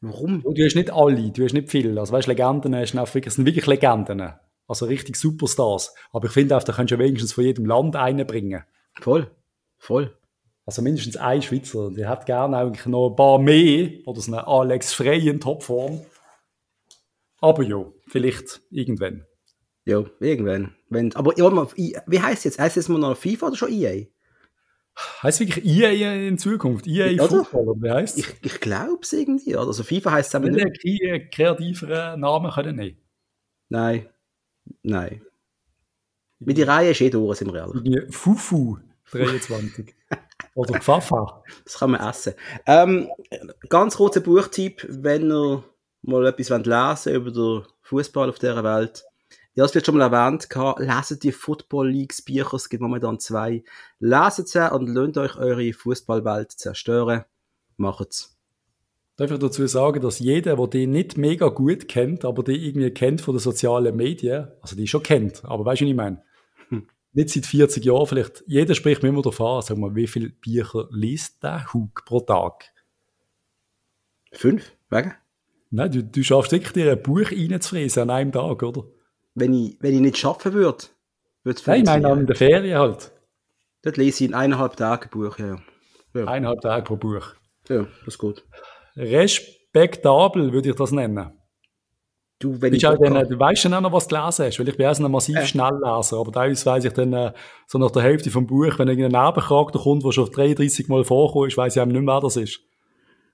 Warum? 0.00 0.42
Du 0.42 0.64
hast 0.64 0.74
nicht 0.76 0.92
alle, 0.92 1.30
du 1.30 1.44
hast 1.44 1.52
nicht 1.52 1.70
viele. 1.70 1.98
Also 1.98 2.12
weißt, 2.12 2.28
Legenden 2.28 2.74
hast 2.74 2.92
du 2.92 2.98
wirklich, 2.98 3.26
es 3.26 3.34
sind 3.34 3.46
wirklich 3.46 3.66
Legenden. 3.66 4.32
Also 4.68 4.86
richtig 4.86 5.16
Superstars. 5.16 5.94
Aber 6.12 6.26
ich 6.26 6.32
finde 6.32 6.56
auch, 6.56 6.62
da 6.62 6.72
könntest 6.72 6.98
du 6.98 7.02
wenigstens 7.02 7.32
von 7.32 7.44
jedem 7.44 7.66
Land 7.66 7.96
einen 7.96 8.26
bringen. 8.26 8.64
Voll. 9.00 9.30
Voll. 9.78 10.16
Also 10.64 10.82
mindestens 10.82 11.16
ein 11.16 11.42
Schweizer. 11.42 11.90
Der 11.92 12.08
hat 12.08 12.26
gerne 12.26 12.58
eigentlich 12.58 12.86
noch 12.86 13.10
ein 13.10 13.16
paar 13.16 13.38
mehr. 13.38 13.90
Oder 14.06 14.20
so 14.20 14.32
einen 14.32 14.44
Alex 14.44 14.92
Frey 14.92 15.28
in 15.28 15.40
Topform. 15.40 16.00
Aber 17.40 17.62
ja, 17.62 17.84
vielleicht 18.08 18.60
irgendwann. 18.70 19.24
Ja, 19.84 20.04
irgendwann. 20.18 20.74
Wenn, 20.88 21.14
aber 21.14 21.38
ja, 21.38 21.68
wie 22.06 22.20
heißt 22.20 22.44
jetzt? 22.44 22.58
Heißt 22.58 22.76
jetzt 22.76 22.88
mal 22.88 22.98
noch 22.98 23.16
FIFA 23.16 23.48
oder 23.48 23.56
schon 23.56 23.72
EA? 23.72 24.06
Heißt 25.22 25.40
wirklich 25.40 25.64
EA 25.64 26.14
in 26.26 26.38
Zukunft? 26.38 26.86
EA 26.86 27.12
Oder? 27.22 27.44
Football, 27.44 27.68
oder 27.68 27.82
wie 27.82 27.90
heißt 27.90 28.18
Ich, 28.18 28.28
ich 28.42 28.60
glaube 28.60 29.00
es 29.02 29.12
irgendwie. 29.12 29.54
oder? 29.56 29.66
Also 29.66 29.82
FIFA 29.82 30.12
heißt 30.12 30.28
es 30.30 30.34
aber 30.34 30.48
nicht. 30.48 30.64
der 30.64 30.72
keine 30.72 31.28
kreativeren 31.28 32.20
Namen 32.20 32.50
können 32.50 32.76
nehmen. 32.76 32.98
Nein. 33.68 34.08
Nein. 34.82 35.22
Mit 36.38 36.58
der 36.58 36.68
Reihe 36.68 36.90
ist 36.90 37.00
eh 37.00 37.10
durch, 37.10 37.38
sind 37.38 37.52
wir 37.52 37.60
ehrlich. 37.60 38.14
Fufu 38.14 38.78
23. 39.10 39.94
oder 40.54 40.80
Pfafa. 40.80 41.42
Das 41.64 41.78
kann 41.78 41.90
man 41.92 42.08
essen. 42.08 42.34
Ähm, 42.66 43.10
ganz 43.68 43.96
kurzer 43.96 44.20
Buchtipp, 44.20 44.86
wenn 44.88 45.30
ihr 45.30 45.62
mal 46.02 46.26
etwas 46.26 46.50
wollt 46.50 46.66
lesen 46.66 47.14
über 47.14 47.30
den 47.30 47.66
Fußball 47.82 48.28
auf 48.28 48.38
dieser 48.38 48.64
Welt. 48.64 49.04
Ja, 49.56 49.64
es 49.64 49.74
wird 49.74 49.86
schon 49.86 49.96
mal 49.96 50.12
erwähnt, 50.12 50.48
leset 50.78 51.22
die 51.22 51.32
Football 51.32 51.88
Leagues 51.88 52.20
Bücher, 52.20 52.54
es 52.54 52.68
gibt 52.68 52.82
momentan 52.82 53.18
zwei. 53.18 53.64
Leset 53.98 54.48
sie 54.48 54.70
und 54.70 54.86
lasst 54.86 55.16
euch 55.16 55.36
eure 55.38 55.72
Fußballwelt 55.72 56.52
zerstören. 56.52 57.24
Macht's. 57.78 58.36
Darf 59.16 59.30
ich 59.30 59.38
dazu 59.38 59.66
sagen, 59.66 60.02
dass 60.02 60.18
jeder, 60.18 60.56
der 60.56 60.66
die 60.66 60.86
nicht 60.86 61.16
mega 61.16 61.48
gut 61.48 61.88
kennt, 61.88 62.26
aber 62.26 62.42
die 62.42 62.68
irgendwie 62.68 62.90
kennt 62.90 63.22
von 63.22 63.34
den 63.34 63.40
sozialen 63.40 63.96
Medien, 63.96 64.48
also 64.60 64.76
die 64.76 64.86
schon 64.86 65.02
kennt, 65.02 65.42
aber 65.46 65.64
weißt 65.64 65.80
du, 65.80 65.86
was 65.86 65.90
ich 65.90 65.96
meine? 65.96 66.22
Hm. 66.68 66.86
Nicht 67.14 67.30
seit 67.30 67.46
40 67.46 67.82
Jahren 67.82 68.06
vielleicht, 68.06 68.44
jeder 68.46 68.74
spricht 68.74 69.02
mir 69.02 69.08
immer 69.08 69.22
davon, 69.22 69.62
sag 69.62 69.78
mal, 69.78 69.94
wie 69.94 70.06
viele 70.06 70.28
Bücher 70.28 70.86
liest 70.90 71.42
der 71.42 71.72
Hug 71.72 72.04
pro 72.04 72.20
Tag? 72.20 72.62
Fünf? 74.32 74.70
Wegen? 74.90 75.14
Nein, 75.70 75.90
du, 75.90 76.04
du 76.04 76.22
schaffst 76.22 76.52
wirklich 76.52 76.72
dir 76.72 76.92
ein 76.92 77.02
Buch 77.02 77.32
reinzufräsen 77.32 78.02
an 78.02 78.10
einem 78.10 78.32
Tag, 78.32 78.62
oder? 78.62 78.84
Wenn 79.36 79.52
ich, 79.52 79.76
wenn 79.80 79.94
ich 79.94 80.00
nicht 80.00 80.16
schaffen 80.16 80.52
würde, 80.54 80.84
würde 81.44 81.60
es 81.60 81.66
Nein, 81.66 81.80
ich 81.80 81.86
meine 81.86 82.08
an 82.08 82.26
der 82.26 82.34
Ferien 82.34 82.78
halt. 82.78 83.12
Dort 83.82 83.98
lese 83.98 84.24
ich 84.24 84.30
in 84.30 84.34
eineinhalb 84.34 84.76
Tagen 84.76 85.04
ein 85.04 85.10
Buch, 85.10 85.38
ja. 85.38 85.58
ja. 86.14 86.24
Eineinhalb 86.24 86.60
Tage 86.62 86.82
pro 86.82 86.96
Buch. 86.96 87.34
Ja, 87.68 87.82
das 87.82 88.14
ist 88.14 88.18
gut. 88.18 88.44
Respektabel 88.96 90.52
würde 90.52 90.70
ich 90.70 90.74
das 90.74 90.90
nennen. 90.90 91.32
Du, 92.38 92.60
wenn 92.60 92.74
ich 92.74 92.82
dann, 92.82 92.98
du 92.98 93.38
weißt 93.38 93.62
schon 93.62 93.74
auch 93.74 93.80
noch, 93.80 93.92
was 93.92 94.08
du 94.08 94.16
gelesen 94.16 94.46
hast, 94.46 94.58
weil 94.58 94.68
ich 94.68 94.76
bin 94.76 94.86
auch 94.86 94.94
so 94.94 95.04
ein 95.04 95.10
massiv 95.10 95.36
äh. 95.36 95.46
Schnellleser, 95.46 96.18
aber 96.18 96.32
teilweise 96.32 96.66
weiss 96.66 96.84
ich 96.84 96.92
dann 96.92 97.12
äh, 97.12 97.32
so 97.66 97.78
nach 97.78 97.90
der 97.90 98.02
Hälfte 98.02 98.30
vom 98.30 98.46
Buch, 98.46 98.78
wenn 98.78 98.88
irgendein 98.88 99.26
Nebencharakter 99.26 99.78
kommt, 99.78 100.04
der 100.04 100.12
schon 100.12 100.30
33 100.30 100.88
Mal 100.88 101.04
vorkommt 101.04 101.56
weiss 101.56 101.76
ich 101.76 101.82
auch 101.82 101.86
nicht 101.86 102.00
mehr, 102.00 102.14
wer 102.14 102.20
das 102.20 102.36
ist. 102.36 102.60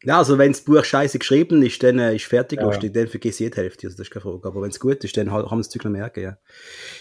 Ja, 0.04 0.18
also 0.18 0.36
wenn 0.36 0.52
das 0.52 0.62
Buch 0.62 0.84
scheiße 0.84 1.18
geschrieben 1.18 1.62
ist, 1.62 1.82
dann 1.82 1.98
äh, 1.98 2.16
ist 2.16 2.24
fertig 2.24 2.60
ja. 2.60 2.66
lustig, 2.66 2.92
dann 2.92 3.06
vergiss 3.06 3.40
ich 3.40 3.50
die 3.50 3.56
Hälfte, 3.56 3.86
also 3.86 3.96
das 3.96 4.08
ist 4.08 4.12
keine 4.12 4.22
Frage. 4.22 4.48
Aber 4.48 4.62
wenn 4.62 4.70
es 4.70 4.80
gut 4.80 5.04
ist, 5.04 5.16
dann 5.16 5.30
haben 5.30 5.48
wir 5.48 5.56
das 5.56 5.68
Zeug 5.68 5.84
noch 5.84 5.92
merken, 5.92 6.22
ja. 6.22 6.38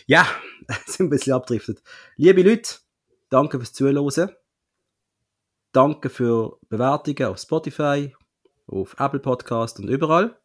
Ja, 0.05 0.27
sind 0.85 1.07
ein 1.07 1.09
bisschen 1.09 1.33
abdriftet. 1.33 1.81
Liebe 2.15 2.43
Leute, 2.43 2.75
danke 3.29 3.57
fürs 3.57 3.73
Zuhören. 3.73 4.31
Danke 5.71 6.09
für 6.09 6.59
Bewertungen 6.69 7.25
auf 7.25 7.39
Spotify, 7.39 8.13
auf 8.67 8.95
Apple 8.99 9.19
Podcast 9.19 9.79
und 9.79 9.87
überall. 9.87 10.37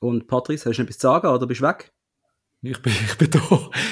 Und 0.00 0.26
Patrice, 0.26 0.68
hast 0.68 0.78
du 0.78 0.82
noch 0.82 0.88
etwas 0.88 0.98
zu 0.98 1.06
sagen 1.06 1.26
oder 1.28 1.46
bist 1.46 1.60
du 1.60 1.66
weg? 1.66 1.92
Ich 2.62 2.80
bin, 2.80 2.92
ich 2.92 3.16
bin 3.16 3.30
da. 3.30 3.38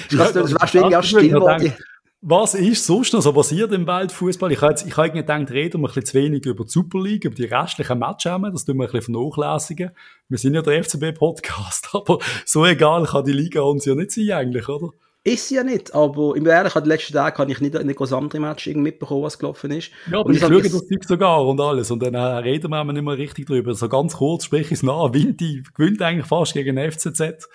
Ich 0.08 0.16
ja, 0.16 0.32
du 0.32 0.54
warst 0.54 0.74
irgendwie 0.74 0.94
erst 0.94 1.08
still 1.08 1.74
was 2.20 2.54
ist 2.54 2.84
sonst 2.84 3.12
noch 3.12 3.22
so 3.22 3.32
passiert 3.32 3.72
im 3.72 3.86
Weltfußball? 3.86 4.50
Ich 4.50 4.60
habe 4.60 4.72
jetzt, 4.72 4.86
ich 4.86 4.96
habe 4.96 5.10
gedacht, 5.10 5.50
reden 5.52 5.80
wir 5.80 5.88
ein 5.88 5.94
bisschen 5.94 6.06
zu 6.06 6.14
wenig 6.14 6.46
über 6.46 6.64
die 6.64 6.70
Super 6.70 7.00
League, 7.00 7.24
über 7.24 7.34
die 7.34 7.44
restlichen 7.44 7.98
Matches, 7.98 8.32
das 8.52 8.64
tun 8.64 8.76
wir 8.76 8.86
ein 8.86 8.90
bisschen 8.90 9.14
vernachlässigen. 9.14 9.90
Wir 10.28 10.38
sind 10.38 10.54
ja 10.54 10.62
der 10.62 10.82
FCB-Podcast, 10.82 11.90
aber 11.94 12.18
so 12.44 12.66
egal 12.66 13.04
kann 13.04 13.24
die 13.24 13.32
Liga 13.32 13.60
uns 13.62 13.84
ja 13.84 13.94
nicht 13.94 14.10
sein 14.10 14.32
eigentlich, 14.32 14.68
oder? 14.68 14.90
Ist 15.24 15.48
sie 15.48 15.56
ja 15.56 15.64
nicht, 15.64 15.94
aber 15.94 16.34
im 16.36 16.46
Ehrlich, 16.46 16.72
den 16.72 16.84
letzten 16.86 17.12
Tag 17.12 17.38
habe 17.38 17.52
ich 17.52 17.60
nicht, 17.60 17.74
nicht 17.74 17.96
groß 17.96 18.12
andere 18.14 18.40
Match 18.40 18.66
mitbekommen, 18.66 19.24
was 19.24 19.38
gelaufen 19.38 19.70
ist. 19.72 19.90
Ja, 20.10 20.20
aber 20.20 20.26
und 20.26 20.34
ich, 20.34 20.42
ich 20.42 20.48
schaue 20.48 20.62
das 20.62 20.72
Zeug 20.72 21.04
sogar 21.04 21.46
und 21.46 21.60
alles 21.60 21.90
und 21.90 22.02
dann 22.02 22.14
äh, 22.14 22.18
reden 22.18 22.70
wir 22.70 22.84
nicht 22.84 23.02
mehr 23.02 23.18
richtig 23.18 23.46
drüber. 23.46 23.74
So 23.74 23.88
ganz 23.88 24.16
kurz 24.16 24.44
spreche 24.44 24.66
ich 24.72 24.78
es 24.78 24.82
nach, 24.82 25.12
Vinti 25.12 25.62
gewinnt 25.74 26.00
eigentlich 26.02 26.26
fast 26.26 26.54
gegen 26.54 26.78
FCZ 26.78 27.48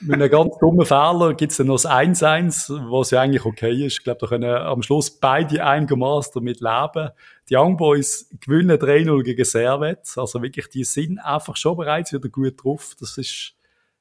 mit 0.00 0.14
einem 0.14 0.30
ganz 0.30 0.56
dummen 0.58 0.86
Fehler 0.86 1.34
gibt 1.34 1.52
es 1.52 1.58
dann 1.58 1.66
noch 1.66 1.74
das 1.74 1.86
1-1, 1.86 2.90
was 2.90 3.10
ja 3.10 3.20
eigentlich 3.20 3.44
okay 3.44 3.86
ist. 3.86 3.98
Ich 3.98 4.04
glaube, 4.04 4.18
da 4.20 4.26
können 4.26 4.54
am 4.54 4.82
Schluss 4.82 5.10
beide 5.10 5.64
einigermaßen 5.64 6.32
damit 6.34 6.60
leben. 6.60 7.10
Die 7.48 7.56
Young 7.56 7.76
Boys 7.76 8.30
gewinnen 8.40 8.78
3-0 8.78 9.22
gegen 9.22 9.44
Servet. 9.44 10.12
Also 10.16 10.42
wirklich, 10.42 10.68
die 10.68 10.84
sind 10.84 11.18
einfach 11.18 11.56
schon 11.56 11.76
bereits 11.76 12.12
wieder 12.12 12.28
gut 12.28 12.62
drauf. 12.62 12.96
Das 12.98 13.18
ist, 13.18 13.54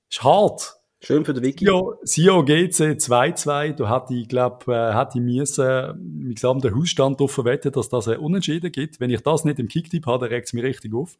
ist 0.10 0.24
hart. 0.24 0.76
Schön 1.02 1.24
für 1.24 1.34
den 1.34 1.44
Wiki. 1.44 1.66
Sio 2.04 2.44
GC 2.44 2.98
2-2. 2.98 3.74
Da 3.74 3.90
hat 3.90 4.12
ich, 4.12 4.28
glaube, 4.28 4.74
äh, 4.74 4.94
hat 4.94 5.16
ich 5.16 5.22
müssen 5.22 6.26
mit 6.26 6.36
gesamten 6.36 6.76
Hausstand 6.76 7.20
darauf 7.20 7.44
wetten, 7.46 7.72
dass 7.72 7.90
das 7.90 8.08
ein 8.08 8.18
Unentschieden 8.18 8.72
gibt. 8.72 9.00
Wenn 9.00 9.10
ich 9.10 9.22
das 9.22 9.46
nicht 9.46 9.60
im 9.60 9.70
Kicktipp 9.70 10.06
habe, 10.06 10.26
dann 10.26 10.36
regt 10.36 10.48
es 10.48 10.54
mich 10.54 10.64
richtig 10.64 10.94
auf. 10.94 11.18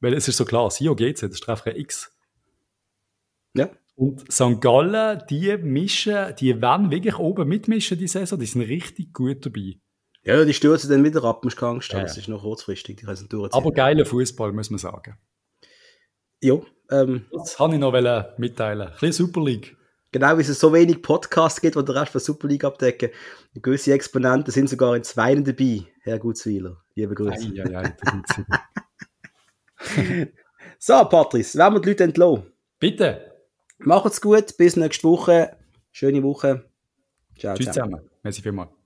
Weil 0.00 0.14
es 0.14 0.28
ist 0.28 0.36
so 0.36 0.44
klar, 0.44 0.70
Sio 0.70 0.94
GC, 0.94 1.20
das 1.22 1.32
ist 1.32 1.48
einfach 1.48 1.66
ein 1.66 1.76
X. 1.76 2.12
Ja. 3.58 3.70
Und 3.96 4.30
St. 4.32 4.60
Gallen, 4.60 5.22
die 5.28 5.56
mischen, 5.56 6.34
die 6.38 6.60
werden 6.62 6.90
wirklich 6.90 7.18
oben 7.18 7.48
mitmischen 7.48 7.98
die 7.98 8.06
Saison, 8.06 8.38
die 8.38 8.46
sind 8.46 8.62
richtig 8.62 9.12
gut 9.12 9.44
dabei. 9.44 9.80
Ja, 10.22 10.44
die 10.44 10.54
stürzen 10.54 10.90
dann 10.90 11.04
wieder 11.04 11.24
ab, 11.24 11.42
musst 11.42 11.60
du 11.60 11.66
Angst 11.66 11.92
haben, 11.92 12.00
ja. 12.00 12.04
das 12.06 12.16
ist 12.16 12.28
noch 12.28 12.42
kurzfristig, 12.42 12.96
die 12.96 13.06
können 13.06 13.28
durchziehen. 13.28 13.58
Aber 13.58 13.72
geiler 13.72 14.04
Fußball, 14.04 14.52
muss 14.52 14.70
man 14.70 14.78
sagen. 14.78 15.16
Ja. 16.40 16.60
Ähm, 16.90 17.26
das 17.32 17.56
kann 17.56 17.72
ich 17.72 17.78
noch 17.78 17.92
mitteilen. 18.38 18.88
Ein 18.88 18.92
bisschen 18.92 19.12
Super 19.12 19.44
League. 19.44 19.76
Genau, 20.10 20.38
wie 20.38 20.42
es 20.42 20.58
so 20.58 20.72
wenig 20.72 21.02
Podcasts 21.02 21.60
gibt, 21.60 21.76
die 21.76 21.84
den 21.84 21.96
Rest 21.96 22.12
von 22.12 22.20
Super 22.20 22.48
League 22.48 22.64
abdecken. 22.64 23.10
Gewisse 23.54 23.92
Exponenten 23.92 24.52
sind 24.52 24.70
sogar 24.70 24.96
in 24.96 25.04
zwei 25.04 25.34
dabei, 25.34 25.82
Herr 26.02 26.18
Gutzweiler. 26.18 26.82
Liebe 26.94 27.14
Grüße. 27.14 27.52
Ei, 27.56 27.76
ei, 27.76 27.94
ei, 29.84 30.26
so, 30.78 31.04
Patrice, 31.04 31.58
werden 31.58 31.74
wir 31.74 31.80
die 31.80 31.88
Leute 31.90 32.04
entlassen? 32.04 32.52
Bitte. 32.78 33.27
Macht's 33.78 34.20
gut, 34.20 34.56
bis 34.56 34.76
nächste 34.76 35.08
Woche. 35.08 35.56
Schöne 35.92 36.22
Woche. 36.22 36.64
Ciao 37.38 37.54
Tschüss 37.54 37.66
zusammen. 37.66 37.92
zusammen. 37.92 38.10
Merci 38.22 38.42
vielmals. 38.42 38.77